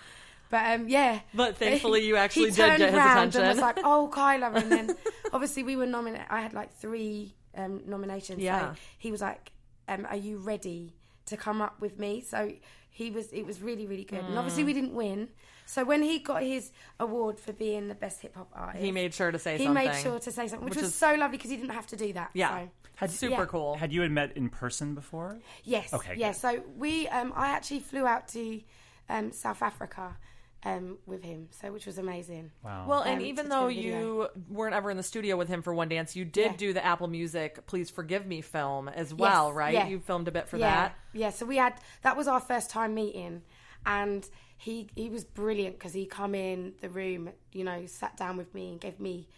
But 0.50 0.64
um, 0.80 0.88
yeah. 0.88 1.20
But 1.34 1.56
thankfully 1.58 2.06
you 2.06 2.16
actually 2.16 2.50
he 2.50 2.56
did 2.56 2.78
get 2.78 2.90
his 2.92 3.00
attention. 3.00 3.40
And 3.42 3.48
was 3.50 3.58
like, 3.58 3.78
"Oh, 3.82 4.08
Kyla," 4.14 4.52
and 4.52 4.70
then 4.70 4.96
obviously 5.32 5.64
we 5.64 5.74
were 5.74 5.86
nominated. 5.86 6.26
I 6.30 6.40
had 6.40 6.52
like 6.54 6.72
three 6.72 7.34
um, 7.56 7.82
nominations. 7.86 8.40
Yeah. 8.40 8.74
He 8.98 9.10
was 9.10 9.20
like, 9.22 9.50
um, 9.88 10.06
"Are 10.08 10.16
you 10.16 10.38
ready 10.38 10.94
to 11.26 11.36
come 11.36 11.60
up 11.60 11.80
with 11.80 11.98
me?" 11.98 12.20
So 12.20 12.52
he 12.90 13.10
was. 13.10 13.32
It 13.32 13.44
was 13.44 13.60
really, 13.60 13.86
really 13.88 14.04
good. 14.04 14.20
And 14.20 14.38
obviously 14.38 14.62
Mm. 14.62 14.66
we 14.66 14.72
didn't 14.72 14.94
win. 14.94 15.28
So 15.66 15.84
when 15.84 16.00
he 16.02 16.20
got 16.20 16.42
his 16.42 16.70
award 17.00 17.38
for 17.40 17.52
being 17.52 17.88
the 17.88 17.94
best 17.94 18.22
hip 18.22 18.34
hop 18.36 18.50
artist, 18.54 18.82
He 18.84 18.92
made 18.92 19.12
sure 19.12 19.30
to 19.32 19.38
say 19.38 19.58
he 19.58 19.64
something. 19.64 19.84
made 19.84 19.94
sure 19.96 20.18
to 20.18 20.30
say 20.32 20.46
something, 20.48 20.64
which, 20.64 20.76
Which 20.76 20.82
was 20.82 20.90
is- 20.92 20.94
so 20.94 21.14
lovely 21.14 21.36
because 21.36 21.50
he 21.50 21.56
didn't 21.56 21.70
have 21.74 21.86
to 21.88 21.96
do 21.96 22.12
that. 22.14 22.30
Yeah. 22.34 22.60
So. 22.64 22.70
Had, 22.94 23.10
Super 23.10 23.32
Yeah. 23.42 23.44
cool. 23.46 23.74
Had 23.76 23.92
you 23.92 24.00
had 24.00 24.10
met 24.10 24.36
in 24.36 24.48
person 24.48 24.94
before? 24.94 25.38
Yes. 25.64 25.92
Okay, 25.92 26.14
Yeah. 26.16 26.28
good. 26.32 26.36
So 26.36 26.62
we, 26.78 27.06
um, 27.08 27.32
I 27.36 27.48
actually 27.48 27.80
flew 27.80 28.06
out 28.06 28.28
to 28.28 28.62
um, 29.10 29.32
South 29.32 29.60
Africa 29.62 30.16
um, 30.64 30.98
with 31.06 31.22
him, 31.22 31.48
so 31.50 31.70
which 31.72 31.86
was 31.86 31.98
amazing. 31.98 32.50
Wow. 32.64 32.86
Well, 32.88 33.02
and 33.02 33.20
um, 33.20 33.26
even 33.26 33.44
to 33.44 33.50
do 33.50 33.56
though 33.56 33.66
a 33.66 33.74
video. 33.74 34.00
you 34.00 34.28
weren't 34.48 34.74
ever 34.74 34.90
in 34.90 34.96
the 34.96 35.02
studio 35.02 35.36
with 35.36 35.46
him 35.48 35.62
for 35.62 35.72
One 35.74 35.88
Dance, 35.88 36.16
you 36.16 36.24
did 36.24 36.52
Yeah. 36.52 36.56
do 36.56 36.72
the 36.72 36.84
Apple 36.84 37.06
Music 37.06 37.66
"Please 37.66 37.88
Forgive 37.90 38.26
Me" 38.26 38.40
film 38.40 38.88
as 38.88 39.12
well, 39.14 39.52
right? 39.52 39.74
yeah. 39.74 39.86
You 39.86 40.00
filmed 40.00 40.26
a 40.26 40.32
bit 40.32 40.48
for 40.48 40.56
yeah, 40.56 40.74
that. 40.88 40.94
Yeah, 41.12 41.30
so 41.30 41.44
we 41.46 41.56
had 41.58 41.74
that 42.02 42.16
was 42.16 42.26
our 42.26 42.40
first 42.40 42.70
time 42.70 42.94
meeting, 42.94 43.42
and 43.84 44.28
he 44.56 44.88
he 44.94 45.08
was 45.10 45.24
brilliant 45.24 45.78
because 45.78 45.92
he 45.92 46.06
come 46.06 46.34
in 46.34 46.72
the 46.80 46.88
room, 46.88 47.30
you 47.52 47.64
know, 47.64 47.86
sat 47.86 48.16
down 48.16 48.36
with 48.36 48.54
me 48.54 48.70
and 48.70 48.80
gave 48.80 48.98
me, 49.00 49.28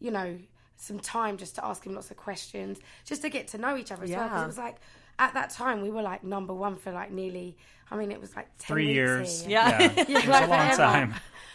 you 0.00 0.10
know, 0.10 0.38
some 0.76 0.98
time 0.98 1.36
just 1.36 1.54
to 1.56 1.64
ask 1.64 1.84
him 1.86 1.94
lots 1.94 2.10
of 2.10 2.16
questions, 2.16 2.78
just 3.04 3.22
to 3.22 3.28
get 3.30 3.48
to 3.48 3.58
know 3.58 3.76
each 3.76 3.92
other 3.92 4.04
as 4.04 4.10
well. 4.10 4.24
Because 4.24 4.42
it 4.42 4.46
was 4.46 4.58
like 4.58 4.76
at 5.18 5.32
that 5.34 5.50
time 5.50 5.80
we 5.82 5.90
were 5.90 6.02
like 6.02 6.24
number 6.24 6.52
one 6.52 6.76
for 6.76 6.90
like 6.92 7.10
nearly, 7.12 7.56
I 7.90 7.96
mean, 7.96 8.10
it 8.10 8.20
was 8.20 8.34
like 8.34 8.48
10 8.58 8.74
Three 8.74 8.86
weeks 8.86 8.94
years. 8.96 9.46
Yeah. 9.46 9.80
Yeah. 9.80 10.04
Yeah, 10.08 10.18
It 10.18 10.26
was 10.26 10.26
like 10.26 10.46
a 10.46 10.50
long 10.50 10.58
forever. 10.58 10.76
time. 10.76 11.14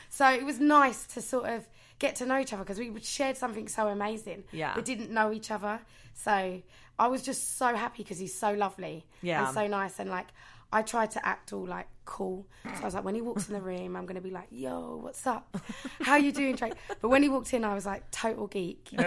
So 0.10 0.30
it 0.30 0.46
was 0.46 0.60
nice 0.60 1.06
to 1.08 1.22
sort 1.22 1.50
of 1.50 1.68
get 2.00 2.16
to 2.16 2.26
know 2.26 2.40
each 2.40 2.54
other 2.54 2.64
because 2.64 2.80
we 2.80 2.98
shared 3.02 3.36
something 3.36 3.68
so 3.68 3.88
amazing. 3.90 4.46
Yeah. 4.54 4.74
We 4.76 4.82
didn't 4.82 5.12
know 5.12 5.34
each 5.34 5.52
other. 5.52 5.82
So 6.14 6.62
I 6.98 7.08
was 7.08 7.22
just 7.22 7.58
so 7.58 7.76
happy 7.76 8.04
because 8.04 8.18
he's 8.20 8.34
so 8.34 8.54
lovely. 8.54 9.06
Yeah. 9.22 9.46
And 9.46 9.54
so 9.54 9.68
nice. 9.68 10.00
And 10.00 10.10
like, 10.10 10.28
I 10.72 10.82
tried 10.82 11.12
to 11.12 11.26
act 11.28 11.52
all 11.52 11.66
like 11.66 11.88
cool. 12.10 12.48
So 12.64 12.82
I 12.82 12.86
was 12.86 12.94
like, 12.96 13.04
when 13.04 13.14
he 13.14 13.22
walks 13.22 13.48
in 13.48 13.54
the 13.54 13.62
room, 13.62 13.96
I'm 13.96 14.08
going 14.08 14.16
to 14.16 14.22
be 14.22 14.32
like, 14.32 14.48
yo, 14.50 14.98
what's 14.98 15.28
up? 15.28 15.56
How 16.02 16.16
you 16.16 16.32
doing, 16.32 16.56
Drake? 16.56 16.74
But 17.02 17.10
when 17.10 17.22
he 17.22 17.30
walked 17.30 17.54
in, 17.54 17.64
I 17.64 17.76
was 17.76 17.86
like, 17.86 18.10
total 18.10 18.48
geek. 18.48 18.90
and 18.98 19.04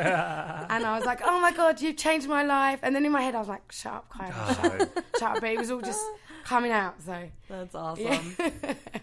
I 0.87 0.97
was 0.97 1.05
like, 1.05 1.21
oh 1.25 1.41
my 1.41 1.51
God, 1.51 1.81
you've 1.81 1.97
changed 1.97 2.29
my 2.29 2.45
life. 2.45 2.79
And 2.83 2.95
then 2.95 3.05
in 3.05 3.11
my 3.11 3.21
head, 3.21 3.35
I 3.35 3.41
was 3.41 3.49
like, 3.49 3.73
shut 3.73 3.93
up, 3.93 4.09
Kyla, 4.09 4.33
ah. 4.35 4.59
shut 4.63 4.81
up. 4.81 5.05
Shut 5.19 5.37
up. 5.37 5.41
But 5.41 5.51
it 5.51 5.59
was 5.59 5.71
all 5.73 5.81
just 5.81 6.01
coming 6.45 6.71
out. 6.71 7.03
So 7.03 7.29
That's 7.49 7.75
awesome. 7.75 8.37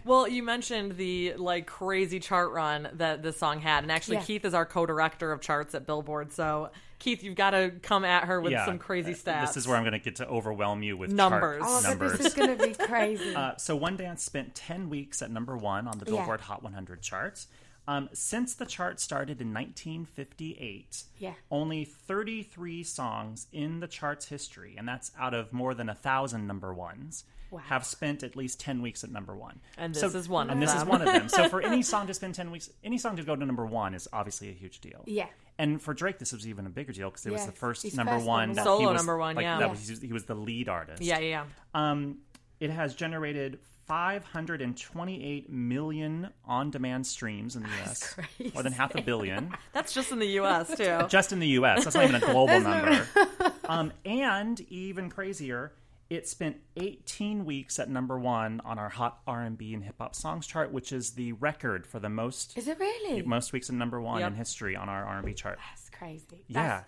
well, 0.06 0.26
you 0.26 0.42
mentioned 0.42 0.96
the 0.96 1.34
like 1.34 1.66
crazy 1.66 2.20
chart 2.20 2.52
run 2.52 2.88
that 2.94 3.22
this 3.22 3.36
song 3.36 3.60
had, 3.60 3.84
and 3.84 3.92
actually 3.92 4.16
Yeah. 4.16 4.24
Keith 4.24 4.44
is 4.46 4.54
our 4.54 4.64
co-director 4.64 5.30
of 5.30 5.42
charts 5.42 5.74
at 5.74 5.86
Billboard. 5.86 6.32
So 6.32 6.70
Keith, 7.00 7.24
you've 7.24 7.34
got 7.34 7.50
to 7.50 7.72
come 7.82 8.04
at 8.04 8.24
her 8.24 8.40
with 8.40 8.52
yeah. 8.52 8.64
some 8.66 8.78
crazy 8.78 9.12
Uh, 9.12 9.16
stats. 9.16 9.46
This 9.48 9.56
is 9.56 9.66
where 9.66 9.76
I'm 9.76 9.82
going 9.82 9.92
to 9.94 9.98
get 9.98 10.16
to 10.16 10.28
overwhelm 10.28 10.82
you 10.84 10.96
with 10.96 11.10
Numbers. 11.10 11.62
chart 11.62 11.68
oh, 11.68 11.80
but 11.82 11.88
numbers. 11.88 12.18
this 12.18 12.26
is 12.28 12.34
going 12.34 12.56
to 12.56 12.66
be 12.66 12.74
crazy. 12.74 13.34
Uh, 13.40 13.56
so 13.56 13.74
One 13.74 13.96
Dance 13.96 14.22
spent 14.22 14.54
10 14.54 14.88
weeks 14.90 15.22
at 15.22 15.30
number 15.30 15.56
one 15.56 15.88
on 15.88 15.98
the 15.98 16.04
Yeah. 16.04 16.18
Billboard 16.18 16.42
Hot 16.42 16.62
100 16.62 17.00
charts. 17.02 17.46
Um, 17.90 18.08
since 18.12 18.54
the 18.54 18.66
chart 18.66 19.00
started 19.00 19.40
in 19.40 19.52
1958, 19.52 21.04
Yeah. 21.18 21.34
only 21.50 21.84
33 21.84 22.84
songs 22.84 23.48
in 23.52 23.80
the 23.80 23.88
chart's 23.88 24.26
history, 24.26 24.76
and 24.78 24.86
that's 24.86 25.10
out 25.18 25.34
of 25.34 25.52
more 25.52 25.74
than 25.74 25.88
a 25.88 25.94
thousand 25.94 26.46
number 26.46 26.72
ones, 26.72 27.24
Wow. 27.50 27.58
have 27.64 27.84
spent 27.84 28.22
at 28.22 28.36
least 28.36 28.60
10 28.60 28.80
weeks 28.80 29.02
at 29.02 29.10
number 29.10 29.34
one. 29.34 29.60
And 29.76 29.96
So- 29.96 30.06
this 30.06 30.14
is 30.14 30.28
one 30.28 30.46
of 30.48 30.52
And 30.52 30.62
this 30.62 30.72
is 30.72 30.80
them. 30.80 30.88
one 30.88 31.00
of 31.02 31.08
them. 31.08 31.28
So 31.28 31.48
for 31.48 31.60
any 31.72 31.82
song 31.82 32.06
to 32.06 32.14
spend 32.14 32.36
10 32.36 32.52
weeks, 32.52 32.70
any 32.84 32.96
song 32.96 33.16
to 33.16 33.24
go 33.24 33.34
to 33.34 33.44
number 33.44 33.66
one 33.66 33.92
is 33.94 34.06
obviously 34.12 34.50
a 34.50 34.52
huge 34.52 34.80
deal. 34.80 35.02
Yeah. 35.06 35.26
And 35.58 35.82
for 35.82 35.92
Drake, 35.92 36.18
this 36.20 36.32
was 36.32 36.46
even 36.46 36.66
a 36.66 36.70
bigger 36.70 36.92
deal 36.92 37.10
because 37.10 37.26
it 37.26 37.32
was 37.32 37.44
the 37.44 37.50
first 37.52 37.82
his 37.82 37.94
number 37.96 38.12
first 38.12 38.24
one 38.26 38.50
number 38.50 38.62
that 38.62 38.66
one. 38.70 38.78
he 38.78 38.82
Solo 38.84 38.92
was, 38.92 39.00
number 39.00 39.18
one, 39.18 39.34
like, 39.36 39.42
yeah. 39.42 39.58
that 39.58 39.64
Yeah. 39.64 39.70
was 39.72 40.00
he 40.00 40.12
was 40.12 40.24
the 40.26 40.36
lead 40.36 40.68
artist. 40.68 41.02
yeah, 41.02 41.18
yeah, 41.18 41.44
yeah. 41.74 41.90
Um, 41.90 42.18
it 42.60 42.70
has 42.70 42.94
generated 42.94 43.58
528 43.90 45.50
million 45.50 46.28
on-demand 46.44 47.04
streams 47.04 47.56
in 47.56 47.64
the 47.64 47.68
U.S. 47.68 48.16
More 48.54 48.62
than 48.62 48.72
half 48.72 48.94
a 48.94 49.02
billion, 49.02 49.52
That's 49.72 49.92
just 49.92 50.12
in 50.12 50.20
the 50.20 50.28
U.S. 50.28 50.68
too. 50.76 51.00
just 51.08 51.32
in 51.32 51.40
the 51.40 51.48
U.S. 51.48 51.82
That's 51.82 51.96
not 51.96 52.04
even 52.04 52.14
a 52.14 52.20
global 52.20 52.60
number. 52.60 53.04
um, 53.68 53.92
and 54.04 54.60
even 54.70 55.10
crazier, 55.10 55.72
it 56.08 56.28
spent 56.28 56.58
18 56.76 57.44
weeks 57.44 57.80
at 57.80 57.90
number 57.90 58.16
one 58.16 58.60
on 58.64 58.78
our 58.78 58.90
Hot 58.90 59.22
R&B 59.26 59.74
and 59.74 59.82
Hip 59.82 59.96
Hop 59.98 60.14
Songs 60.14 60.46
chart, 60.46 60.70
which 60.72 60.92
is 60.92 61.10
the 61.10 61.32
record 61.32 61.84
for 61.84 61.98
the 61.98 62.08
most 62.08 62.56
is 62.56 62.68
it 62.68 62.78
really? 62.78 63.22
most 63.22 63.52
weeks 63.52 63.70
at 63.70 63.74
number 63.74 64.00
one 64.00 64.20
Yep. 64.20 64.28
in 64.30 64.36
history 64.36 64.76
on 64.76 64.88
our 64.88 65.04
R&B 65.04 65.34
chart. 65.34 65.58
That's 65.68 65.90
crazy. 65.90 66.44
Yeah. 66.46 66.84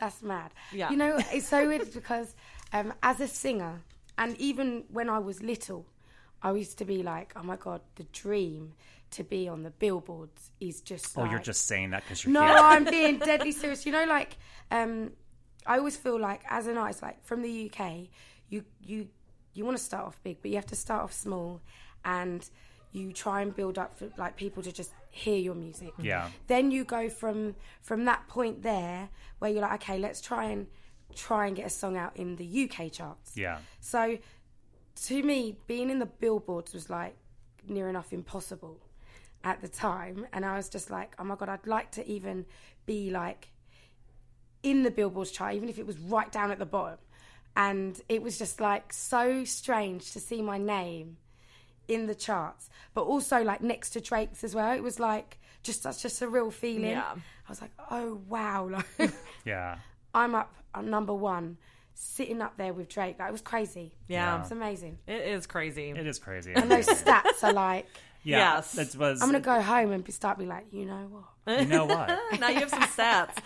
That's, 0.00 0.18
that's 0.18 0.22
mad. 0.24 0.50
Yeah. 0.72 0.90
You 0.90 0.96
know, 0.96 1.16
it's 1.30 1.46
so 1.46 1.68
weird 1.68 1.92
because 1.94 2.34
um, 2.72 2.92
as 3.04 3.20
a 3.20 3.28
singer, 3.28 3.82
and 4.18 4.36
even 4.38 4.82
when 4.90 5.08
I 5.08 5.20
was 5.20 5.42
little, 5.42 5.86
I 6.42 6.52
used 6.52 6.78
to 6.78 6.84
be 6.84 7.02
like, 7.02 7.32
oh 7.36 7.42
my 7.42 7.56
God, 7.56 7.80
the 7.96 8.04
dream 8.04 8.72
to 9.12 9.24
be 9.24 9.48
on 9.48 9.62
the 9.62 9.70
billboards 9.70 10.50
is 10.60 10.80
just. 10.80 11.16
Oh, 11.18 11.22
like, 11.22 11.30
you're 11.30 11.40
just 11.40 11.66
saying 11.66 11.90
that 11.90 12.04
because 12.04 12.24
you're 12.24 12.32
No, 12.32 12.46
here. 12.46 12.56
I'm 12.56 12.84
being 12.84 13.18
deadly 13.30 13.52
serious. 13.52 13.84
You 13.84 13.92
know, 13.92 14.04
like, 14.04 14.36
um, 14.70 15.12
I 15.66 15.78
always 15.78 15.96
feel 15.96 16.18
like 16.18 16.42
as 16.48 16.66
an 16.66 16.78
artist, 16.78 17.02
like 17.02 17.22
from 17.24 17.42
the 17.42 17.70
UK, 17.70 18.08
you 18.48 18.64
you 18.82 19.08
you 19.52 19.64
want 19.64 19.76
to 19.76 19.82
start 19.82 20.06
off 20.06 20.22
big, 20.22 20.40
but 20.42 20.50
you 20.50 20.56
have 20.56 20.66
to 20.66 20.76
start 20.76 21.02
off 21.02 21.12
small, 21.12 21.60
and 22.04 22.48
you 22.92 23.12
try 23.12 23.42
and 23.42 23.54
build 23.54 23.78
up 23.78 23.96
for 23.98 24.08
like 24.16 24.36
people 24.36 24.62
to 24.62 24.72
just 24.72 24.92
hear 25.10 25.38
your 25.38 25.54
music. 25.54 25.92
Yeah. 26.00 26.28
Then 26.46 26.70
you 26.70 26.84
go 26.84 27.08
from 27.08 27.56
from 27.82 28.04
that 28.06 28.26
point 28.28 28.62
there 28.62 29.08
where 29.40 29.50
you're 29.50 29.62
like, 29.62 29.82
okay, 29.82 29.98
let's 29.98 30.20
try 30.20 30.44
and 30.44 30.66
try 31.14 31.46
and 31.46 31.56
get 31.56 31.66
a 31.66 31.70
song 31.70 31.96
out 31.96 32.16
in 32.16 32.36
the 32.36 32.70
UK 32.70 32.92
charts. 32.92 33.36
Yeah. 33.36 33.58
So 33.80 34.18
to 34.96 35.22
me, 35.22 35.56
being 35.66 35.90
in 35.90 35.98
the 35.98 36.06
billboards 36.06 36.74
was 36.74 36.90
like 36.90 37.16
near 37.68 37.88
enough 37.88 38.12
impossible 38.12 38.78
at 39.44 39.60
the 39.60 39.68
time. 39.68 40.26
And 40.32 40.44
I 40.44 40.56
was 40.56 40.68
just 40.68 40.90
like, 40.90 41.14
oh 41.18 41.24
my 41.24 41.36
God, 41.36 41.48
I'd 41.48 41.66
like 41.66 41.90
to 41.92 42.06
even 42.06 42.46
be 42.86 43.10
like 43.10 43.48
in 44.62 44.82
the 44.82 44.90
billboards 44.90 45.30
chart, 45.30 45.54
even 45.54 45.68
if 45.68 45.78
it 45.78 45.86
was 45.86 45.98
right 45.98 46.30
down 46.30 46.50
at 46.50 46.58
the 46.58 46.66
bottom. 46.66 46.98
And 47.56 48.00
it 48.08 48.22
was 48.22 48.38
just 48.38 48.60
like 48.60 48.92
so 48.92 49.44
strange 49.44 50.12
to 50.12 50.20
see 50.20 50.40
my 50.42 50.58
name 50.58 51.16
in 51.88 52.06
the 52.06 52.14
charts, 52.14 52.70
but 52.94 53.02
also 53.02 53.42
like 53.42 53.60
next 53.60 53.90
to 53.90 54.00
Drake's 54.00 54.44
as 54.44 54.54
well. 54.54 54.72
It 54.72 54.82
was 54.82 55.00
like 55.00 55.38
just 55.62 55.82
such 55.82 56.04
a 56.04 56.08
surreal 56.08 56.52
feeling. 56.52 56.92
Yeah. 56.92 57.12
I 57.14 57.48
was 57.48 57.60
like, 57.60 57.72
oh 57.90 58.20
wow, 58.28 58.68
like 58.68 59.12
Yeah. 59.44 59.78
I'm 60.14 60.34
up 60.34 60.54
at 60.74 60.84
number 60.84 61.14
one, 61.14 61.58
sitting 61.94 62.40
up 62.42 62.56
there 62.56 62.72
with 62.72 62.88
Drake. 62.88 63.16
Like, 63.18 63.28
it 63.28 63.32
was 63.32 63.40
crazy. 63.42 63.92
Yeah. 64.08 64.40
It's 64.40 64.50
amazing. 64.50 64.98
It 65.06 65.22
is 65.22 65.46
crazy. 65.46 65.90
It 65.90 66.06
is 66.06 66.18
crazy. 66.18 66.52
And 66.54 66.70
those 66.70 66.86
stats 67.02 67.42
are 67.42 67.52
like, 67.52 67.86
yeah, 68.22 68.54
Yes. 68.56 68.72
That 68.72 68.94
was. 68.96 69.22
I'm 69.22 69.28
gonna 69.28 69.40
go 69.40 69.60
home 69.60 69.92
and 69.92 70.04
be- 70.04 70.12
start 70.12 70.38
be 70.38 70.46
like, 70.46 70.66
you 70.72 70.84
know 70.86 71.24
what? 71.46 71.60
You 71.60 71.66
know 71.66 71.86
what? 71.86 72.08
now 72.40 72.48
you 72.48 72.60
have 72.60 72.70
some 72.70 72.82
stats. 72.82 73.36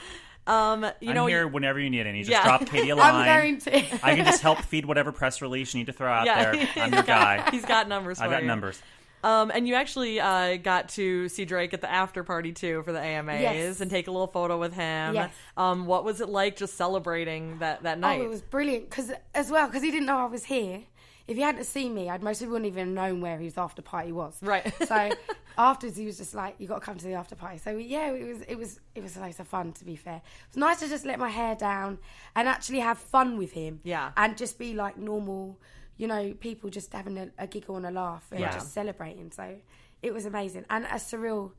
Um, 0.46 0.84
you 1.00 1.08
I'm 1.10 1.14
know, 1.14 1.26
here 1.26 1.46
whenever 1.48 1.78
you 1.80 1.88
need 1.90 2.06
any. 2.06 2.20
Just 2.20 2.30
Yeah. 2.32 2.42
drop 2.42 2.66
Katie 2.66 2.90
a 2.90 2.96
line. 2.96 3.14
I'm 3.14 3.24
going 3.24 3.58
to. 3.60 3.76
I 4.04 4.14
can 4.16 4.24
just 4.26 4.42
help 4.42 4.58
feed 4.60 4.84
whatever 4.84 5.10
press 5.12 5.40
release 5.40 5.72
you 5.72 5.78
need 5.78 5.86
to 5.86 5.92
throw 5.92 6.10
out 6.12 6.26
Yeah. 6.26 6.52
there. 6.52 6.68
I'm 6.76 6.92
your 6.92 7.02
guy. 7.04 7.48
he's 7.50 7.64
got 7.64 7.88
numbers. 7.88 8.18
I've 8.18 8.26
for 8.26 8.32
got 8.32 8.42
you. 8.42 8.48
numbers. 8.48 8.82
Um, 9.24 9.50
and 9.54 9.66
you 9.66 9.74
actually 9.74 10.20
uh, 10.20 10.56
got 10.58 10.90
to 10.90 11.28
see 11.28 11.44
Drake 11.44 11.72
at 11.74 11.80
the 11.80 11.90
after 11.90 12.22
party 12.22 12.52
too 12.52 12.82
for 12.84 12.92
the 12.92 13.00
AMAs 13.00 13.40
Yes. 13.40 13.80
and 13.80 13.90
take 13.90 14.06
a 14.06 14.10
little 14.10 14.26
photo 14.26 14.58
with 14.58 14.74
him. 14.74 15.14
Yes. 15.14 15.32
Um, 15.56 15.86
what 15.86 16.04
was 16.04 16.20
it 16.20 16.28
like 16.28 16.56
just 16.56 16.76
celebrating 16.76 17.58
that 17.60 17.82
that 17.84 17.98
night? 17.98 18.20
Oh, 18.20 18.24
it 18.24 18.28
was 18.28 18.42
brilliant 18.42 18.90
because 18.90 19.10
as 19.34 19.50
well 19.50 19.66
because 19.66 19.82
he 19.82 19.90
didn't 19.90 20.06
know 20.06 20.18
I 20.18 20.26
was 20.26 20.44
here. 20.44 20.82
If 21.26 21.36
he 21.36 21.42
hadn't 21.42 21.64
seen 21.64 21.94
me, 21.94 22.10
I'd 22.10 22.22
most 22.22 22.40
people 22.40 22.52
wouldn't 22.52 22.70
even 22.70 22.92
known 22.92 23.22
where 23.22 23.38
his 23.38 23.56
after 23.56 23.80
party 23.80 24.12
was. 24.12 24.36
Right. 24.42 24.70
So 24.86 25.10
afterwards, 25.56 25.96
he 25.96 26.04
was 26.04 26.18
just 26.18 26.34
like, 26.34 26.56
"You 26.58 26.68
got 26.68 26.80
to 26.80 26.84
come 26.84 26.98
to 26.98 27.04
the 27.06 27.14
after 27.14 27.34
party." 27.34 27.56
So 27.56 27.70
yeah, 27.78 28.10
it 28.12 28.26
was 28.26 28.42
it 28.42 28.58
was 28.58 28.78
it 28.94 29.02
was 29.02 29.16
loads 29.16 29.40
of 29.40 29.48
fun. 29.48 29.72
To 29.72 29.86
be 29.86 29.96
fair, 29.96 30.16
it 30.16 30.22
was 30.50 30.58
nice 30.58 30.80
to 30.80 30.88
just 30.88 31.06
let 31.06 31.18
my 31.18 31.30
hair 31.30 31.54
down 31.54 31.96
and 32.36 32.46
actually 32.46 32.80
have 32.80 32.98
fun 32.98 33.38
with 33.38 33.52
him. 33.52 33.80
Yeah. 33.84 34.10
and 34.18 34.36
just 34.36 34.58
be 34.58 34.74
like 34.74 34.98
normal, 34.98 35.58
you 35.96 36.06
know, 36.06 36.34
people 36.40 36.70
just 36.70 36.92
having 36.92 37.16
a, 37.18 37.30
a 37.38 37.46
giggle 37.46 37.76
and 37.76 37.86
a 37.86 37.90
laugh 37.90 38.26
and 38.30 38.40
Yeah. 38.40 38.52
just 38.52 38.72
celebrating. 38.72 39.30
So 39.30 39.56
it 40.02 40.12
was 40.12 40.26
amazing 40.26 40.64
and 40.70 40.84
a 40.86 40.94
surreal 40.96 41.52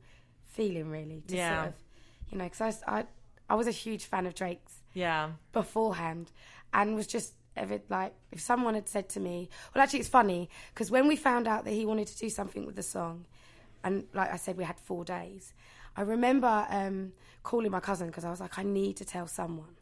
feeling, 0.46 0.90
really. 0.90 1.22
To 1.28 1.36
Yeah. 1.36 1.56
Sort 1.62 1.68
of, 1.68 1.74
you 2.30 2.38
know, 2.38 2.44
because 2.44 2.60
I, 2.60 2.66
was- 2.66 2.82
I 2.86 3.04
I 3.48 3.54
was 3.54 3.66
a 3.68 3.72
huge 3.72 4.04
fan 4.06 4.26
of 4.26 4.34
Drake's 4.34 4.82
yeah. 4.92 5.30
beforehand 5.52 6.32
and 6.72 6.94
was 6.96 7.06
just 7.06 7.34
if 7.56 7.70
it 7.70 7.84
like 7.88 8.12
if 8.32 8.40
someone 8.40 8.74
had 8.74 8.88
said 8.88 9.08
to 9.10 9.20
me 9.20 9.48
well 9.74 9.82
actually 9.82 10.00
it's 10.00 10.08
funny 10.08 10.50
because 10.74 10.90
when 10.90 11.06
we 11.06 11.14
found 11.16 11.46
out 11.48 11.64
that 11.64 11.70
he 11.70 11.86
wanted 11.86 12.06
to 12.08 12.18
do 12.18 12.28
something 12.28 12.66
with 12.66 12.74
the 12.76 12.82
song 12.82 13.24
and 13.84 14.04
like 14.12 14.30
i 14.32 14.36
said 14.36 14.56
we 14.58 14.64
had 14.64 14.78
four 14.80 15.04
days 15.04 15.54
i 15.96 16.02
remember 16.02 16.66
um, 16.68 17.12
calling 17.44 17.70
my 17.70 17.80
cousin 17.80 18.08
because 18.08 18.24
i 18.26 18.30
was 18.30 18.40
like 18.40 18.58
i 18.58 18.62
need 18.64 18.94
to 18.96 19.04
tell 19.04 19.26
someone 19.26 19.75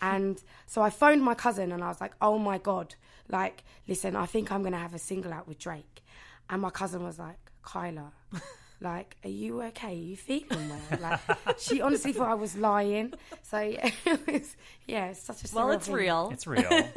and 0.00 0.42
so 0.66 0.82
i 0.82 0.90
phoned 0.90 1.22
my 1.22 1.34
cousin 1.34 1.72
and 1.72 1.82
i 1.84 1.88
was 1.88 2.00
like 2.00 2.12
oh 2.20 2.38
my 2.38 2.58
god 2.58 2.94
like 3.28 3.62
listen 3.88 4.14
i 4.16 4.26
think 4.26 4.50
i'm 4.52 4.60
going 4.62 4.72
to 4.72 4.78
have 4.78 4.94
a 4.94 4.98
single 4.98 5.32
out 5.32 5.46
with 5.48 5.58
drake 5.58 6.02
and 6.50 6.60
my 6.62 6.70
cousin 6.70 7.02
was 7.02 7.18
like 7.18 7.38
Kyla, 7.62 8.12
like, 8.82 9.16
are 9.24 9.30
you 9.30 9.62
okay? 9.62 9.88
Are 9.88 9.92
you 9.94 10.18
feeling 10.18 10.68
well? 10.68 11.00
Like, 11.00 11.58
she 11.58 11.80
honestly 11.80 12.12
thought 12.12 12.28
I 12.28 12.34
was 12.34 12.54
lying. 12.58 13.14
So 13.42 13.58
yeah, 13.58 13.90
it 14.04 14.26
was, 14.30 14.56
yeah, 14.86 15.06
it's 15.06 15.22
such 15.22 15.50
a 15.50 15.54
Well, 15.56 15.70
it's 15.70 15.86
thing. 15.86 15.94
real. 15.94 16.28
It's 16.30 16.46
real. 16.46 16.68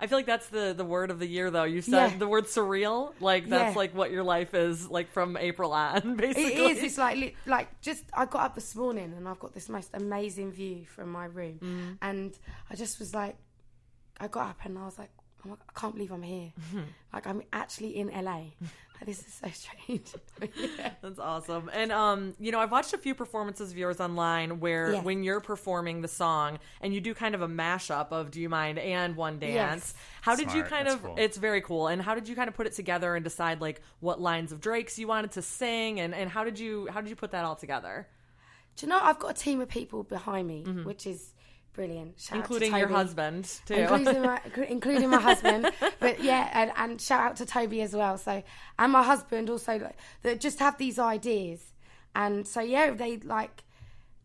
I 0.00 0.06
feel 0.08 0.18
like 0.18 0.26
that's 0.26 0.48
the 0.48 0.74
the 0.76 0.84
word 0.84 1.10
of 1.10 1.18
the 1.18 1.26
year, 1.26 1.50
though. 1.50 1.64
You 1.64 1.80
said 1.80 2.12
Yeah. 2.12 2.18
the 2.18 2.26
word 2.28 2.44
surreal, 2.44 3.12
like 3.20 3.48
that's 3.48 3.74
Yeah. 3.74 3.78
like 3.78 3.94
what 3.94 4.10
your 4.10 4.24
life 4.24 4.52
is 4.54 4.88
like 4.90 5.10
from 5.12 5.36
April 5.36 5.72
on, 5.72 6.16
basically. 6.16 6.44
It 6.70 6.76
is. 6.78 6.82
It's 6.82 6.98
like 6.98 7.36
like 7.46 7.80
just 7.80 8.04
I 8.12 8.26
got 8.26 8.42
up 8.44 8.54
this 8.54 8.74
morning 8.74 9.14
and 9.16 9.28
I've 9.28 9.38
got 9.38 9.54
this 9.54 9.68
most 9.68 9.90
amazing 9.94 10.52
view 10.52 10.84
from 10.86 11.10
my 11.12 11.26
room, 11.26 11.58
Mm. 11.62 11.98
and 12.02 12.38
I 12.70 12.74
just 12.74 12.98
was 12.98 13.14
like, 13.14 13.36
I 14.20 14.26
got 14.28 14.50
up 14.50 14.64
and 14.64 14.76
I 14.78 14.84
was 14.84 14.98
like, 14.98 15.10
oh 15.44 15.48
my, 15.50 15.54
I 15.54 15.80
can't 15.80 15.94
believe 15.94 16.12
I'm 16.12 16.22
here. 16.22 16.52
Mm-hmm. 16.68 16.80
Like 17.12 17.26
I'm 17.26 17.42
actually 17.52 17.96
in 17.96 18.08
LA. 18.08 18.44
Like, 19.00 19.06
this 19.06 19.26
is 19.26 19.34
so 19.34 19.48
strange. 19.52 20.12
yeah. 20.78 20.92
That's 21.02 21.18
awesome. 21.18 21.68
And 21.72 21.90
um, 21.90 22.34
you 22.38 22.52
know, 22.52 22.60
I've 22.60 22.70
watched 22.70 22.94
a 22.94 22.98
few 22.98 23.12
performances 23.14 23.72
of 23.72 23.76
yours 23.76 23.98
online 24.00 24.60
where 24.60 24.92
Yeah. 24.92 25.02
when 25.02 25.24
you're 25.24 25.40
performing 25.40 26.00
the 26.00 26.06
song 26.08 26.60
and 26.80 26.94
you 26.94 27.00
do 27.00 27.12
kind 27.12 27.34
of 27.34 27.42
a 27.42 27.48
mashup 27.48 28.12
of 28.12 28.30
Do 28.30 28.40
You 28.40 28.48
Mind 28.48 28.78
and 28.78 29.16
One 29.16 29.40
Dance. 29.40 29.54
Yes. 29.54 29.94
How 30.22 30.36
did 30.36 30.52
you 30.52 30.62
kind 30.62 30.86
That's 30.86 30.94
of 30.94 31.02
cool. 31.02 31.14
it's 31.18 31.36
very 31.36 31.60
cool. 31.60 31.88
And 31.88 32.00
how 32.00 32.14
did 32.14 32.28
you 32.28 32.36
kind 32.36 32.48
of 32.48 32.54
put 32.54 32.66
it 32.68 32.72
together 32.74 33.16
and 33.16 33.24
decide 33.24 33.60
like 33.60 33.82
what 34.00 34.20
lines 34.20 34.52
of 34.52 34.60
Drake's 34.60 34.96
you 34.98 35.08
wanted 35.08 35.32
to 35.32 35.42
sing 35.42 35.98
and, 35.98 36.14
and 36.14 36.30
how 36.30 36.44
did 36.44 36.58
you 36.58 36.86
how 36.90 37.00
did 37.00 37.10
you 37.10 37.16
put 37.16 37.32
that 37.32 37.44
all 37.44 37.56
together? 37.56 38.06
Do 38.76 38.86
you 38.86 38.90
know 38.90 39.00
I've 39.02 39.18
got 39.18 39.32
a 39.32 39.34
team 39.34 39.60
of 39.60 39.68
people 39.68 40.04
behind 40.04 40.46
me, 40.48 40.62
which 40.84 41.06
is 41.06 41.33
brilliant. 41.74 42.18
Shout 42.18 42.38
out 42.38 42.46
to. 42.46 42.54
Including 42.54 42.76
your 42.76 42.88
husband 42.88 43.60
too. 43.66 43.74
including 43.74 44.22
my, 44.22 44.40
including 44.68 45.10
my 45.10 45.20
husband. 45.20 45.70
But 46.00 46.22
yeah, 46.22 46.48
and, 46.52 46.72
and 46.76 47.00
shout 47.00 47.20
out 47.20 47.36
to 47.36 47.46
Toby 47.46 47.82
as 47.82 47.94
well. 47.94 48.16
So 48.16 48.42
and 48.78 48.92
my 48.92 49.02
husband 49.02 49.50
also 49.50 49.78
like, 49.78 49.96
that 50.22 50.40
just 50.40 50.58
have 50.60 50.78
these 50.78 50.98
ideas, 50.98 51.60
and 52.14 52.46
so 52.46 52.60
yeah, 52.60 52.90
they 52.92 53.18
like 53.18 53.64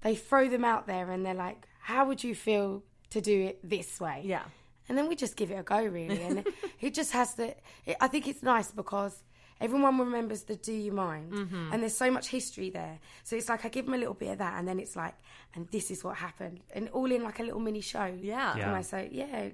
they 0.01 0.15
throw 0.15 0.47
them 0.47 0.63
out 0.63 0.87
there, 0.87 1.11
and 1.11 1.25
they're 1.25 1.33
like, 1.33 1.67
"How 1.81 2.05
would 2.05 2.23
you 2.23 2.35
feel 2.35 2.83
to 3.09 3.21
do 3.21 3.41
it 3.41 3.59
this 3.67 3.99
way?" 3.99 4.21
yeah. 4.23 4.43
and 4.87 4.97
then 4.97 5.09
we 5.09 5.15
just 5.15 5.35
give 5.35 5.51
it 5.51 5.55
a 5.55 5.63
go 5.63 5.83
really, 5.83 6.21
and 6.21 6.39
it, 6.45 6.47
it 6.79 6.93
just 6.93 7.11
has 7.11 7.33
to. 7.35 7.55
It, 7.85 7.97
I 7.99 8.07
think 8.07 8.27
it's 8.27 8.43
nice 8.43 8.71
because. 8.71 9.23
Everyone 9.61 9.97
remembers 9.99 10.43
the 10.43 10.55
"Do 10.55 10.73
You 10.73 10.91
Mind," 10.91 11.31
Mm-hmm. 11.33 11.73
and 11.73 11.81
there's 11.81 11.95
so 11.97 12.09
much 12.09 12.27
history 12.29 12.69
there. 12.69 12.99
So 13.23 13.35
it's 13.35 13.49
like 13.49 13.65
I 13.65 13.69
give 13.69 13.85
them 13.85 13.93
a 13.93 13.97
little 13.97 14.13
bit 14.13 14.31
of 14.31 14.37
that, 14.39 14.57
and 14.57 14.67
then 14.67 14.79
it's 14.79 14.95
like, 14.95 15.15
and 15.55 15.67
this 15.69 15.91
is 15.91 16.03
what 16.03 16.15
happened, 16.17 16.61
and 16.73 16.89
all 16.89 17.11
in 17.11 17.23
like 17.23 17.39
a 17.39 17.43
little 17.43 17.59
mini 17.59 17.81
show. 17.81 18.05
Yeah. 18.05 18.55
Yeah. 18.57 18.69
Almost. 18.69 18.89
So 18.91 19.07
yeah, 19.11 19.49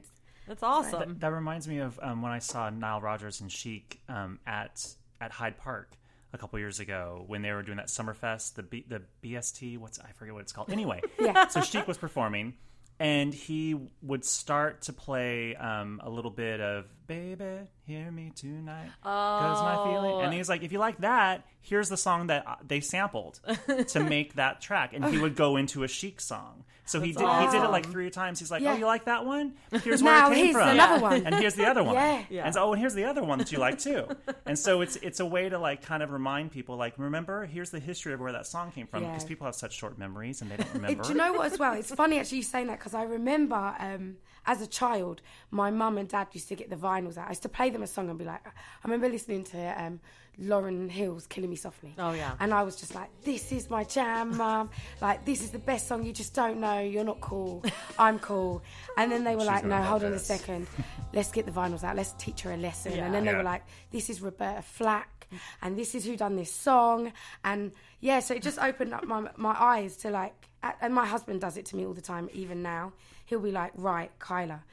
That's 0.48 0.62
awesome. 0.64 1.18
That 1.20 1.32
reminds 1.32 1.68
me 1.68 1.80
of 1.80 2.00
um, 2.04 2.22
when 2.22 2.32
I 2.32 2.40
saw 2.40 2.70
Nile 2.70 3.02
Rodgers 3.02 3.42
and 3.42 3.52
Chic 3.52 4.00
um, 4.08 4.40
at 4.46 4.86
at 5.20 5.32
Hyde 5.32 5.58
Park 5.58 5.98
a 6.34 6.38
couple 6.38 6.60
years 6.60 6.80
ago 6.82 7.24
when 7.28 7.42
they 7.42 7.52
were 7.52 7.64
doing 7.64 7.78
that 7.78 7.88
Summerfest, 7.88 8.56
the 8.56 8.64
B, 8.64 8.86
the 8.88 9.02
BST. 9.24 9.78
What's 9.80 10.00
I 10.00 10.12
forget 10.12 10.34
what 10.36 10.42
it's 10.42 10.52
called. 10.52 10.70
Anyway, 10.70 11.02
Yeah. 11.20 11.48
So 11.48 11.62
Chic 11.62 11.88
was 11.88 11.98
performing, 11.98 12.54
and 13.00 13.34
he 13.34 13.76
would 14.04 14.24
start 14.26 14.84
to 14.84 14.94
play 14.94 15.56
um, 15.56 16.00
a 16.04 16.10
little 16.10 16.32
bit 16.32 16.60
of 16.62 16.86
"Baby, 17.08 17.60
Hear 17.86 18.12
Me 18.12 18.32
Tonight," 18.36 18.90
because 19.02 19.62
my 19.62 19.92
feeling. 19.92 20.22
And 20.26 20.34
he's 20.34 20.50
like, 20.50 20.64
"If 20.64 20.72
you 20.72 20.80
like 20.80 20.98
that, 21.00 21.46
here's 21.62 21.90
the 21.90 21.98
song 21.98 22.28
that 22.28 22.46
uh, 22.48 22.56
they 22.66 22.80
sampled 22.80 23.40
to 23.90 24.00
make 24.04 24.36
that 24.36 24.62
track." 24.62 24.92
And 24.94 25.06
he 25.06 25.18
would 25.18 25.36
go 25.36 25.58
into 25.58 25.84
a 25.84 25.88
Chic 25.88 26.20
song. 26.22 26.64
So 26.88 27.02
he 27.02 27.14
did. 27.14 27.22
He 27.28 27.48
did 27.48 27.64
it 27.64 27.72
like 27.72 27.88
three 27.88 28.12
times. 28.12 28.38
He's 28.38 28.52
like, 28.52 28.62
Yeah. 28.62 28.74
"Oh, 28.74 28.78
you 28.78 28.86
like 28.86 29.06
that 29.06 29.26
one? 29.26 29.54
Here's 29.84 30.04
where 30.04 30.14
Now 30.14 30.30
it 30.32 30.36
came 30.36 30.46
here's 30.46 30.56
from." 30.56 30.70
another 30.70 31.02
one. 31.02 31.26
and 31.26 31.34
here's 31.36 31.56
the 31.56 31.66
other 31.66 31.84
one. 31.84 31.96
Yeah. 31.96 32.24
Yeah. 32.30 32.46
And 32.46 32.54
so, 32.54 32.64
oh, 32.64 32.74
and 32.74 32.80
here's 32.80 32.94
the 32.94 33.06
other 33.06 33.24
one 33.24 33.40
that 33.40 33.52
you 33.52 33.58
like 33.58 33.80
too. 33.80 34.08
and 34.46 34.58
so 34.58 34.82
it's 34.82 34.96
it's 34.98 35.20
a 35.20 35.26
way 35.26 35.50
to 35.50 35.58
like 35.58 35.82
kind 35.82 36.04
of 36.04 36.12
remind 36.12 36.52
people, 36.52 36.78
like, 36.78 36.94
remember, 37.00 37.46
here's 37.48 37.72
the 37.72 37.80
history 37.80 38.14
of 38.14 38.20
where 38.20 38.34
that 38.34 38.46
song 38.46 38.72
came 38.72 38.86
from, 38.86 39.02
Yeah. 39.02 39.10
because 39.10 39.24
people 39.26 39.46
have 39.46 39.56
such 39.56 39.74
short 39.76 39.98
memories 39.98 40.44
and 40.44 40.52
they 40.52 40.58
don't 40.58 40.74
remember. 40.76 41.02
do 41.04 41.10
you 41.10 41.16
know 41.16 41.34
what 41.34 41.52
as 41.52 41.58
well? 41.58 41.74
It's 41.74 41.92
funny 41.94 42.20
actually 42.20 42.38
you 42.38 42.44
saying 42.44 42.68
that 42.68 42.78
because 42.78 42.94
I 42.94 43.02
remember 43.04 43.76
um, 43.80 44.18
as 44.46 44.62
a 44.62 44.68
child, 44.68 45.22
my 45.50 45.72
mum 45.72 45.98
and 45.98 46.08
dad 46.08 46.28
used 46.34 46.50
to 46.50 46.56
get 46.56 46.70
the 46.70 46.76
vinyls 46.96 47.18
out. 47.18 47.26
I 47.28 47.30
used 47.30 47.44
to 47.44 47.50
play 47.50 47.70
them 47.70 47.84
a 47.84 47.88
song 47.88 48.10
and 48.10 48.18
be 48.18 48.26
like, 48.26 48.46
I 48.46 48.52
remember 48.88 49.10
listening 49.10 49.44
to 49.46 49.84
um, 49.84 50.00
Lauryn 50.40 50.90
Hill's 50.90 51.28
"Killing 51.28 51.50
Me 51.50 51.56
Softly." 51.56 51.94
Oh, 51.98 52.12
yeah. 52.14 52.34
and 52.40 52.54
I 52.54 52.64
was 52.64 52.76
just 52.76 52.94
like, 52.96 53.10
"This 53.24 53.52
is 53.52 53.70
my 53.70 53.84
jam, 53.84 54.36
mum. 54.38 54.70
Like 55.02 55.26
this 55.26 55.42
is 55.42 55.52
the 55.52 55.60
best 55.60 55.88
song. 55.88 56.04
You 56.04 56.14
just 56.14 56.34
don't 56.34 56.60
know. 56.60 56.80
You're 56.80 57.04
not 57.06 57.22
cool. 57.22 57.64
I'm 58.00 58.20
cool." 58.20 58.62
And 58.98 59.12
then 59.12 59.24
they 59.24 59.36
were 59.36 59.42
She's 59.42 59.48
like, 59.48 59.66
"No, 59.66 59.82
hold 59.82 60.04
on 60.04 60.14
a 60.14 60.20
second. 60.20 60.68
Let's 61.14 61.32
get 61.32 61.46
the 61.46 61.52
vinyls 61.52 61.84
out. 61.84 61.96
Let's 61.96 62.14
teach 62.18 62.42
her 62.42 62.52
a 62.52 62.58
lesson." 62.58 62.94
Yeah. 62.94 63.06
And 63.06 63.14
then 63.14 63.24
they 63.26 63.32
Yeah. 63.32 63.38
were 63.38 63.44
like, 63.44 63.64
"This 63.92 64.10
is 64.10 64.22
Roberta 64.22 64.62
Flack, 64.62 65.28
and 65.62 65.78
this 65.78 65.96
is 65.96 66.06
who 66.06 66.18
done 66.18 66.36
this 66.36 66.52
song." 66.54 67.12
And 67.44 67.72
yeah, 68.02 68.20
so 68.20 68.34
it 68.36 68.42
just 68.44 68.60
opened 68.60 68.94
up 68.94 69.06
my 69.06 69.30
my 69.38 69.56
eyes 69.58 69.96
to 69.98 70.10
like, 70.10 70.36
and 70.82 70.94
my 70.94 71.06
husband 71.06 71.40
does 71.42 71.56
it 71.58 71.66
to 71.68 71.76
me 71.78 71.86
all 71.86 71.94
the 71.94 72.02
time. 72.02 72.30
Even 72.34 72.62
now, 72.62 72.92
he'll 73.26 73.40
be 73.40 73.52
like, 73.52 73.72
"Right, 73.76 74.12
Kyla, 74.20 74.64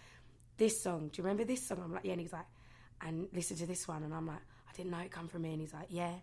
this 0.65 0.77
song. 0.87 1.01
Do 1.11 1.15
you 1.19 1.25
remember 1.25 1.45
this 1.53 1.63
song?" 1.69 1.81
I'm 1.85 1.93
like, 1.97 2.05
"Yeah." 2.05 2.13
And 2.17 2.21
he's 2.25 2.33
like, 2.41 2.51
"And 3.01 3.17
listen 3.39 3.57
to 3.63 3.67
this 3.73 3.83
one." 3.95 4.03
And 4.07 4.13
I'm 4.19 4.27
like, 4.35 4.45
"I 4.69 4.73
didn't 4.77 4.91
know 4.93 4.99
it 5.07 5.11
come 5.19 5.29
from 5.29 5.43
me." 5.43 5.51
And 5.55 5.61
he's 5.65 5.75
like, 5.75 5.89
"Yeah." 6.03 6.15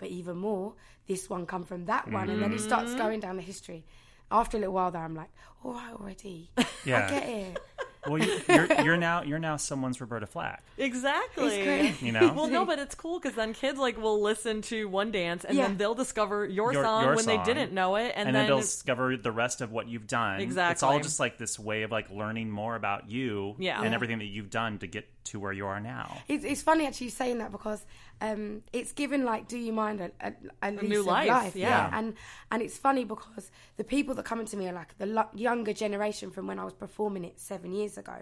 But 0.00 0.08
even 0.08 0.36
more, 0.48 0.74
this 1.06 1.28
one 1.34 1.44
come 1.52 1.64
from 1.70 1.84
that 1.92 2.04
one, 2.18 2.30
and 2.32 2.40
then 2.42 2.52
he 2.52 2.58
Mm. 2.58 2.68
starts 2.70 2.94
going 2.94 3.20
down 3.20 3.36
the 3.36 3.42
history. 3.52 3.84
After 4.30 4.56
a 4.56 4.60
little 4.60 4.74
while, 4.78 4.90
there, 4.92 5.02
I'm 5.08 5.14
like, 5.22 5.32
"All 5.64 5.74
right, 5.74 5.92
already, 6.00 6.50
Yeah. 6.84 7.06
I 7.06 7.10
get 7.10 7.28
it." 7.28 7.58
Well, 8.06 8.18
you, 8.22 8.40
you're, 8.48 8.82
you're 8.82 8.96
now 8.96 9.22
you're 9.22 9.38
now 9.38 9.56
someone's 9.56 10.00
Roberta 10.00 10.26
Flack. 10.26 10.62
Exactly. 10.78 11.94
You 12.00 12.12
know? 12.12 12.32
Well, 12.32 12.48
no, 12.48 12.64
but 12.64 12.78
it's 12.78 12.94
cool 12.94 13.18
because 13.20 13.34
then 13.36 13.52
kids 13.54 13.78
like 13.78 14.00
will 14.00 14.20
listen 14.22 14.62
to 14.62 14.88
One 14.88 15.10
Dance 15.10 15.44
and 15.44 15.56
Yeah. 15.56 15.66
then 15.66 15.76
they'll 15.76 15.94
discover 15.94 16.46
your, 16.46 16.72
Your- 16.72 16.82
song 16.84 17.04
your 17.04 17.16
when 17.16 17.26
they 17.26 17.38
didn't 17.42 17.72
know 17.72 17.96
it, 17.96 18.12
and, 18.16 18.26
And, 18.28 18.28
then, 18.28 18.34
then, 18.34 18.46
they'll 18.48 18.60
discover 18.60 19.16
the 19.16 19.32
rest 19.32 19.60
of 19.60 19.70
what 19.72 19.88
you've 19.88 20.06
done. 20.06 20.40
Exactly. 20.40 20.72
It's 20.72 20.82
all 20.82 20.98
just 21.00 21.20
like 21.20 21.38
this 21.38 21.58
way 21.58 21.82
of 21.82 21.90
like 21.90 22.10
learning 22.10 22.50
more 22.50 22.74
about 22.76 23.10
you 23.10 23.54
Yeah. 23.58 23.76
and 23.80 23.90
Yeah. 23.90 23.94
everything 23.94 24.18
that 24.18 24.26
you've 24.26 24.50
done 24.50 24.78
to 24.78 24.86
get 24.86 25.06
to 25.24 25.38
where 25.38 25.52
you 25.52 25.66
are 25.66 25.80
now. 25.80 26.16
It's, 26.28 26.44
it's 26.44 26.62
funny 26.62 26.86
actually 26.86 27.10
saying 27.10 27.38
that 27.38 27.52
because 27.52 27.84
um, 28.20 28.62
it's 28.72 28.92
given 28.92 29.24
like, 29.24 29.48
do 29.48 29.56
you 29.56 29.72
mind 29.72 30.00
a, 30.00 30.10
a, 30.20 30.32
a, 30.62 30.70
lease 30.72 30.82
new 30.82 31.00
of 31.00 31.06
life, 31.06 31.56
yeah. 31.56 31.90
and 31.92 32.14
and 32.50 32.62
it's 32.62 32.76
funny 32.76 33.04
because 33.04 33.50
the 33.76 33.84
people 33.84 34.14
that 34.14 34.24
come 34.24 34.40
into 34.40 34.56
me 34.56 34.68
are 34.68 34.72
like 34.72 34.96
the 34.98 35.06
lo- 35.06 35.28
younger 35.34 35.72
generation 35.72 36.30
from 36.30 36.46
when 36.46 36.58
I 36.58 36.64
was 36.64 36.74
performing 36.74 37.24
it 37.24 37.40
seven 37.40 37.72
years 37.72 37.96
ago, 37.96 38.16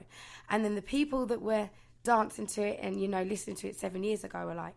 and 0.51 0.64
then 0.64 0.76
the 0.76 0.82
people 0.82 1.26
that 1.26 1.42
were 1.42 1.68
dancing 2.05 2.46
to 2.46 2.62
it 2.62 2.78
and 2.80 3.01
you 3.01 3.09
know 3.09 3.22
listening 3.22 3.57
to 3.57 3.68
it 3.68 3.76
seven 3.76 4.03
years 4.03 4.24
ago 4.24 4.38
are 4.38 4.55
like. 4.55 4.74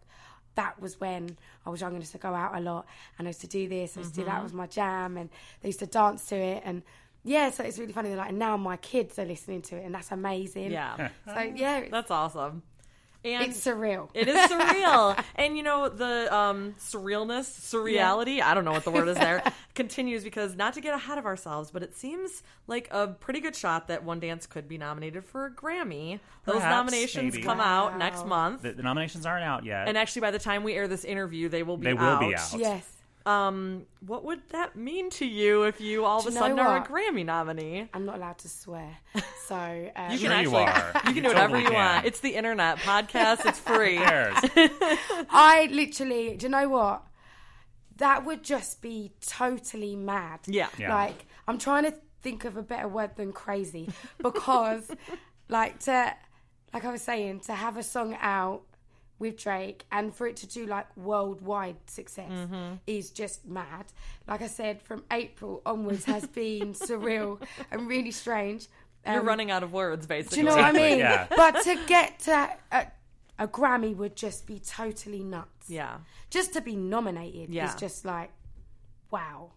That 0.55 0.81
was 0.81 0.99
when 0.99 1.37
I 1.65 1.69
was 1.69 1.79
young 1.79 1.93
and 1.93 2.01
used 2.01 2.11
to 2.11 2.17
go 2.17 2.33
out 2.33 2.53
a 2.53 2.59
lot 2.59 2.85
and 3.17 3.25
I 3.25 3.29
used 3.29 3.39
to 3.39 3.47
do 3.47 3.69
this, 3.69 3.95
I 3.95 4.01
used 4.01 4.13
to 4.15 4.19
do 4.19 4.25
that 4.25 4.43
was 4.43 4.51
my 4.51 4.67
jam 4.67 5.15
and 5.15 5.29
they 5.61 5.69
used 5.69 5.79
to 5.79 5.85
dance 5.85 6.25
to 6.25 6.35
it 6.35 6.63
and 6.65 6.83
yeah, 7.23 7.51
so 7.51 7.63
it's 7.63 7.77
really 7.77 7.93
funny. 7.93 8.09
They're 8.09 8.17
like, 8.17 8.33
now 8.33 8.57
my 8.57 8.77
kids 8.77 9.19
are 9.19 9.25
listening 9.25 9.61
to 9.63 9.77
it 9.77 9.85
and 9.85 9.93
that's 9.93 10.11
amazing. 10.11 10.71
yeah, 10.71 11.09
So 11.25 11.39
yeah, 11.39 11.85
that's 11.89 12.11
awesome. 12.11 12.63
And 13.23 13.45
it's 13.45 13.63
surreal. 13.63 14.09
It 14.15 14.27
is 14.27 14.35
surreal. 14.49 15.23
and 15.35 15.55
you 15.55 15.63
know, 15.63 15.89
the 15.89 16.33
um, 16.35 16.73
surrealness, 16.79 17.43
surreality, 17.45 18.41
I 18.41 18.53
don't 18.53 18.65
know 18.65 18.71
what 18.71 18.83
the 18.83 18.91
word 18.91 19.07
is 19.07 19.17
there, 19.17 19.43
continues 19.75 20.23
because 20.23 20.55
not 20.55 20.73
to 20.73 20.81
get 20.81 20.93
ahead 20.95 21.17
of 21.17 21.25
ourselves, 21.25 21.69
but 21.71 21.83
it 21.83 21.95
seems 21.95 22.41
like 22.67 22.87
a 22.91 23.07
pretty 23.07 23.39
good 23.39 23.55
shot 23.55 23.87
that 23.89 24.03
One 24.03 24.19
Dance 24.19 24.47
could 24.47 24.67
be 24.67 24.77
nominated 24.77 25.23
for 25.23 25.45
a 25.45 25.51
Grammy. 25.51 26.19
Those 26.45 26.55
Perhaps, 26.55 26.71
nominations 26.75 27.33
maybe. 27.35 27.43
come 27.43 27.59
out 27.59 27.97
next 27.99 28.25
month. 28.25 28.63
The, 28.63 28.73
the 28.73 28.83
nominations 28.83 29.25
aren't 29.27 29.43
out 29.43 29.65
yet. 29.65 29.87
and 29.87 29.97
actually, 29.97 30.21
by 30.21 30.31
the 30.31 30.39
time 30.39 30.63
we 30.63 30.73
air 30.73 30.87
this 30.87 31.03
interview, 31.05 31.47
they 31.49 31.61
will 31.63 31.77
be 31.77 31.85
They 31.85 31.93
will 31.93 32.01
out. 32.03 32.19
be 32.21 32.35
out. 32.35 32.55
Yes. 32.57 32.87
Um, 33.25 33.85
what 34.05 34.23
would 34.25 34.41
that 34.49 34.75
mean 34.75 35.09
to 35.11 35.25
you 35.25 35.63
if 35.63 35.79
you 35.79 36.05
all 36.05 36.19
of 36.19 36.25
a 36.25 36.31
sudden 36.31 36.57
are 36.59 36.77
a? 36.77 36.85
Grammy 36.85 37.23
nominee? 37.23 37.87
I'm 37.93 38.05
not 38.05 38.15
allowed 38.15 38.39
to 38.39 38.49
swear. 38.49 38.97
So 39.47 39.55
um, 39.57 40.11
You 40.13 40.17
can 40.17 40.17
Sure 40.17 40.41
you 40.41 40.55
actually 40.57 40.63
are. 40.63 40.91
you 40.95 41.01
can 41.01 41.15
You 41.15 41.21
do 41.23 41.27
whatever 41.27 41.47
totally 41.47 41.61
you 41.63 41.67
can. 41.69 41.95
want. 41.95 42.05
It's 42.05 42.19
the 42.21 42.35
internet 42.35 42.77
podcast. 42.77 43.45
It's 43.45 43.59
free. 43.69 43.97
Who 43.97 44.03
cares? 44.03 44.37
I 45.29 45.67
literally, 45.71 46.37
do 46.37 46.45
you 46.45 46.49
know 46.49 46.69
what? 46.69 47.03
That 47.97 48.25
would 48.25 48.43
just 48.43 48.81
be 48.81 49.11
totally 49.25 49.95
mad. 49.97 50.39
Yeah. 50.47 50.69
Yeah. 50.77 50.93
Like, 50.95 51.25
I'm 51.47 51.57
trying 51.57 51.83
to 51.83 51.93
think 52.21 52.45
of 52.45 52.55
a 52.55 52.63
better 52.63 52.87
word 52.87 53.11
than 53.17 53.33
crazy 53.33 53.89
because, 54.19 54.89
like, 55.49 55.79
to, 55.81 56.13
like 56.73 56.85
I 56.85 56.91
was 56.91 57.01
saying, 57.01 57.41
to 57.41 57.53
have 57.53 57.75
a 57.77 57.83
song 57.83 58.17
out 58.21 58.63
with 59.21 59.37
Drake 59.37 59.85
and 59.91 60.13
for 60.13 60.27
it 60.27 60.35
to 60.37 60.47
do 60.47 60.65
like 60.65 60.87
worldwide 60.97 61.77
success 61.87 62.29
Mm-hmm. 62.31 62.73
is 62.87 63.11
just 63.11 63.45
mad. 63.47 63.85
Like 64.27 64.41
I 64.41 64.47
said, 64.47 64.81
from 64.81 65.03
April 65.11 65.61
onwards 65.65 66.05
has 66.05 66.25
been 66.41 66.73
surreal 66.73 67.39
and 67.71 67.87
really 67.87 68.11
strange. 68.11 68.67
You're 69.05 69.21
Um, 69.21 69.27
running 69.27 69.49
out 69.51 69.63
of 69.63 69.71
words, 69.71 70.05
basically. 70.07 70.35
Do 70.37 70.41
you 70.41 70.49
know 70.49 70.55
what 70.55 70.65
I 70.65 70.71
mean? 70.73 70.99
yeah. 70.99 71.27
But 71.35 71.63
to 71.63 71.73
get 71.87 72.19
to 72.27 72.49
a, 72.71 72.87
a 73.39 73.47
Grammy 73.47 73.95
would 73.95 74.15
just 74.15 74.45
be 74.45 74.59
totally 74.59 75.23
nuts. 75.23 75.69
Yeah. 75.69 75.97
Just 76.29 76.53
to 76.53 76.61
be 76.61 76.75
nominated 76.75 77.49
Yeah. 77.53 77.69
is 77.69 77.75
just 77.75 78.05
like, 78.05 78.31
wow. 79.11 79.51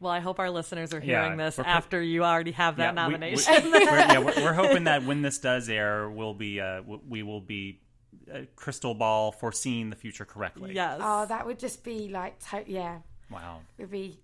Well, 0.00 0.12
I 0.12 0.20
hope 0.20 0.38
our 0.38 0.50
listeners 0.50 0.92
are 0.92 0.98
Yeah, 0.98 1.22
hearing 1.22 1.38
this 1.38 1.54
pro- 1.56 1.64
after 1.64 2.02
you 2.02 2.24
already 2.24 2.52
have 2.52 2.76
that 2.76 2.94
Yeah, 2.94 3.06
we- 3.06 3.12
nomination. 3.12 3.70
We, 3.72 3.78
are 3.86 3.98
yeah, 3.98 4.18
we're, 4.18 4.34
we're 4.44 4.52
hoping 4.52 4.84
that 4.84 5.04
when 5.04 5.22
this 5.22 5.38
does 5.38 5.68
air, 5.68 6.10
we'll 6.10 6.34
be 6.34 6.60
uh, 6.60 6.82
we 7.08 7.22
will 7.22 7.40
be 7.40 7.80
a 8.32 8.46
crystal 8.56 8.94
ball 8.94 9.32
foreseeing 9.32 9.90
the 9.90 9.96
future 9.96 10.24
correctly. 10.24 10.72
Yes. 10.74 11.00
Oh, 11.02 11.26
that 11.26 11.46
would 11.46 11.58
just 11.58 11.82
be 11.84 12.08
like, 12.08 12.38
to- 12.50 12.64
yeah, 12.66 12.98
Wow. 13.30 13.60
it 13.78 13.82
would 13.82 13.90
be. 13.90 14.18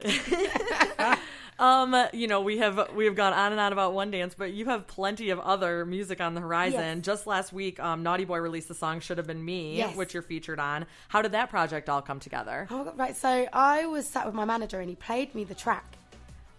Um, 1.58 1.96
you 2.12 2.26
know, 2.28 2.42
we 2.42 2.58
have 2.58 2.92
we 2.94 3.06
have 3.06 3.14
gone 3.14 3.32
on 3.32 3.50
and 3.52 3.58
on 3.58 3.72
about 3.72 3.94
one 3.94 4.10
dance, 4.10 4.34
but 4.36 4.52
you 4.52 4.66
have 4.66 4.86
plenty 4.86 5.30
of 5.30 5.40
other 5.40 5.86
music 5.86 6.20
on 6.20 6.34
the 6.34 6.40
horizon. 6.42 6.98
Yes. 6.98 7.04
Just 7.06 7.26
last 7.26 7.50
week, 7.50 7.80
um, 7.80 8.02
Naughty 8.02 8.26
Boy 8.26 8.40
released 8.40 8.68
the 8.68 8.74
song 8.74 9.00
"Should 9.00 9.16
Have 9.16 9.26
Been 9.26 9.42
Me," 9.42 9.78
Yes. 9.78 9.96
which 9.96 10.12
you're 10.12 10.22
featured 10.22 10.60
on. 10.60 10.84
How 11.08 11.22
did 11.22 11.32
that 11.32 11.48
project 11.48 11.88
all 11.88 12.02
come 12.02 12.20
together? 12.20 12.66
Oh, 12.70 12.92
right. 12.96 13.16
So 13.16 13.48
I 13.54 13.86
was 13.86 14.06
sat 14.06 14.26
with 14.26 14.34
my 14.34 14.44
manager 14.44 14.80
and 14.80 14.90
he 14.90 14.96
played 14.96 15.34
me 15.34 15.44
the 15.44 15.54
track, 15.54 15.86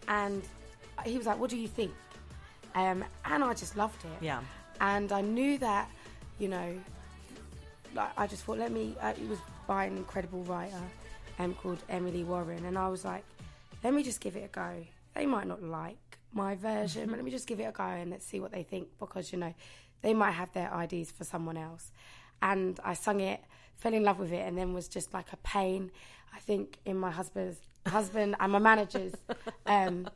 and 0.08 0.42
he 1.06 1.16
was 1.16 1.28
like, 1.28 1.38
"What 1.38 1.52
do 1.52 1.58
you 1.58 1.68
think?" 1.68 1.92
Um, 2.74 3.06
and 3.24 3.44
I 3.44 3.54
just 3.54 3.78
loved 3.78 4.04
it. 4.04 4.10
Yeah. 4.26 4.40
And 4.82 5.12
I 5.12 5.22
knew 5.22 5.60
that, 5.60 5.92
you 6.40 6.48
know, 6.48 6.80
like 7.94 8.10
I 8.18 8.28
just 8.28 8.44
thought, 8.44 8.58
let 8.58 8.72
me. 8.72 8.96
Uh, 9.02 9.10
it 9.10 9.28
was 9.28 9.40
by 9.68 9.86
an 9.86 9.98
incredible 9.98 10.44
writer, 10.44 10.82
um, 11.40 11.54
called 11.56 11.80
Emily 11.90 12.24
Warren, 12.24 12.66
and 12.66 12.78
I 12.78 12.88
was 12.90 13.04
like, 13.06 13.24
let 13.84 13.94
me 13.94 14.04
just 14.04 14.22
give 14.22 14.36
it 14.36 14.46
a 14.46 14.48
go. 14.48 14.86
They 15.16 15.26
might 15.26 15.48
not 15.48 15.64
like 15.64 16.18
my 16.34 16.56
version, 16.56 17.08
but 17.08 17.16
let 17.16 17.26
me 17.26 17.32
just 17.32 17.48
give 17.48 17.60
it 17.60 17.64
a 17.64 17.72
go 17.72 17.84
and 17.84 18.12
let's 18.12 18.26
see 18.26 18.40
what 18.40 18.52
they 18.52 18.64
think 18.64 18.88
because 19.00 19.32
you 19.32 19.40
know, 19.40 19.54
they 20.02 20.14
might 20.14 20.32
have 20.32 20.52
their 20.54 20.74
ideas 20.74 21.12
for 21.12 21.24
someone 21.24 21.58
else. 21.58 21.92
And 22.42 22.80
I 22.84 22.94
sung 22.94 23.20
it, 23.20 23.42
fell 23.78 23.94
in 23.94 24.04
love 24.04 24.20
with 24.20 24.32
it, 24.32 24.48
and 24.48 24.58
then 24.58 24.74
was 24.74 24.88
just 24.88 25.14
like 25.14 25.34
a 25.34 25.38
pain. 25.38 25.92
I 26.34 26.40
think 26.40 26.78
in 26.86 26.98
my 26.98 27.10
husband's 27.10 27.58
husband 27.88 28.36
and 28.40 28.52
my 28.52 28.60
manager's 28.60 29.14
um, 29.66 30.08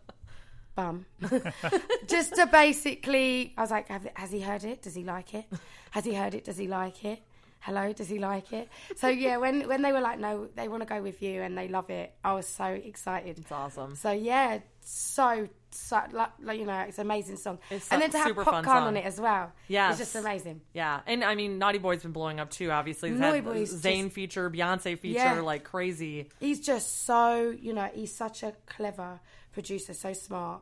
bum. 0.75 1.05
just 2.07 2.35
to 2.35 2.47
basically, 2.47 3.53
I 3.57 3.61
was 3.61 3.71
like, 3.71 3.87
have, 3.89 4.07
has 4.15 4.31
he 4.31 4.39
heard 4.41 4.63
it? 4.63 4.81
Does 4.81 4.95
he 4.95 5.03
like 5.03 5.33
it? 5.33 5.45
Has 5.91 6.05
he 6.05 6.13
heard 6.13 6.33
it? 6.33 6.45
Does 6.45 6.57
he 6.57 6.67
like 6.67 7.03
it? 7.05 7.21
Hello, 7.59 7.93
does 7.93 8.09
he 8.09 8.17
like 8.17 8.51
it? 8.53 8.69
So 8.95 9.07
yeah, 9.07 9.37
when 9.37 9.67
when 9.67 9.83
they 9.83 9.91
were 9.91 10.01
like, 10.01 10.17
no, 10.19 10.47
they 10.55 10.67
want 10.67 10.81
to 10.81 10.87
go 10.89 10.99
with 10.99 11.21
you 11.21 11.43
and 11.43 11.55
they 11.55 11.67
love 11.67 11.91
it, 11.91 12.11
I 12.23 12.33
was 12.33 12.47
so 12.47 12.63
excited. 12.65 13.37
It's 13.37 13.51
awesome. 13.51 13.95
So 13.95 14.11
yeah, 14.11 14.61
so 14.79 15.47
so 15.69 16.01
like, 16.11 16.31
like 16.41 16.59
you 16.59 16.65
know, 16.65 16.79
it's 16.79 16.97
an 16.97 17.05
amazing 17.05 17.37
song. 17.37 17.59
It's 17.69 17.87
and 17.91 18.01
then 18.01 18.09
to 18.09 18.17
have 18.17 18.35
Popcaan 18.35 18.65
on 18.81 18.97
it 18.97 19.05
as 19.05 19.21
well. 19.21 19.51
Yeah. 19.67 19.89
it's 19.91 19.99
just 19.99 20.15
amazing. 20.15 20.61
Yeah, 20.73 21.01
and 21.05 21.23
I 21.23 21.35
mean, 21.35 21.59
Naughty 21.59 21.77
Boy's 21.77 22.01
been 22.01 22.13
blowing 22.13 22.39
up 22.39 22.49
too. 22.49 22.71
Obviously, 22.71 23.11
He's 23.11 23.19
Naughty 23.19 23.41
Boy's 23.41 23.71
Zayn 23.71 24.05
just- 24.05 24.15
feature, 24.15 24.49
Beyonce 24.49 24.97
feature, 24.97 25.19
Yeah. 25.19 25.41
like 25.41 25.63
crazy. 25.63 26.29
He's 26.39 26.61
just 26.61 27.05
so 27.05 27.51
you 27.51 27.73
know, 27.73 27.91
he's 27.93 28.11
such 28.11 28.41
a 28.41 28.53
clever 28.65 29.19
producer, 29.51 29.93
so 29.93 30.13
smart, 30.13 30.61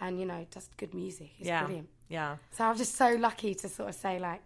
and 0.00 0.18
you 0.18 0.26
know, 0.26 0.46
does 0.50 0.68
good 0.76 0.94
music. 0.94 1.30
He's 1.36 1.46
yeah, 1.46 1.64
brilliant. 1.64 1.88
yeah. 2.08 2.36
So 2.52 2.64
I'm 2.64 2.76
just 2.76 2.94
so 2.96 3.14
lucky 3.14 3.54
to 3.54 3.68
sort 3.68 3.88
of 3.88 3.94
say 3.94 4.18
like, 4.18 4.42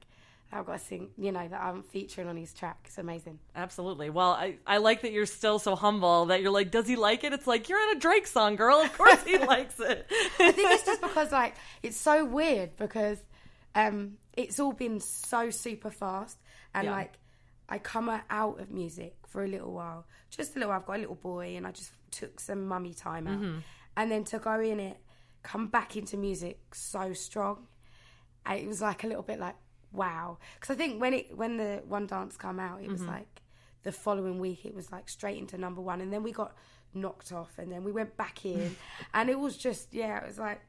I've 0.51 0.65
got 0.65 0.79
to 0.81 0.85
sing, 0.85 1.11
you 1.19 1.31
know, 1.33 1.47
that 1.47 1.61
I'm 1.61 1.83
featuring 1.83 2.27
on 2.27 2.37
his 2.37 2.55
track. 2.55 2.79
It's 2.87 2.97
amazing. 2.99 3.39
Absolutely. 3.55 4.09
Well, 4.09 4.31
I, 4.31 4.57
I 4.67 4.79
like 4.79 5.03
that 5.03 5.13
you're 5.13 5.27
still 5.27 5.59
so 5.59 5.77
humble 5.77 6.27
that 6.27 6.41
you're 6.41 6.51
like, 6.51 6.71
does 6.71 6.87
he 6.87 6.97
like 6.97 7.23
it? 7.25 7.35
It's 7.35 7.47
like, 7.47 7.69
you're 7.69 7.79
on 7.79 7.97
a 7.97 8.01
Drake 8.01 8.27
song, 8.27 8.57
girl. 8.57 8.79
Of 8.81 8.97
course 8.97 9.23
he 9.25 9.37
likes 9.55 9.79
it. 9.79 10.07
I 10.41 10.53
think 10.53 10.71
it's 10.73 10.87
just 10.87 11.01
because 11.09 11.33
like 11.33 11.55
it's 11.83 11.99
so 11.99 12.25
weird 12.25 12.77
because 12.77 13.19
um, 13.75 14.17
it's 14.35 14.59
all 14.59 14.73
been 14.73 15.01
so 15.01 15.51
super 15.51 15.91
fast 15.91 16.39
and 16.75 16.87
Yeah. 16.87 16.93
like 16.93 17.13
I 17.69 17.77
come 17.79 18.09
out 18.31 18.59
of 18.59 18.71
music 18.71 19.17
for 19.27 19.45
a 19.45 19.49
little 19.49 19.73
while, 19.73 20.07
just 20.31 20.57
a 20.57 20.59
little. 20.61 20.73
I've 20.73 20.87
got 20.87 20.97
a 20.97 21.01
little 21.01 21.15
boy 21.15 21.57
and 21.57 21.67
I 21.67 21.73
just 21.73 21.91
took 22.11 22.41
some 22.41 22.67
mummy 22.67 22.95
time 22.95 23.27
out, 23.27 23.39
Mm-hmm. 23.41 23.59
And 23.99 24.11
then 24.11 24.25
to 24.25 24.39
go 24.39 24.59
in 24.61 24.81
it, 24.81 24.97
come 25.43 25.67
back 25.67 25.97
into 25.97 26.17
music 26.17 26.75
so 26.75 27.13
strong. 27.13 27.67
And 28.47 28.59
it 28.61 28.67
was 28.67 28.81
like 28.81 29.05
a 29.05 29.07
little 29.07 29.23
bit 29.23 29.39
like 29.39 29.57
wow, 29.93 30.39
because 30.55 30.75
I 30.75 30.77
think 30.79 31.01
when 31.01 31.13
it 31.15 31.37
when 31.37 31.57
the 31.59 31.83
one 31.87 32.07
dance 32.07 32.37
come 32.39 32.59
out, 32.61 32.81
it 32.83 32.91
was 32.91 33.01
Mm-hmm. 33.03 33.11
like 33.11 33.43
the 33.83 33.93
following 33.93 34.39
week 34.39 34.65
it 34.65 34.75
was 34.75 34.91
like 34.93 35.09
straight 35.09 35.39
into 35.39 35.59
number 35.59 35.81
one, 35.83 36.01
and 36.01 36.11
then 36.13 36.23
we 36.23 36.33
got 36.33 36.55
knocked 36.95 37.33
off, 37.33 37.59
and 37.59 37.71
then 37.73 37.85
we 37.85 37.93
went 37.93 38.17
back 38.17 38.45
in, 38.45 38.77
and 39.15 39.29
it 39.29 39.39
was 39.39 39.57
just 39.57 39.93
yeah, 39.93 40.19
it 40.23 40.27
was 40.27 40.39
like. 40.39 40.61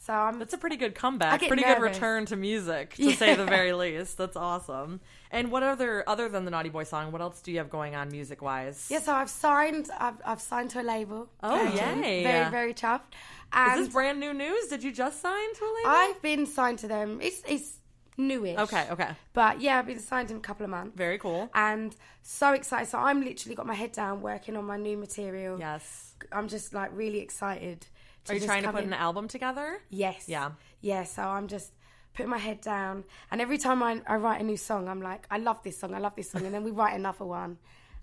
So 0.00 0.14
I'm 0.14 0.38
That's 0.38 0.54
a 0.54 0.58
pretty 0.58 0.76
good 0.76 0.94
comeback. 0.94 1.46
Pretty 1.46 1.62
good 1.62 1.78
return 1.80 2.24
to 2.26 2.36
music, 2.36 2.94
to 2.94 3.12
say 3.12 3.34
the 3.34 3.44
very 3.58 3.74
least. 3.74 4.16
That's 4.16 4.34
awesome. 4.34 5.00
And 5.30 5.50
what 5.52 5.62
other, 5.62 6.02
other 6.08 6.26
than 6.30 6.46
the 6.46 6.50
Naughty 6.50 6.70
Boy 6.70 6.84
song, 6.84 7.12
what 7.12 7.20
else 7.20 7.42
do 7.42 7.52
you 7.52 7.58
have 7.58 7.68
going 7.68 7.94
on 7.94 8.10
music 8.10 8.40
wise? 8.40 8.88
Yeah, 8.90 9.00
so 9.00 9.12
I've 9.12 9.28
signed. 9.28 9.90
I've, 9.98 10.14
I've 10.24 10.40
signed 10.40 10.70
to 10.70 10.80
a 10.80 10.82
label. 10.82 11.28
Oh, 11.42 11.66
Virgin. 11.70 12.02
yay. 12.02 12.22
Very, 12.22 12.50
very 12.50 12.72
chuffed. 12.72 13.12
Is 13.54 13.78
this 13.78 13.88
brand 13.88 14.18
new 14.18 14.32
news? 14.32 14.68
Did 14.68 14.82
you 14.82 14.90
just 14.90 15.20
sign 15.20 15.54
to 15.54 15.64
a 15.64 15.72
label? 15.76 15.90
I've 15.90 16.22
been 16.22 16.46
signed 16.46 16.78
to 16.78 16.88
them. 16.88 17.18
It's 17.20 17.42
it's 17.46 17.78
newish. 18.16 18.58
Okay, 18.58 18.86
okay. 18.90 19.10
But 19.34 19.60
yeah, 19.60 19.78
I've 19.78 19.86
been 19.86 19.98
signed 19.98 20.30
in 20.30 20.38
a 20.38 20.40
couple 20.40 20.64
of 20.64 20.70
months. 20.70 20.96
Very 20.96 21.18
cool. 21.18 21.50
And 21.54 21.94
so 22.22 22.54
excited. 22.54 22.88
So 22.88 22.98
I'm 22.98 23.22
literally 23.22 23.54
got 23.54 23.66
my 23.66 23.74
head 23.74 23.92
down 23.92 24.22
working 24.22 24.56
on 24.56 24.64
my 24.64 24.78
new 24.78 24.96
material. 24.96 25.58
Yes. 25.58 26.14
I'm 26.32 26.48
just 26.48 26.72
like 26.72 26.90
really 26.94 27.18
excited. 27.18 27.86
Are 28.28 28.34
you 28.34 28.40
trying 28.40 28.62
to 28.64 28.72
put 28.72 28.82
in. 28.82 28.92
an 28.92 28.98
album 28.98 29.28
together? 29.28 29.80
Yes. 29.90 30.24
Yeah. 30.28 30.50
Yeah. 30.80 31.04
So 31.04 31.22
I'm 31.22 31.48
just 31.48 31.72
putting 32.14 32.30
my 32.30 32.38
head 32.38 32.60
down, 32.60 33.04
and 33.30 33.40
every 33.40 33.56
time 33.58 33.82
I, 33.82 34.00
I 34.06 34.16
write 34.16 34.40
a 34.40 34.44
new 34.44 34.56
song, 34.56 34.88
I'm 34.88 35.00
like, 35.00 35.26
I 35.30 35.38
love 35.38 35.62
this 35.62 35.78
song, 35.78 35.94
I 35.94 35.98
love 36.00 36.14
this 36.16 36.30
song, 36.30 36.44
and 36.44 36.52
then 36.52 36.64
we 36.64 36.72
write 36.72 36.94
another 36.96 37.24
one, 37.24 37.56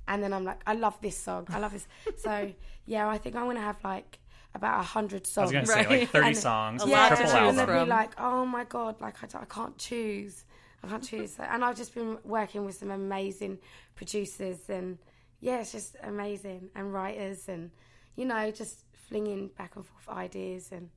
and 0.08 0.24
then 0.24 0.32
I'm 0.34 0.46
like, 0.46 0.62
I 0.66 0.74
love 0.76 1.00
this 1.02 1.18
song, 1.18 1.46
I 1.50 1.60
love 1.60 1.74
this. 1.74 1.88
so 2.24 2.52
yeah, 2.86 3.08
I 3.08 3.18
think 3.18 3.36
I'm 3.36 3.46
gonna 3.46 3.60
have 3.62 3.84
like 3.84 4.20
about 4.56 4.80
a 4.80 4.84
hundred 4.84 5.24
I 5.24 5.28
songs. 5.28 5.46
was 5.48 5.52
going 5.52 5.66
to 5.66 5.72
say 5.72 5.86
Right. 5.86 6.00
like 6.02 6.10
30 6.22 6.28
And- 6.28 6.38
songs, 6.38 6.82
A 6.82 6.86
a 6.86 6.88
lot 6.88 7.10
to 7.10 7.16
triple 7.16 7.24
choose 7.26 7.34
and 7.34 7.60
album. 7.60 7.76
they'll 7.76 7.84
be 7.86 7.90
like, 7.90 8.12
oh 8.18 8.46
my 8.46 8.64
god, 8.64 9.02
like 9.02 9.16
I, 9.22 9.40
I 9.42 9.46
can't 9.46 9.78
choose, 9.78 10.46
I 10.84 10.88
can't 10.88 11.04
choose. 11.04 11.36
And 11.40 11.64
I've 11.66 11.76
just 11.78 11.94
been 11.94 12.18
working 12.24 12.66
with 12.66 12.76
some 12.78 12.90
amazing 12.92 13.60
producers, 13.96 14.58
and 14.70 14.98
yeah, 15.42 15.60
it's 15.60 15.74
just 15.74 15.98
amazing, 16.02 16.70
and 16.76 16.94
writers, 16.94 17.50
and 17.50 17.72
you 18.16 18.24
know, 18.26 18.50
just 18.52 18.86
flinging 19.08 19.50
back 19.58 19.76
and 19.76 19.86
forth 19.86 20.10
ideas, 20.18 20.70
and 20.72 20.90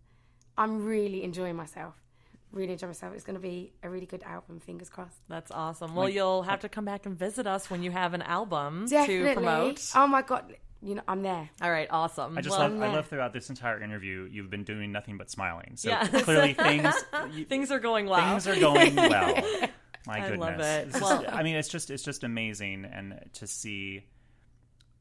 I'm 0.57 0.85
really 0.85 1.23
enjoying 1.25 1.57
myself. 1.57 1.95
Really 2.53 2.73
enjoying 2.73 2.91
myself. 2.91 3.15
It's 3.15 3.25
going 3.25 3.35
to 3.37 3.41
be 3.41 3.73
a 3.83 3.89
really 3.89 4.07
good 4.07 4.23
album. 4.25 4.59
Fingers 4.59 4.89
crossed. 4.89 5.19
That's 5.29 5.51
awesome. 5.53 5.95
Well, 5.95 6.09
you'll 6.09 6.43
have 6.43 6.61
to 6.61 6.69
come 6.69 6.85
back 6.85 7.07
and 7.07 7.17
visit 7.17 7.47
us 7.47 7.71
when 7.71 7.83
you 7.85 7.93
have 7.93 8.13
an 8.13 8.23
album 8.23 8.87
Definitely. 8.89 9.29
to 9.29 9.35
promote. 9.35 9.91
Oh 9.95 10.09
my 10.09 10.23
god, 10.23 10.57
you 10.83 10.97
know, 10.97 11.03
I'm 11.07 11.23
there. 11.23 11.49
All 11.63 11.71
right, 11.71 11.87
awesome. 11.91 12.37
I 12.37 12.41
just 12.41 12.59
well, 12.59 12.69
love, 12.69 12.83
I 12.83 12.93
love 12.93 13.07
throughout 13.07 13.33
this 13.33 13.51
entire 13.51 13.81
interview, 13.81 14.29
you've 14.31 14.51
been 14.51 14.65
doing 14.65 14.91
nothing 14.91 15.17
but 15.17 15.31
smiling. 15.31 15.75
So 15.77 15.91
Yeah. 15.91 16.07
clearly 16.09 16.55
things, 16.55 16.93
you, 17.33 17.45
things 17.45 17.71
are 17.71 17.79
going 17.79 18.07
well. 18.07 18.29
things 18.31 18.49
are 18.49 18.59
going 18.61 18.95
well. 18.97 19.35
My 20.07 20.17
I 20.17 20.21
goodness. 20.31 20.41
love 20.41 20.61
it. 20.61 20.87
This 20.87 20.97
is- 20.97 21.03
Well- 21.03 21.25
I 21.29 21.43
mean, 21.45 21.55
it's 21.55 21.69
just 21.69 21.91
it's 21.91 22.03
just 22.03 22.25
amazing, 22.25 22.85
and 22.85 23.21
to 23.35 23.47
see 23.47 24.07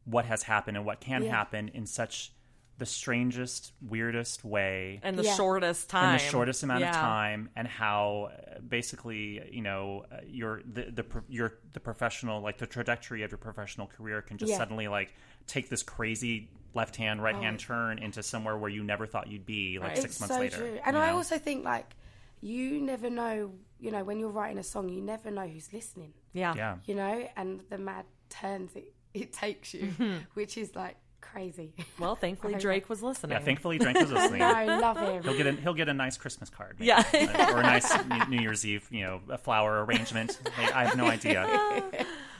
what 0.05 0.25
has 0.25 0.43
happened 0.43 0.77
and 0.77 0.85
what 0.85 0.99
can 0.99 1.23
Yeah. 1.23 1.31
happen 1.31 1.69
in 1.69 1.85
such 1.87 2.31
the 2.79 2.85
strangest, 2.85 3.73
weirdest 3.81 4.43
way. 4.43 4.99
and 5.03 5.17
the 5.17 5.23
Yeah. 5.23 5.35
shortest 5.35 5.89
time. 5.89 6.05
in 6.05 6.13
the 6.13 6.31
shortest 6.31 6.63
amount 6.63 6.79
Yeah. 6.81 6.89
of 6.89 6.95
time, 6.95 7.49
and 7.55 7.67
how 7.67 8.31
uh, 8.31 8.59
basically 8.67 9.47
you 9.53 9.61
know 9.61 10.05
uh, 10.11 10.17
your 10.27 10.61
the 10.65 10.83
the 10.91 11.03
pro- 11.03 11.23
your 11.29 11.53
the 11.73 11.79
professional 11.79 12.41
like 12.41 12.57
the 12.57 12.67
trajectory 12.67 13.23
of 13.23 13.31
your 13.31 13.37
professional 13.37 13.87
career 13.87 14.21
can 14.21 14.37
just 14.37 14.49
Yeah. 14.51 14.57
suddenly 14.57 14.87
like 14.87 15.13
take 15.45 15.69
this 15.69 15.83
crazy 15.83 16.49
left 16.73 16.95
hand 16.95 17.21
right 17.21 17.35
hand 17.35 17.59
turn 17.59 17.99
into 17.99 18.21
somewhere 18.23 18.55
where 18.57 18.69
you 18.69 18.83
never 18.83 19.05
thought 19.07 19.27
you'd 19.27 19.45
be 19.45 19.77
like 19.79 19.89
Right. 19.89 19.97
six 19.97 20.05
Oh. 20.05 20.09
it's 20.11 20.19
months 20.21 20.35
so 20.35 20.39
later. 20.41 20.57
true. 20.57 20.79
And 20.85 20.95
you 20.95 21.01
I 21.01 21.09
know? 21.11 21.17
also 21.17 21.37
think 21.37 21.63
like 21.65 21.95
you 22.41 22.79
never 22.81 23.09
know. 23.09 23.53
You 23.81 23.91
know, 23.91 24.03
when 24.03 24.19
you're 24.19 24.29
writing 24.29 24.57
a 24.57 24.63
song, 24.63 24.89
you 24.89 25.01
never 25.01 25.31
know 25.31 25.47
who's 25.47 25.71
listening. 25.73 26.13
Yeah. 26.33 26.53
yeah. 26.55 26.77
You 26.85 26.95
know, 26.95 27.27
and 27.37 27.61
the 27.69 27.77
mad 27.77 28.05
turns 28.29 28.75
it 28.75 28.93
it 29.13 29.33
takes 29.33 29.73
you, 29.73 29.91
which 30.35 30.57
is 30.57 30.75
like 30.75 30.95
crazy. 31.21 31.73
Well, 31.99 32.15
thankfully 32.15 32.53
Okay. 32.55 32.61
Drake 32.61 32.89
was 32.89 33.01
listening. 33.03 33.31
Yeah, 33.37 33.43
thankfully 33.43 33.77
Drake 33.77 33.97
was 33.99 34.11
listening. 34.11 34.41
I 34.43 34.65
love 34.65 34.97
him. 34.97 35.23
He'll 35.23 35.37
get 35.37 35.47
a 35.47 35.51
he'll 35.53 35.73
get 35.73 35.89
a 35.89 35.93
nice 35.93 36.17
Christmas 36.17 36.49
card, 36.49 36.75
maybe. 36.79 36.87
Yeah. 36.87 37.03
Uh, 37.13 37.51
or 37.55 37.59
a 37.59 37.63
nice 37.63 37.91
New- 38.07 38.37
New 38.37 38.41
Year's 38.41 38.65
Eve, 38.65 38.87
you 38.91 39.01
know, 39.01 39.21
a 39.29 39.37
flower 39.37 39.83
arrangement. 39.85 40.39
Like, 40.57 40.73
I 40.75 40.85
have 40.85 40.97
no 40.97 41.07
idea. 41.07 41.45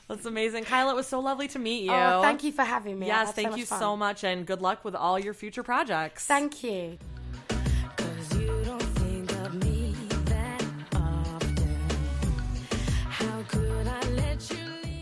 That's 0.07 0.25
amazing. 0.25 0.63
Kyle, 0.63 0.89
it 0.89 0.95
was 0.95 1.05
so 1.05 1.19
lovely 1.19 1.47
to 1.49 1.59
meet 1.59 1.83
you. 1.83 1.91
Oh, 1.91 2.21
thank 2.23 2.43
you 2.43 2.51
for 2.51 2.63
having 2.63 2.97
me. 2.97 3.05
I've 3.05 3.17
Yes, 3.17 3.27
had 3.27 3.35
thank 3.35 3.51
so 3.51 3.55
you 3.57 3.65
fun. 3.67 3.79
so 3.79 3.95
much, 3.95 4.23
and 4.23 4.43
good 4.45 4.59
luck 4.61 4.83
with 4.83 4.95
all 4.95 5.19
your 5.19 5.35
future 5.35 5.61
projects. 5.61 6.25
Thank 6.25 6.63
you. 6.63 6.97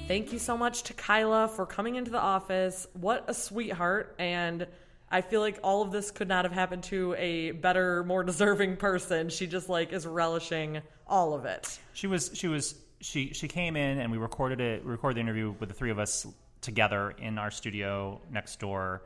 Thank 0.07 0.31
you 0.31 0.39
so 0.39 0.57
much 0.57 0.83
to 0.83 0.93
Kyla 0.93 1.49
for 1.49 1.65
coming 1.65 1.95
into 1.95 2.11
the 2.11 2.19
office. 2.19 2.87
What 2.93 3.25
a 3.27 3.33
sweetheart. 3.33 4.15
And 4.19 4.65
I 5.11 5.19
feel 5.21 5.41
like 5.41 5.59
all 5.63 5.81
of 5.81 5.91
this 5.91 6.11
could 6.11 6.29
not 6.29 6.45
have 6.45 6.53
happened 6.53 6.83
to 6.83 7.13
a 7.17 7.51
better, 7.51 8.05
more 8.05 8.23
deserving 8.23 8.77
person. 8.77 9.29
She 9.29 9.47
just 9.47 9.67
like 9.67 9.91
is 9.91 10.05
relishing 10.07 10.81
all 11.07 11.33
of 11.33 11.45
it. 11.45 11.77
She 11.93 12.07
was 12.07 12.31
she 12.33 12.47
was 12.47 12.75
she 13.01 13.33
she 13.33 13.47
came 13.49 13.75
in 13.75 13.99
and 13.99 14.11
we 14.11 14.17
recorded 14.17 14.59
it 14.61 14.83
we 14.83 14.91
recorded 14.91 15.17
the 15.17 15.21
interview 15.21 15.53
with 15.59 15.69
the 15.69 15.75
three 15.75 15.91
of 15.91 15.99
us 15.99 16.25
together 16.61 17.11
in 17.19 17.37
our 17.37 17.51
studio 17.51 18.19
next 18.31 18.59
door 18.59 19.03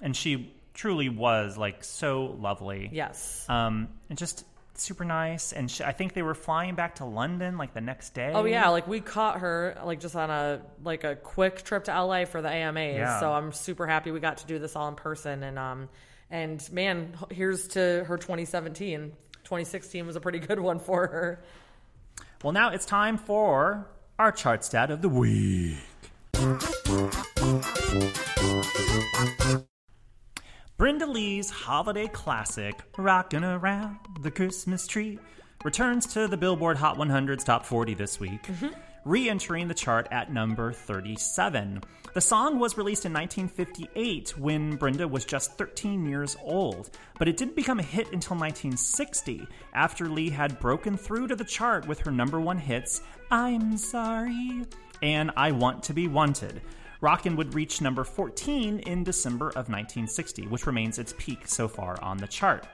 and 0.00 0.16
she 0.16 0.50
truly 0.72 1.10
was 1.10 1.58
like 1.58 1.84
so 1.84 2.34
lovely 2.40 2.88
Yes. 2.90 3.44
um 3.50 3.88
and 4.08 4.16
just 4.18 4.46
super 4.80 5.04
nice. 5.04 5.52
And 5.52 5.70
she, 5.70 5.84
I 5.84 5.92
think 5.92 6.14
they 6.14 6.22
were 6.22 6.34
flying 6.34 6.74
back 6.74 6.96
to 6.96 7.04
London 7.04 7.58
like 7.58 7.74
the 7.74 7.80
next 7.80 8.14
day. 8.14 8.32
Oh 8.34 8.44
yeah, 8.44 8.68
like 8.68 8.86
we 8.86 9.00
caught 9.00 9.40
her 9.40 9.78
like 9.84 10.00
just 10.00 10.16
on 10.16 10.30
a 10.30 10.62
like 10.82 11.04
a 11.04 11.16
quick 11.16 11.62
trip 11.62 11.84
to 11.84 12.02
LA 12.02 12.24
for 12.24 12.42
the 12.42 12.48
AMAs. 12.48 12.96
Yeah. 12.96 13.20
So 13.20 13.32
I'm 13.32 13.52
super 13.52 13.86
happy 13.86 14.10
we 14.10 14.20
got 14.20 14.38
to 14.38 14.46
do 14.46 14.58
this 14.58 14.76
all 14.76 14.88
in 14.88 14.94
person 14.94 15.42
and 15.42 15.58
um 15.58 15.88
and 16.30 16.66
man, 16.72 17.16
here's 17.30 17.68
to 17.68 18.04
her 18.04 18.16
2017. 18.16 19.12
2016 19.44 20.06
was 20.06 20.16
a 20.16 20.20
pretty 20.20 20.38
good 20.38 20.60
one 20.60 20.78
for 20.78 21.06
her. 21.06 21.42
Well, 22.42 22.52
now 22.52 22.70
it's 22.70 22.84
time 22.84 23.16
for 23.16 23.88
our 24.18 24.30
chart 24.32 24.64
stat 24.64 24.90
of 24.90 25.02
the 25.02 25.08
week. 25.08 25.78
Brenda 30.78 31.06
Lee's 31.06 31.50
holiday 31.50 32.06
classic, 32.06 32.78
Rockin' 32.96 33.42
Around 33.42 33.98
the 34.20 34.30
Christmas 34.30 34.86
Tree, 34.86 35.18
returns 35.64 36.06
to 36.12 36.28
the 36.28 36.36
Billboard 36.36 36.76
Hot 36.76 36.96
100's 36.96 37.42
top 37.42 37.66
40 37.66 37.94
this 37.94 38.20
week, 38.20 38.44
mm-hmm. 38.44 38.68
re 39.04 39.28
entering 39.28 39.66
the 39.66 39.74
chart 39.74 40.06
at 40.12 40.32
number 40.32 40.72
37. 40.72 41.82
The 42.14 42.20
song 42.20 42.60
was 42.60 42.78
released 42.78 43.04
in 43.06 43.12
1958 43.12 44.38
when 44.38 44.76
Brenda 44.76 45.08
was 45.08 45.24
just 45.24 45.58
13 45.58 46.06
years 46.08 46.36
old, 46.44 46.90
but 47.18 47.26
it 47.26 47.36
didn't 47.36 47.56
become 47.56 47.80
a 47.80 47.82
hit 47.82 48.12
until 48.12 48.36
1960 48.36 49.48
after 49.74 50.08
Lee 50.08 50.30
had 50.30 50.60
broken 50.60 50.96
through 50.96 51.26
to 51.26 51.34
the 51.34 51.42
chart 51.42 51.88
with 51.88 51.98
her 52.02 52.12
number 52.12 52.40
one 52.40 52.58
hits, 52.58 53.02
I'm 53.32 53.76
Sorry 53.78 54.64
and 55.02 55.32
I 55.36 55.50
Want 55.50 55.82
to 55.84 55.92
Be 55.92 56.06
Wanted. 56.06 56.62
Rockin' 57.00 57.36
would 57.36 57.54
reach 57.54 57.80
number 57.80 58.04
14 58.04 58.80
in 58.80 59.04
December 59.04 59.48
of 59.50 59.68
1960, 59.68 60.48
which 60.48 60.66
remains 60.66 60.98
its 60.98 61.14
peak 61.16 61.46
so 61.46 61.68
far 61.68 62.00
on 62.02 62.16
the 62.16 62.26
chart. 62.26 62.66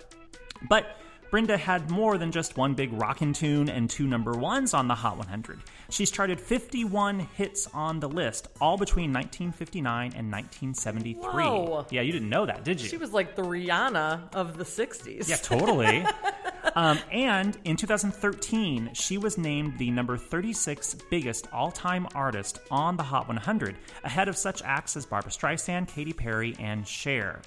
But 0.69 0.97
Brenda 1.35 1.57
had 1.57 1.91
more 1.91 2.17
than 2.17 2.31
just 2.31 2.57
one 2.57 2.75
big 2.75 2.93
rockin' 2.93 3.33
tune 3.33 3.69
and 3.69 3.91
two 3.91 4.07
number 4.07 4.31
ones 4.35 4.73
on 4.73 4.87
the 4.87 4.95
Hot 4.95 5.19
100. 5.19 5.59
She's 5.91 6.09
charted 6.09 6.41
51 6.41 7.19
hits 7.19 7.69
on 7.75 7.99
the 7.99 8.09
list, 8.09 8.47
all 8.61 8.77
between 8.77 9.13
1959 9.13 10.13
and 10.15 10.31
1973. 10.31 11.19
Whoa. 11.25 11.87
Yeah, 11.91 12.03
you 12.03 12.13
didn't 12.13 12.29
know 12.29 12.47
that, 12.47 12.63
did 12.63 12.81
you? 12.81 12.87
She 12.87 12.99
was 12.99 13.13
like 13.13 13.35
the 13.35 13.43
Rihanna 13.43 14.33
of 14.33 14.59
the 14.59 14.63
60s. 14.63 15.29
Yeah, 15.29 15.35
totally. 15.35 16.07
um, 16.77 17.01
and 17.11 17.59
in 17.65 17.75
2013, 17.75 18.91
she 18.93 19.19
was 19.19 19.37
named 19.37 19.77
the 19.77 19.91
number 19.91 20.17
36 20.17 20.95
biggest 21.11 21.49
all 21.53 21.73
time 21.73 22.07
artist 22.15 22.61
on 22.71 22.97
the 22.97 23.03
Hot 23.03 23.27
100, 23.27 23.75
ahead 24.05 24.29
of 24.29 24.37
such 24.37 24.63
acts 24.63 24.97
as 24.97 25.05
Barbra 25.05 25.33
Streisand, 25.33 25.89
Katy 25.89 26.13
Perry, 26.13 26.55
and 26.61 26.87
Cher. 26.87 27.43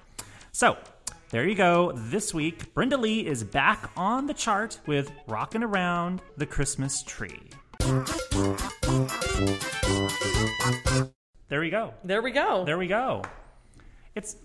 So, 0.52 0.76
there 1.30 1.48
you 1.48 1.56
go. 1.56 1.92
This 1.96 2.34
week, 2.34 2.74
Brenda 2.74 2.98
Lee 2.98 3.26
is 3.26 3.44
back 3.44 3.90
on 3.98 4.28
the 4.28 4.34
chart 4.34 4.80
with 4.86 5.12
Rockin' 5.28 5.64
Around 5.64 6.22
the 6.38 6.46
Christmas 6.46 7.04
Tree. 7.04 7.50
There 11.50 11.62
we 11.62 11.70
go. 11.70 11.94
There 12.04 12.22
we 12.22 12.32
go. 12.32 12.66
There 12.66 12.78
we 12.78 12.88
go. 12.88 13.24
It's. 14.16 14.36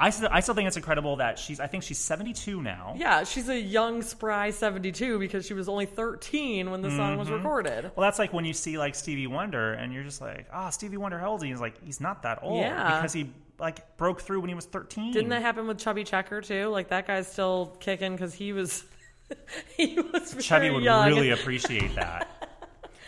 I 0.00 0.10
still, 0.10 0.28
I 0.30 0.38
still 0.40 0.54
think 0.54 0.68
it's 0.68 0.76
incredible 0.76 1.16
that 1.16 1.38
she's. 1.40 1.58
I 1.60 1.66
think 1.66 1.82
she's 1.82 1.98
72 1.98 2.62
now. 2.62 2.94
yeah, 2.96 3.24
she's 3.24 3.48
a 3.48 3.58
young, 3.58 4.02
spry 4.02 4.50
72 4.50 5.18
because 5.18 5.44
she 5.44 5.54
was 5.54 5.68
only 5.68 5.86
13 5.86 6.70
when 6.70 6.82
the 6.82 6.90
song 6.90 7.10
Mm-hmm. 7.10 7.18
was 7.18 7.30
recorded. 7.30 7.90
Well, 7.96 8.06
that's 8.06 8.18
like 8.18 8.32
when 8.32 8.44
you 8.44 8.52
see 8.52 8.78
like 8.78 8.94
Stevie 8.94 9.26
Wonder, 9.26 9.72
and 9.72 9.92
you're 9.92 10.04
just 10.04 10.20
like, 10.20 10.46
ah, 10.52 10.70
Stevie 10.70 10.98
Wonder, 10.98 11.18
how 11.18 11.30
old 11.30 11.40
is 11.40 11.44
he? 11.44 11.48
He's 11.50 11.60
like, 11.60 11.84
he's 11.84 12.00
not 12.00 12.22
that 12.22 12.38
old 12.42 12.60
Yeah. 12.60 12.96
because 12.98 13.12
he 13.12 13.30
like 13.58 13.96
broke 13.96 14.20
through 14.20 14.40
when 14.40 14.48
he 14.48 14.54
was 14.54 14.66
13. 14.66 15.12
Didn't 15.12 15.30
that 15.30 15.42
happen 15.42 15.66
with 15.66 15.78
Chubby 15.78 16.04
Checker 16.04 16.40
too? 16.40 16.68
Like 16.68 16.88
that 16.88 17.06
guy's 17.06 17.30
still 17.30 17.76
kicking 17.80 18.12
because 18.12 18.34
he 18.34 18.52
was 18.52 18.84
he 19.76 19.98
was 20.12 20.32
very 20.32 20.42
Chubby 20.42 20.70
would 20.70 20.82
young. 20.84 21.08
really 21.08 21.30
appreciate 21.30 21.94
that. 21.96 22.28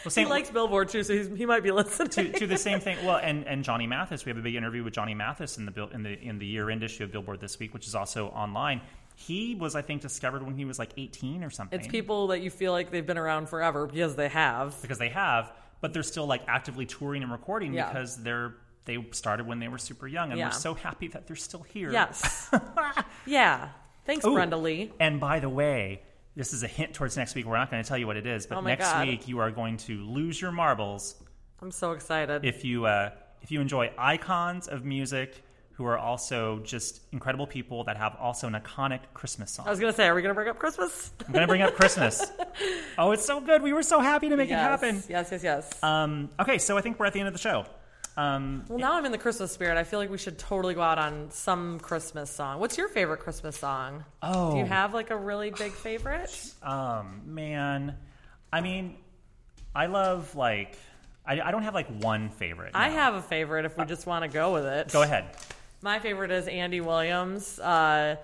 Well, 0.02 0.14
he 0.14 0.24
likes 0.24 0.50
Billboard 0.50 0.88
too, 0.88 1.02
so 1.02 1.12
he's, 1.12 1.28
he 1.36 1.44
might 1.44 1.62
be 1.62 1.70
listening. 1.72 2.08
to, 2.08 2.32
to 2.38 2.46
the 2.46 2.56
same 2.56 2.80
thing. 2.80 3.04
Well, 3.04 3.18
and, 3.22 3.46
and 3.46 3.62
Johnny 3.62 3.86
Mathis, 3.86 4.24
we 4.24 4.30
have 4.30 4.38
a 4.38 4.40
big 4.40 4.54
interview 4.54 4.82
with 4.82 4.94
Johnny 4.94 5.12
Mathis 5.12 5.58
in 5.58 5.66
the 5.66 5.88
in 5.92 6.02
the 6.02 6.18
in 6.18 6.38
the 6.38 6.46
year 6.46 6.70
end 6.70 6.82
issue 6.82 7.04
of 7.04 7.12
Billboard 7.12 7.38
this 7.38 7.58
week, 7.58 7.74
which 7.74 7.86
is 7.86 7.94
also 7.94 8.28
online. 8.28 8.80
He 9.14 9.54
was, 9.56 9.74
I 9.76 9.82
think, 9.82 10.00
discovered 10.00 10.42
when 10.42 10.54
he 10.56 10.64
was 10.64 10.78
like 10.78 10.92
18 10.96 11.44
or 11.44 11.50
something. 11.50 11.78
It's 11.78 11.86
people 11.86 12.28
that 12.28 12.40
you 12.40 12.48
feel 12.48 12.72
like 12.72 12.90
they've 12.90 13.06
been 13.06 13.18
around 13.18 13.50
forever 13.50 13.86
because 13.86 14.16
they 14.16 14.28
have. 14.28 14.74
because 14.80 14.96
they 14.98 15.10
have, 15.10 15.52
but 15.82 15.92
they're 15.92 16.02
still 16.02 16.24
like 16.26 16.44
actively 16.48 16.86
touring 16.86 17.22
and 17.22 17.30
recording 17.30 17.74
Yeah. 17.74 17.88
because 17.92 18.16
they're 18.22 18.54
they 18.84 18.98
started 19.12 19.46
when 19.46 19.58
they 19.58 19.68
were 19.68 19.78
super 19.78 20.06
young, 20.06 20.30
and 20.30 20.38
Yeah. 20.38 20.46
we're 20.46 20.52
so 20.52 20.74
happy 20.74 21.08
that 21.08 21.26
they're 21.26 21.36
still 21.36 21.62
here. 21.62 21.92
Yes. 21.92 22.50
yeah. 23.26 23.68
Thanks, 24.06 24.24
Ooh, 24.24 24.34
Brenda 24.34 24.56
Lee. 24.56 24.92
And 24.98 25.20
by 25.20 25.40
the 25.40 25.48
way, 25.48 26.02
this 26.34 26.52
is 26.52 26.62
a 26.62 26.66
hint 26.66 26.94
towards 26.94 27.16
next 27.16 27.34
week. 27.34 27.46
We're 27.46 27.58
not 27.58 27.70
going 27.70 27.82
to 27.82 27.88
tell 27.88 27.98
you 27.98 28.06
what 28.06 28.16
it 28.16 28.26
is, 28.26 28.46
but 28.46 28.58
Oh 28.58 28.60
next 28.62 28.90
God. 28.90 29.06
week 29.06 29.28
you 29.28 29.38
are 29.40 29.50
going 29.50 29.76
to 29.78 30.04
lose 30.04 30.40
your 30.40 30.52
marbles 30.52 31.16
I'm 31.60 31.70
so 31.70 31.92
excited. 31.92 32.44
if 32.44 32.64
you 32.64 32.86
uh, 32.86 33.10
if 33.42 33.50
you 33.50 33.60
enjoy 33.60 33.92
icons 33.98 34.66
of 34.68 34.84
music 34.84 35.42
who 35.72 35.86
are 35.86 35.96
also 35.98 36.58
just 36.58 37.00
incredible 37.10 37.46
people 37.46 37.84
that 37.84 37.96
have 37.96 38.14
also 38.20 38.46
an 38.46 38.52
iconic 38.52 39.00
Christmas 39.14 39.50
song. 39.50 39.66
I 39.66 39.70
was 39.70 39.80
gonna 39.80 39.94
say, 39.94 40.06
are 40.08 40.14
we 40.14 40.20
gonna 40.20 40.34
bring 40.34 40.48
up 40.48 40.58
Christmas? 40.58 41.10
I'm 41.26 41.32
going 41.32 41.40
to 41.40 41.46
bring 41.46 41.62
up 41.62 41.74
Christmas. 41.74 42.22
oh, 42.98 43.12
it's 43.12 43.24
so 43.24 43.40
good. 43.40 43.62
We 43.62 43.72
were 43.72 43.82
so 43.82 44.00
happy 44.00 44.28
to 44.28 44.36
make 44.36 44.50
yes. 44.50 44.58
it 44.58 44.62
happen. 44.62 45.02
Yes, 45.08 45.28
yes, 45.32 45.42
yes. 45.42 45.82
Um, 45.82 46.28
okay, 46.38 46.58
so 46.58 46.76
I 46.76 46.82
think 46.82 46.98
we're 46.98 47.06
at 47.06 47.14
the 47.14 47.20
end 47.20 47.28
of 47.28 47.34
the 47.34 47.40
show. 47.40 47.64
Um, 48.16 48.64
well, 48.68 48.78
now 48.78 48.94
I'm 48.94 49.04
in 49.04 49.12
the 49.12 49.18
Christmas 49.18 49.52
spirit. 49.52 49.76
I 49.78 49.84
feel 49.84 49.98
like 49.98 50.10
we 50.10 50.18
should 50.18 50.38
totally 50.38 50.74
go 50.74 50.82
out 50.82 50.98
on 50.98 51.30
some 51.30 51.78
Christmas 51.80 52.30
song. 52.30 52.60
What's 52.60 52.76
your 52.76 52.88
favorite 52.88 53.18
Christmas 53.20 53.56
song? 53.56 54.04
Oh. 54.22 54.52
Do 54.52 54.58
you 54.58 54.64
have 54.66 54.92
like 54.92 55.10
a 55.10 55.16
really 55.16 55.50
big 55.50 55.72
favorite? 55.72 56.52
Um, 56.62 57.22
man, 57.24 57.94
I 58.52 58.60
mean, 58.60 58.96
I 59.74 59.86
love 59.86 60.34
like 60.34 60.76
I, 61.24 61.40
I 61.40 61.50
don't 61.50 61.62
have 61.62 61.74
like 61.74 61.88
one 62.02 62.30
favorite. 62.30 62.72
I 62.74 62.90
have 62.90 63.14
a 63.14 63.22
favorite 63.22 63.64
if 63.64 63.78
we 63.78 63.84
just 63.84 64.06
want 64.06 64.24
to 64.24 64.28
go 64.28 64.52
with 64.52 64.66
it. 64.66 64.92
Go 64.92 65.02
ahead. 65.02 65.26
My 65.82 65.98
favorite 65.98 66.30
is 66.30 66.48
Andy 66.48 66.80
Williams. 66.80 67.58
Uh, 67.58 68.16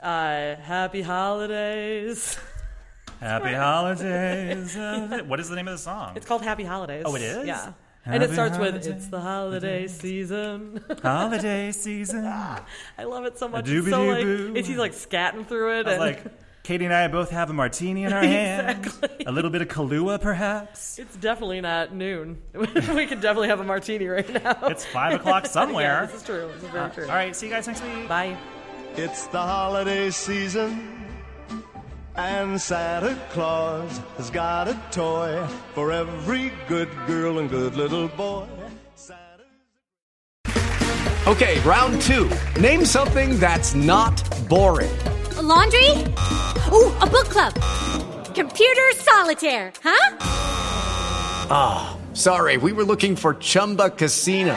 uh, 0.00 0.56
Happy 0.56 1.02
Holidays. 1.02 2.38
Happy 3.20 3.52
holidays. 3.52 4.74
uh, 4.74 5.22
what 5.26 5.40
is 5.40 5.50
the 5.50 5.56
name 5.56 5.68
of 5.68 5.72
the 5.74 5.78
song? 5.78 6.14
It's 6.16 6.24
called 6.24 6.40
Happy 6.42 6.64
Holidays. 6.64 7.02
Oh, 7.04 7.14
it 7.16 7.22
is? 7.22 7.46
Yeah. 7.46 7.72
And 8.04 8.22
it 8.22 8.30
Happy 8.30 8.32
starts 8.32 8.58
with 8.58 8.86
"It's 8.86 9.08
the 9.08 9.20
holiday 9.20 9.86
season." 9.86 10.82
holiday 11.02 11.72
season. 11.72 12.24
I 12.26 12.62
I 12.98 13.04
love 13.04 13.24
it 13.24 13.38
so 13.38 13.48
much. 13.48 13.68
It's 13.68 13.88
so 13.88 14.04
like 14.04 14.24
doobie-doo. 14.24 14.52
it's, 14.56 14.68
he's 14.68 14.78
like 14.78 14.92
scatting 14.92 15.46
through 15.46 15.80
it. 15.80 15.86
was 15.86 15.94
and 15.94 16.00
like, 16.00 16.24
Katie 16.62 16.84
and 16.84 16.94
I 16.94 17.08
both 17.08 17.30
have 17.30 17.50
a 17.50 17.52
martini 17.52 18.04
in 18.04 18.12
our 18.12 18.22
hands. 18.22 18.98
A 19.26 19.32
little 19.32 19.50
bit 19.50 19.62
of 19.62 19.68
Kahlua, 19.68 20.20
perhaps. 20.20 20.98
it's 20.98 21.16
definitely 21.16 21.60
not 21.60 21.94
noon. 21.94 22.40
we 22.54 22.66
could 23.06 23.20
definitely 23.20 23.48
have 23.48 23.60
a 23.60 23.64
martini 23.64 24.06
right 24.06 24.28
now. 24.44 24.56
It's 24.68 24.84
five 24.86 25.14
o'clock 25.14 25.44
yeah, 25.44 25.50
somewhere. 25.50 26.06
this 26.06 26.20
is 26.20 26.26
true. 26.26 26.50
This 26.54 26.62
is 26.64 26.68
very 26.70 26.84
uh, 26.84 26.88
true. 26.90 27.04
All 27.04 27.10
right, 27.14 27.34
see 27.34 27.46
you 27.46 27.52
guys 27.52 27.66
next 27.66 27.82
week. 27.82 28.08
Bye. 28.08 28.36
It's 28.96 29.26
the 29.28 29.40
holiday 29.40 30.10
season, 30.10 30.99
and 32.16 32.60
Santa 32.60 33.16
Claus 33.30 34.00
has 34.16 34.30
got 34.30 34.68
a 34.68 34.78
toy 34.90 35.46
for 35.74 35.92
every 35.92 36.52
good 36.68 36.88
girl 37.06 37.38
and 37.38 37.48
good 37.48 37.76
little 37.76 38.08
boy. 38.08 38.46
Santa's 38.94 39.46
Okay, 41.26 41.60
round 41.60 42.00
two. 42.02 42.30
Name 42.60 42.84
something 42.84 43.38
that's 43.38 43.74
not 43.74 44.22
boring. 44.48 44.90
A 45.36 45.42
laundry? 45.42 45.90
Ooh, 46.72 46.92
a 46.98 47.06
book 47.06 47.28
club. 47.28 47.54
Computer 48.34 48.90
solitaire, 48.94 49.72
huh? 49.82 50.16
Oh, 51.52 51.98
sorry, 52.14 52.56
we 52.56 52.72
were 52.72 52.84
looking 52.84 53.16
for 53.16 53.34
Chumba 53.34 53.90
Casino. 53.90 54.56